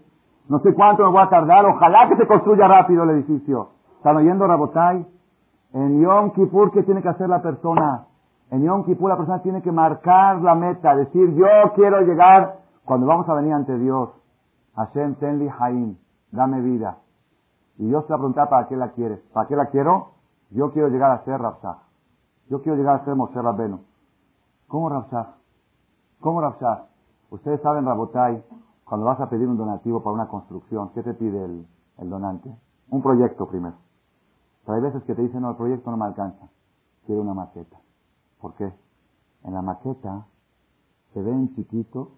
No 0.48 0.58
sé 0.58 0.74
cuánto 0.74 1.04
me 1.04 1.10
voy 1.10 1.22
a 1.22 1.28
tardar. 1.28 1.64
Ojalá 1.64 2.08
que 2.08 2.16
se 2.16 2.26
construya 2.26 2.66
rápido 2.66 3.04
el 3.04 3.10
edificio. 3.10 3.70
¿Están 3.98 4.16
oyendo, 4.16 4.46
Rabotai? 4.46 5.06
En 5.72 6.00
Yom 6.00 6.32
Kippur, 6.32 6.72
¿qué 6.72 6.82
tiene 6.82 7.02
que 7.02 7.08
hacer 7.08 7.28
la 7.28 7.40
persona? 7.40 8.06
En 8.50 8.62
Yom 8.62 8.84
Kippur 8.84 9.10
la 9.10 9.16
persona 9.16 9.42
tiene 9.42 9.62
que 9.62 9.72
marcar 9.72 10.40
la 10.40 10.54
meta, 10.54 10.94
decir, 10.94 11.34
yo 11.34 11.72
quiero 11.74 12.00
llegar, 12.02 12.56
cuando 12.86 13.06
vamos 13.06 13.28
a 13.28 13.34
venir 13.34 13.52
ante 13.52 13.76
Dios, 13.78 14.10
Hashem 14.76 15.16
Tenli 15.16 15.48
Haim, 15.58 15.96
dame 16.30 16.60
vida. 16.60 16.98
Y 17.78 17.88
Dios 17.88 18.06
te 18.06 18.12
va 18.12 18.14
a 18.14 18.18
preguntar, 18.18 18.48
¿para 18.48 18.68
qué 18.68 18.76
la 18.76 18.92
quieres? 18.92 19.18
¿Para 19.32 19.48
qué 19.48 19.56
la 19.56 19.66
quiero? 19.66 20.12
Yo 20.50 20.72
quiero 20.72 20.88
llegar 20.88 21.10
a 21.10 21.24
ser 21.24 21.40
Rabshah. 21.40 21.78
Yo 22.48 22.62
quiero 22.62 22.78
llegar 22.78 23.00
a 23.00 23.04
ser 23.04 23.16
Moshe 23.16 23.42
Rabbenu. 23.42 23.80
¿Cómo 24.68 24.88
Rabshah? 24.88 25.34
¿Cómo 26.20 26.40
Rabshah? 26.40 26.86
Ustedes 27.30 27.60
saben, 27.60 27.84
Rabotai, 27.84 28.44
cuando 28.84 29.06
vas 29.06 29.20
a 29.20 29.28
pedir 29.28 29.48
un 29.48 29.56
donativo 29.56 30.00
para 30.00 30.14
una 30.14 30.28
construcción, 30.28 30.90
¿qué 30.94 31.02
te 31.02 31.12
pide 31.14 31.44
el, 31.44 31.66
el 31.98 32.08
donante? 32.08 32.54
Un 32.90 33.02
proyecto 33.02 33.48
primero. 33.48 33.74
Pero 34.64 34.76
hay 34.76 34.82
veces 34.82 35.02
que 35.02 35.14
te 35.16 35.22
dicen, 35.22 35.42
no, 35.42 35.50
el 35.50 35.56
proyecto 35.56 35.90
no 35.90 35.96
me 35.96 36.04
alcanza. 36.04 36.46
Quiero 37.04 37.22
una 37.22 37.34
maqueta. 37.34 37.78
¿Por 38.40 38.54
qué? 38.54 38.72
En 39.42 39.54
la 39.54 39.62
maqueta 39.62 40.26
se 41.12 41.20
ve 41.20 41.32
en 41.32 41.52
chiquito 41.56 42.12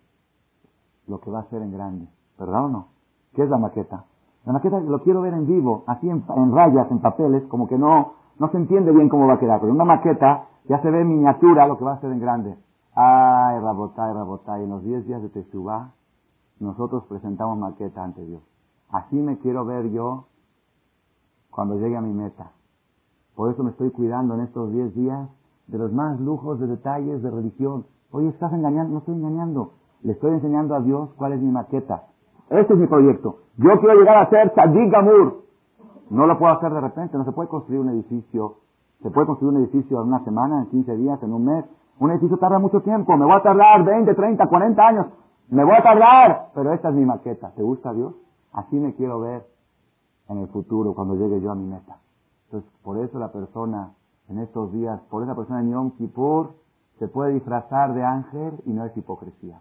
lo 1.09 1.21
que 1.21 1.31
va 1.31 1.41
a 1.41 1.51
ser 1.51 1.63
en 1.63 1.73
grande. 1.73 2.09
¿Verdad 2.39 2.67
o 2.67 2.69
no? 2.69 2.87
¿Qué 3.35 3.43
es 3.43 3.51
la 3.51 3.59
maqueta? 3.59 4.05
La 4.45 4.53
maqueta 4.53 4.81
lo 4.81 5.03
quiero 5.03 5.21
ver 5.21 5.35
en 5.35 5.47
vivo, 5.47 5.85
así 5.87 6.09
en, 6.09 6.25
rayas, 6.53 6.91
en 6.91 7.01
papeles, 7.01 7.45
como 7.49 7.69
que 7.69 7.77
no, 7.77 8.15
no 8.39 8.51
se 8.51 8.57
entiende 8.57 8.93
bien 8.93 9.09
cómo 9.09 9.27
va 9.27 9.35
a 9.35 9.39
quedar. 9.39 9.61
Pero 9.61 9.71
en 9.71 9.77
una 9.77 9.85
maqueta 9.85 10.47
ya 10.69 10.81
se 10.81 10.91
ve 10.91 11.01
en 11.01 11.09
miniatura 11.09 11.67
lo 11.67 11.77
que 11.77 11.85
va 11.85 11.95
a 11.95 12.01
ser 12.01 12.13
en 12.13 12.21
grande. 12.21 12.57
Ay, 12.95 13.61
Rabotay, 13.61 14.13
Rabotay, 14.13 14.65
en 14.65 14.71
los 14.71 14.83
10 14.83 15.07
días 15.07 15.23
de 15.23 15.29
Teshuvah, 15.29 15.93
nosotros 16.61 17.05
presentamos 17.09 17.59
maqueta 17.59 18.03
ante 18.03 18.25
Dios. 18.25 18.43
Así 18.91 19.17
me 19.17 19.39
quiero 19.39 19.65
ver 19.65 19.91
yo 19.91 20.27
cuando 21.51 21.77
llegue 21.77 21.97
a 21.97 22.01
mi 22.01 22.13
meta. 22.13 22.53
Por 23.35 23.53
eso 23.53 23.63
me 23.63 23.71
estoy 23.71 23.91
cuidando 23.91 24.35
en 24.35 24.41
estos 24.41 24.73
10 24.73 24.95
días 24.95 25.29
de 25.67 25.79
los 25.79 25.93
más 25.93 26.19
lujos 26.19 26.59
de 26.59 26.67
detalles 26.67 27.23
de 27.23 27.31
religión. 27.31 27.87
Oye, 28.11 28.29
¿estás 28.29 28.53
engañando? 28.53 28.95
No 28.95 28.99
estoy 28.99 29.15
engañando. 29.15 29.75
Le 30.03 30.13
estoy 30.13 30.33
enseñando 30.33 30.75
a 30.75 30.81
Dios 30.81 31.11
cuál 31.17 31.33
es 31.33 31.41
mi 31.41 31.51
maqueta. 31.51 32.05
Este 32.51 32.75
es 32.75 32.79
mi 32.79 32.87
proyecto. 32.87 33.39
Yo 33.57 33.79
quiero 33.81 33.99
llegar 33.99 34.19
a 34.19 34.31
ser 34.31 34.51
Tzadik 34.51 34.91
Gamur. 34.91 35.43
No 36.11 36.27
lo 36.27 36.39
puedo 36.39 36.53
hacer 36.53 36.73
de 36.73 36.81
repente. 36.81 37.19
No 37.19 37.25
se 37.25 37.33
puede 37.33 37.49
construir 37.49 37.81
un 37.81 37.91
edificio. 37.91 38.57
Se 39.03 39.11
puede 39.11 39.27
construir 39.27 39.57
un 39.57 39.63
edificio 39.63 40.01
en 40.01 40.09
una 40.09 40.25
semana, 40.25 40.61
en 40.61 40.67
15 40.71 40.97
días, 40.97 41.23
en 41.23 41.33
un 41.33 41.45
mes. 41.45 41.65
Un 42.01 42.13
edificio 42.13 42.37
tarda 42.39 42.61
mucho 42.61 42.81
tiempo, 42.81 43.17
me 43.17 43.25
voy 43.25 43.35
a 43.35 43.43
tardar 43.43 43.85
20, 43.85 44.15
30, 44.15 44.47
40 44.47 44.87
años, 44.87 45.07
me 45.49 45.65
voy 45.65 45.75
a 45.75 45.83
tardar, 45.83 46.51
pero 46.55 46.73
esta 46.73 46.91
es 46.91 46.95
mi 46.95 47.05
maqueta. 47.05 47.51
¿Te 47.57 47.63
gusta 47.63 47.93
Dios? 47.93 48.15
Así 48.53 48.77
me 48.77 48.95
quiero 48.95 49.19
ver 49.21 49.45
en 50.29 50.39
el 50.39 50.47
futuro 50.49 50.95
cuando 50.95 51.17
llegue 51.17 51.41
yo 51.41 51.51
a 51.51 51.57
mi 51.57 51.67
meta. 51.67 51.99
Entonces, 52.47 52.71
por 52.85 52.99
eso 52.99 53.19
la 53.19 53.33
persona 53.33 53.95
en 54.29 54.39
estos 54.39 54.73
días, 54.73 55.01
por 55.11 55.25
esa 55.25 55.35
persona 55.35 55.61
en 55.61 55.71
Yom 55.71 55.91
Kippur 55.93 56.51
se 57.01 57.09
puede 57.09 57.33
disfrazar 57.35 57.95
de 57.95 58.05
ángel 58.05 58.61
y 58.65 58.73
no 58.73 58.85
es 58.85 58.97
hipocresía. 58.97 59.61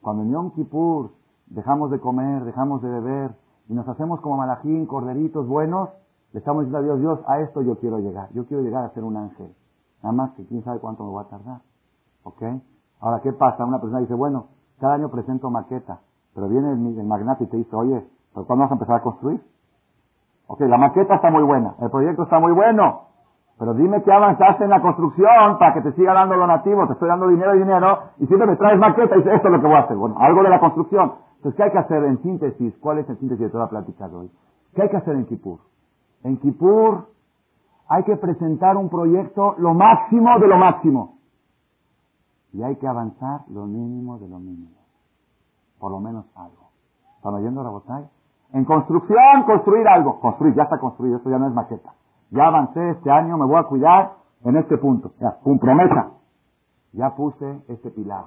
Cuando 0.00 0.22
en 0.22 0.32
Yom 0.32 0.50
Kippur 0.52 1.10
dejamos 1.46 1.90
de 1.90 2.00
comer, 2.00 2.44
dejamos 2.44 2.82
de 2.82 2.88
beber 2.88 3.36
y 3.68 3.74
nos 3.74 3.88
hacemos 3.88 4.20
como 4.20 4.36
malajín, 4.36 4.86
corderitos 4.86 5.46
buenos, 5.46 5.90
le 6.32 6.40
estamos 6.40 6.64
diciendo 6.64 6.78
a 6.78 6.82
Dios, 6.82 7.00
Dios, 7.00 7.20
a 7.26 7.40
esto 7.40 7.62
yo 7.62 7.78
quiero 7.78 7.98
llegar. 7.98 8.28
Yo 8.32 8.46
quiero 8.46 8.62
llegar 8.62 8.84
a 8.84 8.90
ser 8.90 9.04
un 9.04 9.16
ángel. 9.16 9.54
Nada 10.02 10.14
más 10.14 10.32
que 10.32 10.46
quién 10.46 10.62
sabe 10.62 10.78
cuánto 10.78 11.04
me 11.04 11.12
va 11.12 11.22
a 11.22 11.28
tardar. 11.28 11.60
¿Ok? 12.22 12.42
Ahora, 13.00 13.20
¿qué 13.22 13.32
pasa? 13.32 13.64
Una 13.64 13.80
persona 13.80 14.00
dice, 14.00 14.14
bueno, 14.14 14.48
cada 14.78 14.94
año 14.94 15.08
presento 15.10 15.50
maqueta, 15.50 16.00
pero 16.34 16.48
viene 16.48 16.72
el, 16.72 17.04
magnate 17.04 17.44
y 17.44 17.46
te 17.46 17.56
dice, 17.56 17.74
oye, 17.74 18.06
¿pero 18.34 18.46
cuándo 18.46 18.64
vas 18.64 18.70
a 18.70 18.74
empezar 18.74 18.96
a 18.96 19.02
construir? 19.02 19.42
Ok, 20.46 20.60
la 20.60 20.78
maqueta 20.78 21.16
está 21.16 21.30
muy 21.30 21.42
buena, 21.42 21.74
el 21.80 21.90
proyecto 21.90 22.22
está 22.22 22.38
muy 22.38 22.52
bueno, 22.52 23.07
pero 23.58 23.74
dime 23.74 24.02
que 24.02 24.12
avanzaste 24.12 24.64
en 24.64 24.70
la 24.70 24.80
construcción 24.80 25.58
para 25.58 25.74
que 25.74 25.80
te 25.80 25.92
siga 25.92 26.14
dando 26.14 26.36
lo 26.36 26.46
nativo, 26.46 26.86
te 26.86 26.92
estoy 26.92 27.08
dando 27.08 27.26
dinero 27.26 27.56
y 27.56 27.58
dinero, 27.58 27.98
y 28.18 28.26
siempre 28.26 28.46
me 28.46 28.56
traes 28.56 28.78
maqueta 28.78 29.16
y 29.16 29.18
dices, 29.18 29.34
esto 29.34 29.48
es 29.48 29.52
lo 29.52 29.60
que 29.60 29.66
voy 29.66 29.76
a 29.76 29.80
hacer. 29.80 29.96
Bueno, 29.96 30.14
algo 30.18 30.42
de 30.44 30.50
la 30.50 30.60
construcción. 30.60 31.14
Entonces, 31.36 31.56
¿qué 31.56 31.62
hay 31.64 31.72
que 31.72 31.78
hacer 31.78 32.04
en 32.04 32.22
síntesis? 32.22 32.76
¿Cuál 32.78 32.98
es 32.98 33.08
el 33.08 33.18
síntesis 33.18 33.46
de 33.46 33.50
toda 33.50 33.64
la 33.64 33.70
plática 33.70 34.08
de 34.08 34.16
hoy? 34.16 34.30
¿Qué 34.74 34.82
hay 34.82 34.88
que 34.88 34.96
hacer 34.96 35.16
en 35.16 35.26
Kipur? 35.26 35.58
En 36.22 36.36
Kipur 36.38 37.08
hay 37.88 38.04
que 38.04 38.16
presentar 38.16 38.76
un 38.76 38.88
proyecto 38.88 39.56
lo 39.58 39.74
máximo 39.74 40.38
de 40.38 40.46
lo 40.46 40.56
máximo. 40.56 41.18
Y 42.52 42.62
hay 42.62 42.76
que 42.76 42.86
avanzar 42.86 43.40
lo 43.48 43.66
mínimo 43.66 44.18
de 44.18 44.28
lo 44.28 44.38
mínimo. 44.38 44.78
Por 45.80 45.90
lo 45.90 46.00
menos 46.00 46.26
algo. 46.36 46.70
¿Están 47.16 47.34
oyendo, 47.34 47.62
Rabotay? 47.62 48.04
En 48.52 48.64
construcción, 48.64 49.42
construir 49.46 49.86
algo. 49.88 50.20
Construir, 50.20 50.54
ya 50.54 50.62
está 50.62 50.78
construido, 50.78 51.16
esto 51.16 51.30
ya 51.30 51.38
no 51.38 51.48
es 51.48 51.54
maqueta. 51.54 51.92
Ya 52.30 52.46
avancé 52.46 52.90
este 52.90 53.10
año, 53.10 53.36
me 53.36 53.46
voy 53.46 53.56
a 53.56 53.64
cuidar 53.64 54.16
en 54.44 54.56
este 54.56 54.78
punto. 54.78 55.12
Ya, 55.20 55.38
promesa. 55.60 56.12
Ya 56.92 57.14
puse 57.16 57.62
este 57.68 57.90
pilar, 57.90 58.26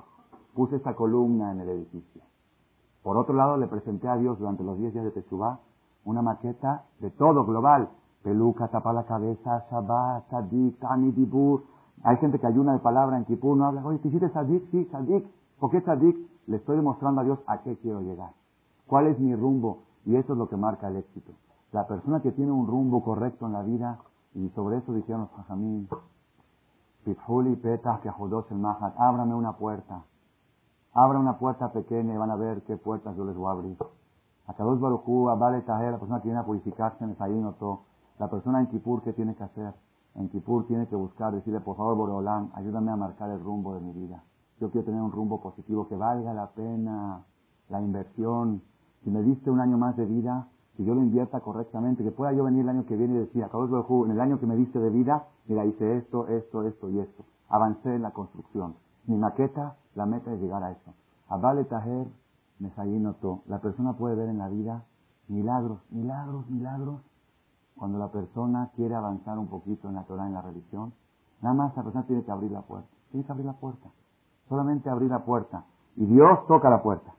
puse 0.54 0.76
esta 0.76 0.96
columna 0.96 1.52
en 1.52 1.62
el 1.62 1.70
edificio. 1.70 2.22
Por 3.04 3.18
otro 3.18 3.34
lado, 3.34 3.58
le 3.58 3.68
presenté 3.68 4.08
a 4.08 4.18
Dios 4.18 4.38
durante 4.38 4.64
los 4.64 4.78
10 4.78 4.94
días 4.94 5.06
de 5.06 5.12
Teshuvah 5.12 5.60
una 6.04 6.22
maqueta 6.22 6.84
de 7.00 7.12
todo 7.12 7.46
global 7.46 7.90
peluca, 8.24 8.68
tapa 8.68 8.94
la 8.94 9.04
cabeza, 9.04 9.66
Shabbat, 9.70 10.30
Sadik, 10.30 10.80
Tani, 10.80 11.12
Dibur. 11.12 11.64
Hay 12.04 12.18
gente 12.18 12.40
que 12.40 12.48
ayuna 12.48 12.74
de 12.74 12.80
palabra 12.80 13.18
en 13.18 13.26
Kipur, 13.26 13.58
no 13.58 13.66
habla, 13.66 13.86
oye, 13.86 14.00
¿te 14.00 14.08
hiciste 14.08 14.30
Sadik? 14.30 14.70
Sí, 14.72 14.86
Sadik. 14.92 15.26
¿Por 15.60 15.72
qué 15.72 15.82
Sadik? 15.82 16.18
Le 16.48 16.58
estoy 16.58 16.78
demostrando 16.78 17.22
a 17.22 17.24
Dios 17.24 17.40
a 17.48 17.62
qué 17.62 17.78
quiero 17.78 18.02
llegar. 18.02 18.32
¿Cuál 18.88 19.08
es 19.08 19.20
mi 19.20 19.36
rumbo? 19.36 19.84
Y 20.06 20.16
eso 20.16 20.34
es 20.34 20.40
lo 20.40 20.50
que 20.50 20.58
marca 20.58 20.88
el 20.88 20.98
éxito. 20.98 21.32
La 21.72 21.88
persona 21.88 22.22
que 22.22 22.32
tiene 22.32 22.52
un 22.52 22.68
rumbo 22.68 23.04
correcto 23.04 23.46
en 23.46 23.54
la 23.54 23.62
vida, 23.62 24.00
y 24.34 24.50
sobre 24.50 24.78
eso 24.78 24.94
dijeron 24.94 25.22
los 25.22 25.32
Jajamín, 25.32 25.88
Pitfuli, 27.04 27.56
Petah, 27.56 28.02
el 28.04 28.58
Mahat, 28.58 28.94
ábrame 28.98 29.34
una 29.34 29.54
puerta. 29.54 30.04
Abra 30.94 31.18
una 31.18 31.38
puerta 31.38 31.72
pequeña 31.72 32.14
y 32.14 32.18
van 32.18 32.32
a 32.32 32.36
ver 32.36 32.64
qué 32.64 32.76
puertas 32.76 33.16
yo 33.16 33.24
les 33.24 33.36
voy 33.36 33.48
a 33.48 33.52
abrir. 33.52 33.78
A 34.48 34.54
Kadosh 34.54 34.80
Baruchu, 34.80 35.30
a 35.30 35.36
Vale 35.36 35.64
la 35.66 35.98
persona 35.98 36.20
que 36.20 36.28
viene 36.28 36.40
a 36.40 36.46
purificarse 36.46 37.04
en 37.06 37.16
todo. 37.16 37.84
La 38.20 38.30
persona 38.30 38.60
en 38.60 38.68
Kipur, 38.68 39.02
¿qué 39.02 39.14
tiene 39.14 39.34
que 39.36 39.44
hacer? 39.44 39.74
En 40.16 40.28
Kipur 40.30 40.68
tiene 40.68 40.88
que 40.88 40.96
buscar, 40.98 41.34
decirle, 41.34 41.62
por 41.62 41.78
favor, 41.78 41.96
Boreolán, 41.96 42.52
ayúdame 42.56 42.92
a 42.92 42.98
marcar 42.98 43.30
el 43.30 43.42
rumbo 43.42 43.74
de 43.74 43.80
mi 43.80 43.94
vida. 43.94 44.22
Yo 44.60 44.70
quiero 44.70 44.86
tener 44.86 45.02
un 45.02 45.12
rumbo 45.12 45.42
positivo, 45.42 45.88
que 45.88 45.96
valga 45.96 46.34
la 46.34 46.48
pena 46.48 47.24
la 47.70 47.82
inversión. 47.82 48.62
Si 49.04 49.10
me 49.10 49.24
diste 49.24 49.50
un 49.50 49.62
año 49.62 49.78
más 49.78 49.96
de 49.96 50.06
vida, 50.06 50.50
que 50.76 50.84
yo 50.84 50.96
lo 50.96 51.02
invierta 51.02 51.42
correctamente, 51.42 52.04
que 52.04 52.12
pueda 52.12 52.32
yo 52.34 52.44
venir 52.44 52.62
el 52.62 52.70
año 52.70 52.86
que 52.86 52.96
viene 52.96 53.16
y 53.16 53.20
decir, 53.20 53.44
acabo 53.44 54.06
en 54.06 54.12
el 54.12 54.22
año 54.22 54.40
que 54.40 54.46
me 54.46 54.56
diste 54.56 54.80
de 54.80 54.90
vida, 54.90 55.28
mira, 55.48 55.66
hice 55.66 55.98
esto, 55.98 56.28
esto, 56.28 56.64
esto 56.64 56.90
y 56.90 57.00
esto. 57.00 57.26
Avancé 57.50 57.96
en 57.96 58.02
la 58.02 58.12
construcción. 58.12 58.76
Mi 59.06 59.18
maqueta, 59.18 59.76
la 59.96 60.06
meta 60.06 60.32
es 60.34 60.40
llegar 60.40 60.64
a 60.64 60.72
eso. 60.72 60.94
Abale 61.28 61.66
Taher, 61.66 62.08
todo. 63.22 63.42
La 63.48 63.60
persona 63.60 63.94
puede 63.94 64.16
ver 64.16 64.30
en 64.30 64.38
la 64.38 64.48
vida 64.48 64.86
milagros, 65.28 65.80
milagros, 65.90 66.50
milagros. 66.50 67.02
Cuando 67.76 67.98
la 67.98 68.12
persona 68.12 68.70
quiere 68.76 68.94
avanzar 68.96 69.40
un 69.40 69.48
poquito 69.48 69.88
en 69.90 69.96
la 69.96 70.04
Torah, 70.04 70.28
en 70.28 70.34
la 70.34 70.42
religión, 70.42 70.94
nada 71.42 71.56
más 71.56 71.76
la 71.76 71.84
persona 71.84 72.06
tiene 72.06 72.24
que 72.24 72.32
abrir 72.32 72.52
la 72.52 72.62
puerta. 72.62 72.90
Tiene 73.10 73.26
que 73.26 73.32
abrir 73.32 73.46
la 73.46 73.54
puerta. 73.54 73.90
Solamente 74.48 74.90
abrir 74.90 75.10
la 75.10 75.26
puerta. 75.26 75.66
Y 75.96 76.06
Dios 76.06 76.46
toca 76.48 76.70
la 76.70 76.84
puerta. 76.84 77.14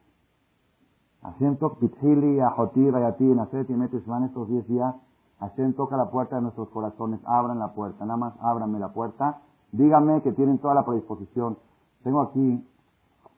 Hashem 1.22 1.56
toca 1.56 1.78
Pitzili, 1.78 2.40
Ajoti, 2.40 2.90
Rayati, 2.90 3.24
Naset 3.24 3.70
y 3.70 3.74
Metes 3.74 4.04
van 4.06 4.24
estos 4.24 4.48
10 4.48 4.66
días. 4.66 4.94
Hashem 5.38 5.74
toca 5.74 5.96
la 5.96 6.10
puerta 6.10 6.36
de 6.36 6.42
nuestros 6.42 6.68
corazones. 6.70 7.20
Abran 7.24 7.58
la 7.58 7.72
puerta. 7.74 8.04
Nada 8.04 8.16
más 8.16 8.34
ábranme 8.40 8.78
la 8.78 8.92
puerta. 8.92 9.40
Díganme 9.70 10.22
que 10.22 10.32
tienen 10.32 10.58
toda 10.58 10.74
la 10.74 10.84
predisposición. 10.84 11.58
Tengo 12.02 12.20
aquí 12.22 12.68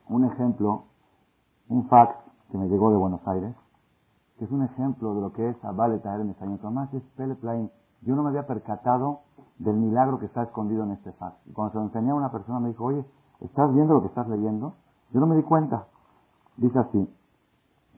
un 0.09 0.25
ejemplo, 0.25 0.85
un 1.69 1.87
fax 1.89 2.17
que 2.51 2.59
me 2.59 2.69
llegó 2.69 2.91
de 2.91 2.97
Buenos 2.97 3.27
Aires, 3.29 3.55
que 4.39 4.47
es 4.47 4.51
un 4.51 4.63
ejemplo 4.63 5.15
de 5.15 5.21
lo 5.21 5.33
que 5.33 5.51
es 5.51 5.65
Abale 5.65 5.99
Taher 5.99 6.25
Mesaño. 6.25 6.59
Tomás 6.59 6.93
es 6.95 7.03
Peleplain. 7.17 7.71
Yo 8.03 8.17
no 8.17 8.23
me 8.23 8.31
había 8.31 8.47
percatado 8.47 9.21
del 9.59 9.77
milagro 9.77 10.19
que 10.19 10.27
está 10.27 10.43
escondido 10.43 10.85
en 10.85 10.93
este 10.93 11.13
fax. 11.13 11.37
Y 11.47 11.53
cuando 11.53 11.73
se 11.73 11.79
lo 11.79 11.85
enseñé 11.85 12.11
a 12.11 12.15
una 12.15 12.33
persona 12.33 12.61
me 12.61 12.69
dijo, 12.69 12.85
oye, 12.85 13.05
¿estás 13.41 13.73
viendo 13.75 13.95
lo 13.95 14.01
que 14.01 14.09
estás 14.09 14.29
leyendo? 14.29 14.75
Yo 15.13 15.21
no 15.21 15.27
me 15.27 15.37
di 15.37 15.43
cuenta. 15.43 15.87
Dice 16.57 16.79
así, 16.79 17.09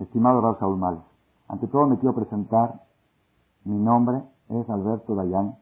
estimado 0.00 0.40
Raúl 0.40 0.58
Saúl 0.58 0.78
Mal, 0.78 1.02
ante 1.48 1.66
todo 1.68 1.86
me 1.86 1.98
quiero 1.98 2.14
presentar, 2.14 2.82
mi 3.64 3.78
nombre 3.78 4.22
es 4.48 4.68
Alberto 4.70 5.14
Dayán, 5.14 5.56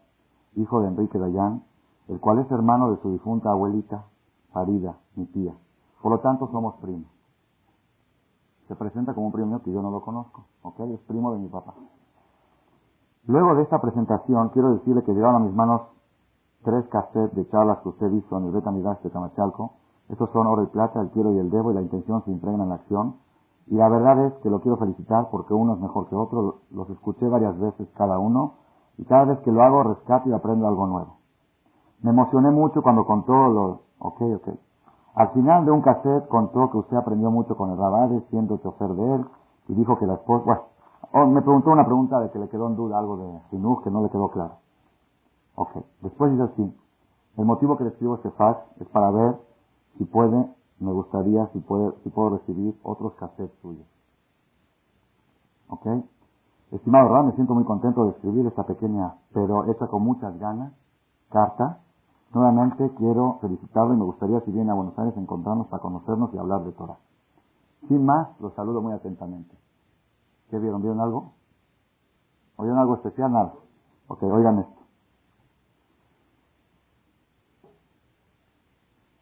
hijo 0.56 0.80
de 0.80 0.88
Enrique 0.88 1.18
Dayán, 1.18 1.62
el 2.08 2.20
cual 2.20 2.38
es 2.38 2.50
hermano 2.50 2.90
de 2.90 3.00
su 3.00 3.10
difunta 3.10 3.50
abuelita, 3.50 4.04
Farida, 4.52 4.96
mi 5.16 5.26
tía. 5.26 5.54
Por 6.00 6.12
lo 6.12 6.20
tanto, 6.20 6.48
somos 6.52 6.74
primos. 6.76 7.08
Se 8.68 8.76
presenta 8.76 9.14
como 9.14 9.26
un 9.26 9.32
primo 9.32 9.48
mío 9.48 9.62
que 9.62 9.72
yo 9.72 9.82
no 9.82 9.90
lo 9.90 10.00
conozco, 10.02 10.44
¿ok? 10.62 10.80
Es 10.80 11.00
primo 11.00 11.32
de 11.32 11.38
mi 11.38 11.48
papá. 11.48 11.74
Luego 13.26 13.54
de 13.54 13.62
esta 13.62 13.80
presentación, 13.80 14.50
quiero 14.50 14.74
decirle 14.74 15.02
que 15.02 15.12
llegaron 15.12 15.36
a 15.36 15.44
mis 15.44 15.54
manos 15.54 15.82
tres 16.62 16.86
cassettes 16.88 17.34
de 17.34 17.48
charlas 17.48 17.78
que 17.78 17.88
usted 17.88 18.12
hizo 18.12 18.38
en 18.38 18.44
el 18.44 18.52
Beta 18.52 18.70
de 18.70 19.10
Camachalco. 19.10 19.72
Estos 20.08 20.30
son 20.30 20.46
Oro 20.46 20.62
y 20.62 20.66
Plata, 20.66 21.00
El 21.00 21.10
Quiero 21.10 21.32
y 21.32 21.38
el 21.38 21.50
Debo, 21.50 21.70
y 21.70 21.74
la 21.74 21.82
intención 21.82 22.22
se 22.24 22.30
impregna 22.30 22.64
en 22.64 22.68
la 22.68 22.74
acción. 22.76 23.16
Y 23.66 23.76
la 23.76 23.88
verdad 23.88 24.26
es 24.26 24.34
que 24.42 24.50
lo 24.50 24.60
quiero 24.60 24.76
felicitar 24.76 25.28
porque 25.30 25.54
uno 25.54 25.74
es 25.74 25.80
mejor 25.80 26.08
que 26.08 26.16
otro. 26.16 26.60
Los 26.70 26.90
escuché 26.90 27.28
varias 27.28 27.58
veces 27.58 27.88
cada 27.96 28.18
uno, 28.18 28.54
y 28.98 29.04
cada 29.04 29.24
vez 29.24 29.38
que 29.40 29.50
lo 29.50 29.62
hago 29.62 29.82
rescato 29.82 30.28
y 30.28 30.32
aprendo 30.32 30.68
algo 30.68 30.86
nuevo. 30.86 31.16
Me 32.02 32.10
emocioné 32.10 32.50
mucho 32.50 32.82
cuando 32.82 33.04
contó 33.04 33.32
los... 33.48 33.78
Ok, 33.98 34.20
ok. 34.20 34.48
Al 35.14 35.30
final 35.30 35.64
de 35.64 35.70
un 35.70 35.80
cassette 35.80 36.28
contó 36.28 36.70
que 36.70 36.78
usted 36.78 36.96
aprendió 36.96 37.30
mucho 37.30 37.56
con 37.56 37.70
el 37.70 37.78
Rabade, 37.78 38.20
siendo 38.30 38.58
chofer 38.58 38.90
de 38.90 39.14
él, 39.14 39.26
y 39.68 39.74
dijo 39.74 39.98
que 39.98 40.06
la 40.06 40.14
esposa... 40.14 40.44
Bueno, 40.44 40.62
oh, 41.12 41.26
me 41.26 41.42
preguntó 41.42 41.70
una 41.70 41.84
pregunta 41.84 42.20
de 42.20 42.30
que 42.30 42.38
le 42.38 42.48
quedó 42.48 42.66
en 42.66 42.76
duda 42.76 42.98
algo 42.98 43.16
de 43.16 43.40
Sinuj 43.50 43.82
que 43.82 43.90
no 43.90 44.02
le 44.02 44.10
quedó 44.10 44.30
claro. 44.30 44.56
Ok, 45.56 45.70
después 46.02 46.32
dice 46.32 46.42
así, 46.42 46.76
el 47.36 47.44
motivo 47.44 47.76
que 47.76 47.84
le 47.84 47.90
escribo 47.90 48.16
este 48.16 48.30
fax 48.32 48.60
es 48.80 48.88
para 48.88 49.10
ver 49.10 49.36
si 49.96 50.04
puede, 50.04 50.48
me 50.80 50.92
gustaría, 50.92 51.46
si 51.52 51.60
puede, 51.60 51.92
si 52.02 52.10
puedo 52.10 52.38
recibir 52.38 52.78
otros 52.82 53.14
cassettes 53.14 53.58
suyos. 53.60 53.86
Ok, 55.68 55.86
estimado 56.72 57.08
Ram, 57.08 57.26
me 57.26 57.32
siento 57.32 57.54
muy 57.54 57.64
contento 57.64 58.04
de 58.04 58.10
escribir 58.10 58.46
esta 58.46 58.64
pequeña, 58.64 59.14
pero 59.32 59.64
hecha 59.70 59.86
con 59.86 60.02
muchas 60.02 60.38
ganas, 60.38 60.72
carta. 61.30 61.80
Nuevamente 62.32 62.90
quiero 62.96 63.38
felicitarlo 63.40 63.94
y 63.94 63.96
me 63.96 64.04
gustaría 64.04 64.40
si 64.40 64.50
viene 64.50 64.70
a 64.70 64.74
Buenos 64.74 64.98
Aires 64.98 65.16
encontrarnos 65.16 65.68
para 65.68 65.80
conocernos 65.80 66.34
y 66.34 66.38
hablar 66.38 66.64
de 66.64 66.72
Torah. 66.72 66.98
Sin 67.88 68.04
más, 68.04 68.28
los 68.40 68.52
saludo 68.54 68.82
muy 68.82 68.92
atentamente. 68.92 69.56
¿Qué 70.50 70.58
vieron? 70.58 70.82
¿Vieron 70.82 71.00
algo? 71.00 71.32
¿Oyeron 72.56 72.78
algo 72.78 72.96
especial? 72.96 73.32
Nada. 73.32 73.54
Ok, 74.08 74.22
oigan 74.24 74.58
esto. 74.60 74.82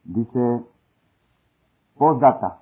Dice, 0.05 0.67
postdata, 2.03 2.59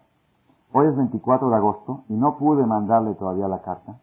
hoy 0.74 0.86
es 0.88 0.94
24 0.94 1.48
de 1.48 1.56
agosto 1.56 2.04
y 2.10 2.12
no 2.12 2.36
pude 2.36 2.66
mandarle 2.66 3.14
todavía 3.14 3.48
la 3.48 3.62
carta. 3.62 3.98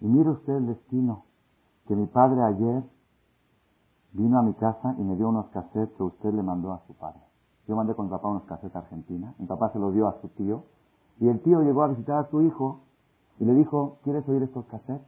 Y 0.00 0.06
mire 0.06 0.30
usted 0.30 0.56
el 0.56 0.68
destino, 0.68 1.24
que 1.86 1.94
mi 1.94 2.06
padre 2.06 2.42
ayer 2.42 2.82
vino 4.12 4.38
a 4.38 4.42
mi 4.42 4.54
casa 4.54 4.94
y 4.96 5.02
me 5.02 5.14
dio 5.16 5.28
unos 5.28 5.48
cassettes 5.48 5.94
que 5.98 6.02
usted 6.02 6.32
le 6.32 6.42
mandó 6.42 6.72
a 6.72 6.80
su 6.86 6.94
padre. 6.94 7.20
Yo 7.68 7.76
mandé 7.76 7.94
con 7.94 8.06
mi 8.06 8.10
papá 8.10 8.28
unos 8.28 8.44
cassettes 8.44 8.74
a 8.76 8.78
Argentina, 8.78 9.34
mi 9.38 9.44
papá 9.44 9.68
se 9.74 9.78
los 9.78 9.92
dio 9.92 10.08
a 10.08 10.18
su 10.22 10.28
tío, 10.28 10.62
y 11.20 11.28
el 11.28 11.42
tío 11.42 11.60
llegó 11.60 11.82
a 11.82 11.88
visitar 11.88 12.24
a 12.24 12.30
su 12.30 12.40
hijo 12.40 12.80
y 13.38 13.44
le 13.44 13.52
dijo, 13.52 13.98
¿quieres 14.04 14.26
oír 14.26 14.42
estos 14.42 14.64
cassettes? 14.68 15.06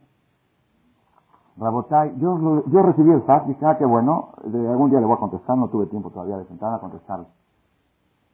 Rabotay, 1.57 2.19
yo, 2.19 2.37
yo 2.67 2.83
recibí 2.83 3.09
el 3.09 3.23
fax, 3.23 3.47
dije, 3.47 3.65
ah, 3.65 3.79
qué 3.79 3.85
bueno, 3.85 4.29
de 4.43 4.69
algún 4.69 4.91
día 4.91 4.99
le 4.99 5.07
voy 5.07 5.15
a 5.15 5.19
contestar, 5.19 5.57
no 5.57 5.69
tuve 5.69 5.87
tiempo 5.87 6.11
todavía 6.11 6.37
de 6.37 6.45
sentarme 6.45 6.75
a 6.75 6.79
contestarle. 6.81 7.25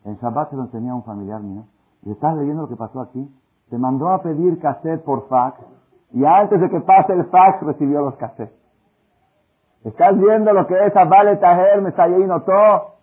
En 0.06 0.18
Shabbat 0.18 0.52
se 0.52 0.56
lo 0.56 0.64
enseñé 0.64 0.92
a 0.92 0.96
un 0.96 1.04
familiar 1.04 1.42
mío. 1.42 1.64
Y 2.04 2.12
estás 2.12 2.36
leyendo 2.38 2.64
lo 2.64 2.70
que 2.70 2.76
pasó 2.76 3.02
aquí. 3.02 3.30
Se 3.70 3.78
mandó 3.78 4.10
a 4.10 4.22
pedir 4.22 4.60
cassette 4.60 5.04
por 5.04 5.28
fax. 5.28 5.60
Y 6.12 6.24
antes 6.24 6.62
de 6.62 6.70
que 6.70 6.80
pase 6.82 7.14
el 7.14 7.26
fax 7.26 7.62
recibió 7.64 8.02
los 8.02 8.16
cassettes. 8.16 8.66
Estás 9.84 10.18
viendo 10.18 10.54
lo 10.54 10.66
que 10.66 10.74
es 10.86 10.94
Vale 10.94 11.38
Taher, 11.38 11.82
me 11.82 11.92
todo. 11.92 12.96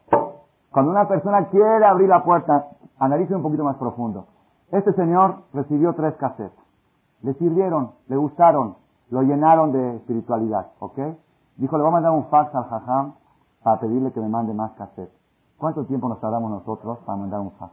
Cuando 0.71 0.91
una 0.91 1.07
persona 1.07 1.47
quiere 1.49 1.85
abrir 1.85 2.09
la 2.09 2.25
puerta, 2.25 2.69
analice 2.99 3.35
un 3.35 3.43
poquito 3.43 3.63
más 3.63 3.77
profundo. 3.77 4.27
Este 4.71 4.93
señor 4.95 5.43
recibió 5.53 5.93
tres 5.95 6.15
cassettes. 6.17 6.59
Le 7.23 7.35
sirvieron, 7.35 7.93
le 8.09 8.17
gustaron, 8.17 8.77
lo 9.11 9.23
llenaron 9.23 9.71
de 9.73 9.97
espiritualidad, 9.97 10.73
¿ok? 10.81 10.99
Dijo, 11.57 11.77
le 11.77 11.83
voy 11.83 11.91
a 11.91 11.95
mandar 11.95 12.13
un 12.13 12.27
fax 12.27 12.55
al 12.55 12.65
jajam 12.65 13.15
para 13.63 13.79
pedirle 13.79 14.13
que 14.13 14.21
me 14.21 14.29
mande 14.29 14.55
más 14.55 14.73
cassettes. 14.73 15.22
¿Cuánto 15.63 15.85
tiempo 15.85 16.09
nos 16.09 16.19
tardamos 16.19 16.51
nosotros 16.51 16.99
para 17.07 17.17
mandar 17.17 17.39
un 17.39 17.53
fax? 17.53 17.73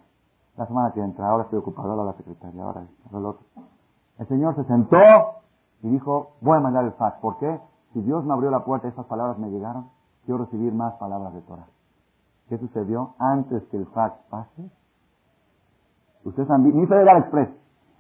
La 0.57 0.67
semana 0.67 0.91
que 0.93 1.01
entra, 1.01 1.27
ahora 1.27 1.45
estoy 1.45 1.57
ocupado, 1.57 1.89
ahora 1.89 2.03
la 2.03 2.13
secretaria, 2.13 2.63
ahora 2.63 2.83
el 3.11 3.25
otro. 3.25 3.43
El 4.19 4.27
Señor 4.27 4.53
se 4.53 4.63
sentó 4.65 4.95
y 5.81 5.89
dijo, 5.89 6.33
voy 6.39 6.57
a 6.57 6.59
mandar 6.59 6.85
el 6.85 6.91
fax. 6.91 7.17
¿Por 7.19 7.39
qué? 7.39 7.59
Si 7.93 8.01
Dios 8.01 8.23
me 8.25 8.33
abrió 8.33 8.51
la 8.51 8.63
puerta 8.63 8.85
y 8.87 8.91
esas 8.91 9.07
palabras 9.07 9.39
me 9.39 9.49
llegaron, 9.49 9.89
quiero 10.23 10.45
recibir 10.45 10.71
más 10.71 10.93
palabras 10.99 11.33
de 11.33 11.41
Torah. 11.41 11.65
¿Qué 12.47 12.59
sucedió? 12.59 13.15
Antes 13.17 13.63
que 13.71 13.77
el 13.77 13.87
fax 13.87 14.19
pase, 14.29 14.69
ustedes 16.25 16.47
han 16.51 16.65
ni 16.65 16.85
Federal 16.85 17.17
Express, 17.23 17.49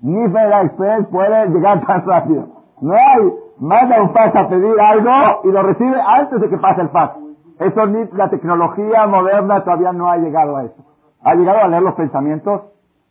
ni 0.01 0.23
Federal 0.29 0.67
Express 0.67 1.07
puede 1.07 1.49
llegar 1.49 1.83
tan 1.87 2.05
rápido. 2.05 2.45
No 2.81 2.93
hay, 2.93 3.33
manda 3.57 4.03
un 4.03 4.13
fax 4.13 4.35
a 4.35 4.49
pedir 4.49 4.79
algo 4.79 5.41
y 5.45 5.51
lo 5.51 5.63
recibe 5.63 5.99
antes 5.99 6.41
de 6.41 6.47
que 6.47 6.57
pase 6.59 6.81
el 6.81 6.89
fax. 6.89 7.28
Eso 7.59 7.85
ni 7.87 8.05
la 8.13 8.29
tecnología 8.29 9.05
moderna 9.05 9.63
todavía 9.65 9.91
no 9.91 10.09
ha 10.09 10.17
llegado 10.17 10.55
a 10.55 10.63
eso. 10.63 10.81
Ha 11.21 11.35
llegado 11.35 11.59
a 11.59 11.67
leer 11.67 11.83
los 11.83 11.95
pensamientos. 11.95 12.61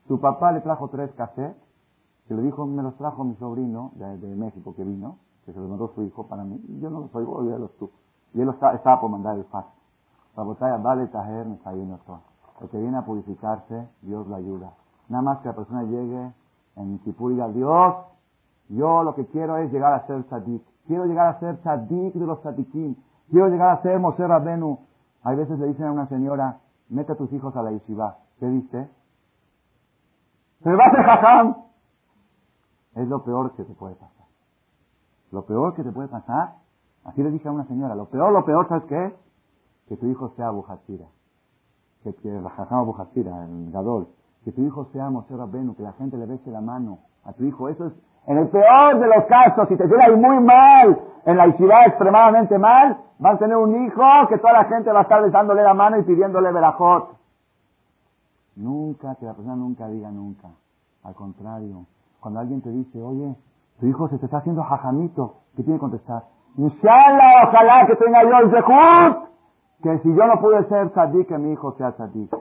Su 0.06 0.18
papá 0.20 0.52
le 0.52 0.62
trajo 0.62 0.88
tres 0.88 1.12
cassettes, 1.12 1.54
que 2.26 2.34
le 2.34 2.42
dijo, 2.42 2.66
me 2.66 2.82
los 2.82 2.96
trajo 2.96 3.24
mi 3.24 3.34
sobrino 3.36 3.92
de, 3.96 4.34
México 4.34 4.74
que 4.74 4.84
vino, 4.84 5.18
que 5.44 5.52
se 5.52 5.60
los 5.60 5.68
mandó 5.68 5.88
su 5.94 6.02
hijo 6.02 6.26
para 6.28 6.44
mí. 6.44 6.58
Y 6.66 6.80
yo 6.80 6.88
no 6.88 7.00
los 7.00 7.14
oigo, 7.14 7.42
los 7.42 7.76
tú. 7.76 7.90
Y 8.32 8.40
él 8.40 8.48
estaba 8.48 9.00
por 9.00 9.10
mandar 9.10 9.36
el 9.36 9.44
fax. 9.44 9.68
La 10.34 10.44
botella 10.44 10.78
vale 10.78 11.06
tajer, 11.08 11.46
me 11.46 11.54
está 11.54 11.72
yendo 11.72 11.98
todo. 12.06 12.20
El 12.62 12.70
que 12.70 12.78
viene 12.78 12.96
a 12.96 13.04
purificarse, 13.04 13.86
Dios 14.00 14.26
le 14.28 14.34
ayuda. 14.36 14.72
Nada 15.08 15.22
más 15.22 15.38
que 15.40 15.48
la 15.48 15.54
persona 15.56 15.82
llegue 15.82 16.32
en 16.76 16.98
Kipur 17.00 17.32
y 17.32 17.34
diga, 17.34 17.48
Dios, 17.48 17.94
yo 18.70 19.02
lo 19.02 19.14
que 19.14 19.26
quiero 19.26 19.58
es 19.58 19.70
llegar 19.70 19.92
a 19.92 20.06
ser 20.06 20.24
tzadik. 20.24 20.62
Quiero 20.86 21.04
llegar 21.04 21.28
a 21.28 21.38
ser 21.38 21.58
tzadik 21.58 22.14
de 22.14 22.26
los 22.26 22.40
tzadikim. 22.40 22.96
Quiero 23.30 23.48
llegar 23.48 23.70
a 23.70 23.82
ser 23.82 23.98
Moshe 23.98 24.26
Rabbenu. 24.26 24.78
Hay 25.22 25.36
veces 25.36 25.58
le 25.58 25.66
dicen 25.66 25.86
a 25.86 25.92
una 25.92 26.08
señora, 26.08 26.60
mete 26.88 27.12
a 27.12 27.16
tus 27.16 27.32
hijos 27.32 27.54
a 27.56 27.62
la 27.62 27.72
yeshiva. 27.72 28.18
¿Qué 28.38 28.46
dice? 28.46 28.88
Se 30.62 30.74
va 30.74 30.86
a 30.86 30.90
jajam. 30.90 31.56
Es 32.94 33.06
lo 33.06 33.22
peor 33.22 33.54
que 33.54 33.64
te 33.64 33.74
puede 33.74 33.94
pasar. 33.94 34.26
Lo 35.30 35.44
peor 35.44 35.74
que 35.74 35.82
te 35.82 35.92
puede 35.92 36.08
pasar, 36.08 36.54
así 37.04 37.22
le 37.22 37.30
dije 37.30 37.48
a 37.48 37.52
una 37.52 37.66
señora, 37.66 37.94
lo 37.94 38.06
peor, 38.06 38.32
lo 38.32 38.44
peor, 38.44 38.66
¿sabes 38.68 38.84
qué? 38.84 39.16
Que 39.88 39.96
tu 39.96 40.06
hijo 40.06 40.30
sea 40.36 40.50
Bujatira. 40.50 41.06
Que, 42.02 42.14
que 42.14 42.42
jajam 42.56 42.86
Bujatira, 42.86 43.44
el 43.44 43.70
Gadol. 43.70 44.08
Que 44.44 44.52
tu 44.52 44.62
hijo 44.62 44.86
sea 44.92 45.10
Moshe 45.10 45.36
Rabbenu, 45.36 45.76
que 45.76 45.82
la 45.82 45.92
gente 45.92 46.16
le 46.16 46.26
bese 46.26 46.50
la 46.50 46.60
mano 46.60 47.00
a 47.24 47.34
tu 47.34 47.44
hijo. 47.44 47.68
Eso 47.68 47.86
es, 47.86 47.92
en 48.28 48.36
el 48.36 48.48
peor 48.48 48.98
de 49.00 49.06
los 49.06 49.24
casos, 49.24 49.66
si 49.68 49.76
te 49.76 49.88
queda 49.88 50.14
muy 50.14 50.38
mal, 50.44 51.00
en 51.24 51.36
la 51.38 51.46
yeshiva 51.46 51.86
extremadamente 51.86 52.58
mal, 52.58 52.98
van 53.18 53.36
a 53.36 53.38
tener 53.38 53.56
un 53.56 53.86
hijo 53.86 54.02
que 54.28 54.36
toda 54.36 54.52
la 54.52 54.64
gente 54.64 54.92
va 54.92 55.00
a 55.00 55.02
estar 55.02 55.22
besándole 55.22 55.62
la 55.62 55.72
mano 55.72 55.98
y 55.98 56.02
pidiéndole 56.02 56.52
verajot. 56.52 57.16
Nunca, 58.56 59.14
que 59.14 59.24
la 59.24 59.32
persona 59.32 59.56
nunca 59.56 59.88
diga 59.88 60.10
nunca. 60.10 60.48
Al 61.04 61.14
contrario, 61.14 61.86
cuando 62.20 62.40
alguien 62.40 62.60
te 62.60 62.68
dice, 62.68 63.02
oye, 63.02 63.34
Tu 63.80 63.86
hijo 63.86 64.08
se 64.08 64.18
te 64.18 64.26
está 64.26 64.38
haciendo 64.38 64.62
jajamito. 64.62 65.36
¿Qué 65.56 65.62
tiene 65.62 65.78
que 65.78 65.80
contestar? 65.80 66.24
Inshallah, 66.56 67.48
ojalá 67.48 67.86
que 67.86 67.96
tenga 67.96 68.24
yo 68.24 68.38
el 68.38 68.50
zehut, 68.50 69.28
que 69.82 69.98
si 70.00 70.14
yo 70.14 70.26
no 70.26 70.40
pude 70.40 70.68
ser 70.68 70.90
tzadik, 70.90 71.28
que 71.28 71.38
mi 71.38 71.52
hijo 71.52 71.72
sea 71.78 71.92
tzadik. 71.92 72.36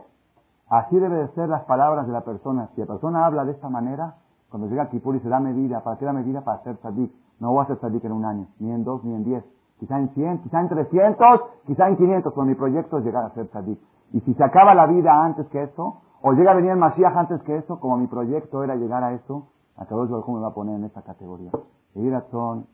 Así 0.67 0.99
debe 0.99 1.15
de 1.15 1.27
ser 1.29 1.47
las 1.47 1.63
palabras 1.63 2.07
de 2.07 2.13
la 2.13 2.21
persona. 2.21 2.67
Si 2.75 2.81
la 2.81 2.87
persona 2.87 3.25
habla 3.25 3.45
de 3.45 3.51
esta 3.51 3.69
manera, 3.69 4.15
cuando 4.49 4.67
llega 4.67 4.83
a 4.83 4.89
Kipur 4.89 5.15
y 5.15 5.19
se 5.19 5.29
da 5.29 5.39
medida, 5.39 5.83
¿para 5.83 5.97
qué 5.97 6.05
da 6.05 6.13
medida? 6.13 6.41
Para 6.41 6.63
ser 6.63 6.77
tzadik. 6.77 7.11
No 7.39 7.51
voy 7.51 7.63
a 7.63 7.67
ser 7.67 7.77
tzadik 7.77 8.03
en 8.05 8.11
un 8.11 8.25
año, 8.25 8.47
ni 8.59 8.71
en 8.71 8.83
dos, 8.83 9.03
ni 9.03 9.13
en 9.13 9.23
diez. 9.23 9.43
Quizá 9.79 9.99
en 9.99 10.09
cien, 10.09 10.39
quizá 10.39 10.59
en 10.61 10.69
trescientos, 10.69 11.41
quizá 11.65 11.87
en 11.87 11.97
quinientos, 11.97 12.33
pero 12.33 12.45
mi 12.45 12.55
proyecto 12.55 12.97
es 12.97 13.05
llegar 13.05 13.25
a 13.25 13.29
ser 13.31 13.47
tzadik. 13.49 13.79
Y 14.13 14.21
si 14.21 14.33
se 14.33 14.43
acaba 14.43 14.73
la 14.73 14.87
vida 14.87 15.23
antes 15.23 15.47
que 15.47 15.63
eso, 15.63 16.01
o 16.21 16.31
llega 16.33 16.51
a 16.51 16.55
venir 16.55 16.71
el 16.71 16.77
Mashiach 16.77 17.15
antes 17.15 17.41
que 17.43 17.57
eso, 17.57 17.79
como 17.79 17.97
mi 17.97 18.07
proyecto 18.07 18.63
era 18.63 18.75
llegar 18.75 19.03
a 19.03 19.13
eso, 19.13 19.47
a 19.75 19.85
todos 19.85 20.09
los 20.09 20.27
me 20.27 20.39
va 20.39 20.47
a 20.47 20.53
poner 20.53 20.75
en 20.75 20.85
esta 20.85 21.01
categoría. 21.03 21.51
Y 21.93 22.09
son 22.31 22.65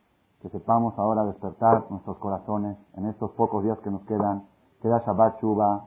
que 0.41 0.49
sepamos 0.49 0.97
ahora 0.99 1.24
despertar 1.24 1.86
nuestros 1.89 2.17
corazones 2.17 2.78
en 2.95 3.05
estos 3.05 3.32
pocos 3.32 3.63
días 3.63 3.80
que 3.80 3.89
nos 3.89 4.01
quedan. 4.03 4.43
Queda 4.82 4.99
Shabbat 5.05 5.39
Shuba, 5.41 5.86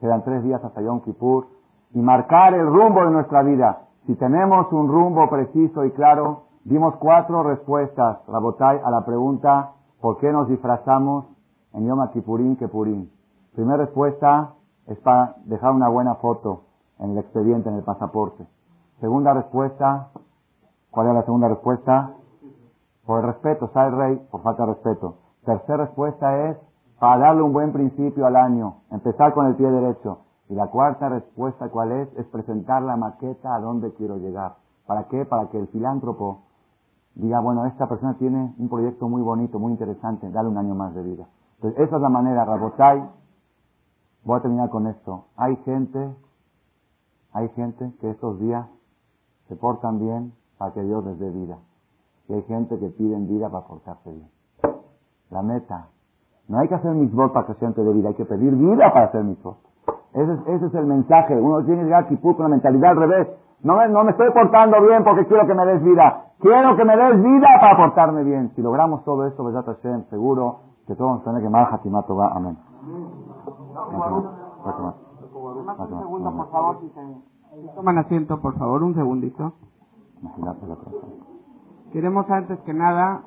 quedan 0.00 0.24
tres 0.24 0.42
días 0.42 0.62
hasta 0.64 0.80
Yom 0.82 1.00
Kippur, 1.02 1.46
y 1.94 2.00
marcar 2.00 2.54
el 2.54 2.66
rumbo 2.66 3.04
de 3.04 3.10
nuestra 3.12 3.42
vida. 3.42 3.82
Si 4.06 4.14
tenemos 4.14 4.72
un 4.72 4.86
rumbo 4.86 5.28
preciso 5.28 5.84
y 5.84 5.90
claro, 5.90 6.44
dimos 6.62 6.94
cuatro 6.96 7.42
respuestas, 7.42 8.18
Rabotai, 8.28 8.80
a 8.84 8.90
la 8.90 9.04
pregunta, 9.04 9.72
¿por 10.00 10.18
qué 10.18 10.30
nos 10.30 10.48
disfrazamos 10.48 11.24
en 11.72 11.86
Yom 11.86 12.08
Kippurín 12.12 12.56
Kepurín? 12.56 13.10
Primera 13.56 13.78
respuesta 13.78 14.54
es 14.86 14.96
para 15.00 15.34
dejar 15.46 15.72
una 15.72 15.88
buena 15.88 16.14
foto 16.16 16.62
en 17.00 17.10
el 17.10 17.18
expediente, 17.18 17.68
en 17.68 17.76
el 17.76 17.82
pasaporte. 17.82 18.46
Segunda 19.00 19.34
respuesta, 19.34 20.10
¿cuál 20.92 21.08
es 21.08 21.14
la 21.14 21.22
segunda 21.24 21.48
respuesta? 21.48 22.12
Por 23.06 23.20
el 23.20 23.26
respeto, 23.26 23.66
está 23.66 23.86
el 23.86 23.96
rey, 23.96 24.28
por 24.30 24.42
falta 24.42 24.66
de 24.66 24.74
respeto. 24.74 25.16
Tercera 25.44 25.78
respuesta 25.78 26.48
es 26.48 26.56
para 27.00 27.18
darle 27.18 27.42
un 27.42 27.52
buen 27.52 27.72
principio 27.72 28.24
al 28.24 28.36
año, 28.36 28.76
empezar 28.92 29.34
con 29.34 29.46
el 29.46 29.56
pie 29.56 29.68
derecho. 29.68 30.18
Y 30.48 30.54
la 30.54 30.68
cuarta 30.68 31.08
respuesta, 31.08 31.68
¿cuál 31.68 31.92
es? 31.92 32.08
Es 32.16 32.26
presentar 32.26 32.82
la 32.82 32.96
maqueta 32.96 33.54
a 33.54 33.60
dónde 33.60 33.92
quiero 33.94 34.16
llegar. 34.16 34.56
¿Para 34.86 35.08
qué? 35.08 35.24
Para 35.24 35.48
que 35.48 35.58
el 35.58 35.66
filántropo 35.68 36.42
diga, 37.14 37.40
bueno, 37.40 37.66
esta 37.66 37.88
persona 37.88 38.14
tiene 38.18 38.54
un 38.58 38.68
proyecto 38.68 39.08
muy 39.08 39.22
bonito, 39.22 39.58
muy 39.58 39.72
interesante, 39.72 40.30
dale 40.30 40.48
un 40.48 40.58
año 40.58 40.74
más 40.74 40.94
de 40.94 41.02
vida. 41.02 41.26
Entonces, 41.56 41.80
esa 41.80 41.96
es 41.96 42.02
la 42.02 42.08
manera, 42.08 42.44
Rabotai. 42.44 43.10
Voy 44.24 44.38
a 44.38 44.42
terminar 44.42 44.68
con 44.70 44.86
esto. 44.86 45.26
Hay 45.36 45.56
gente 45.64 46.14
hay 47.36 47.50
gente 47.50 47.92
que 48.00 48.08
estos 48.08 48.40
días 48.40 48.66
se 49.48 49.56
portan 49.56 49.98
bien 49.98 50.32
para 50.56 50.72
que 50.72 50.82
Dios 50.82 51.04
les 51.04 51.18
dé 51.18 51.28
vida. 51.28 51.58
Y 52.30 52.32
hay 52.32 52.42
gente 52.44 52.78
que 52.78 52.88
piden 52.88 53.28
vida 53.28 53.50
para 53.50 53.66
portarse 53.66 54.10
bien. 54.10 54.30
La 55.28 55.42
meta. 55.42 55.88
No 56.48 56.58
hay 56.58 56.68
que 56.68 56.76
hacer 56.76 56.94
votos 56.94 57.32
para 57.32 57.46
que 57.46 57.54
se 57.54 57.82
de 57.82 57.92
vida, 57.92 58.08
hay 58.08 58.14
que 58.14 58.24
pedir 58.24 58.56
vida 58.56 58.90
para 58.90 59.08
hacer 59.08 59.22
mis 59.22 59.36
Ese 60.16 60.32
es, 60.32 60.40
ese 60.46 60.66
es 60.66 60.74
el 60.74 60.86
mensaje. 60.86 61.38
Uno 61.38 61.62
tiene 61.62 61.80
que 61.80 61.84
llegar 61.84 62.04
a 62.04 62.08
con 62.08 62.38
la 62.38 62.48
mentalidad 62.48 62.92
al 62.92 62.96
revés. 62.96 63.28
No 63.62 63.76
me, 63.76 63.86
no 63.88 64.02
me 64.02 64.12
estoy 64.12 64.30
portando 64.32 64.80
bien 64.80 65.04
porque 65.04 65.26
quiero 65.26 65.46
que 65.46 65.54
me 65.54 65.66
des 65.66 65.82
vida. 65.82 66.24
Quiero 66.38 66.74
que 66.74 66.86
me 66.86 66.96
des 66.96 67.22
vida 67.22 67.48
para 67.60 67.76
portarme 67.76 68.24
bien. 68.24 68.50
Si 68.56 68.62
logramos 68.62 69.04
todo 69.04 69.26
esto, 69.26 69.46
a 69.46 69.62
Hashem, 69.62 70.04
seguro 70.08 70.60
que 70.86 70.94
todos 70.94 71.10
vamos 71.10 71.20
a 71.20 71.24
tener 71.24 71.42
que 71.42 71.50
mal 71.50 71.68
Hatimato 71.70 72.16
va. 72.16 72.28
Amén. 72.28 72.56
Un 72.86 73.06
segundo, 76.00 76.32
por 76.32 76.50
favor, 76.50 76.78
si 76.80 76.90
Toman 77.74 77.98
asiento, 77.98 78.40
por 78.40 78.56
favor, 78.56 78.82
un 78.82 78.94
segundito. 78.94 79.52
Queremos 81.92 82.30
antes 82.30 82.58
que 82.60 82.72
nada 82.72 83.20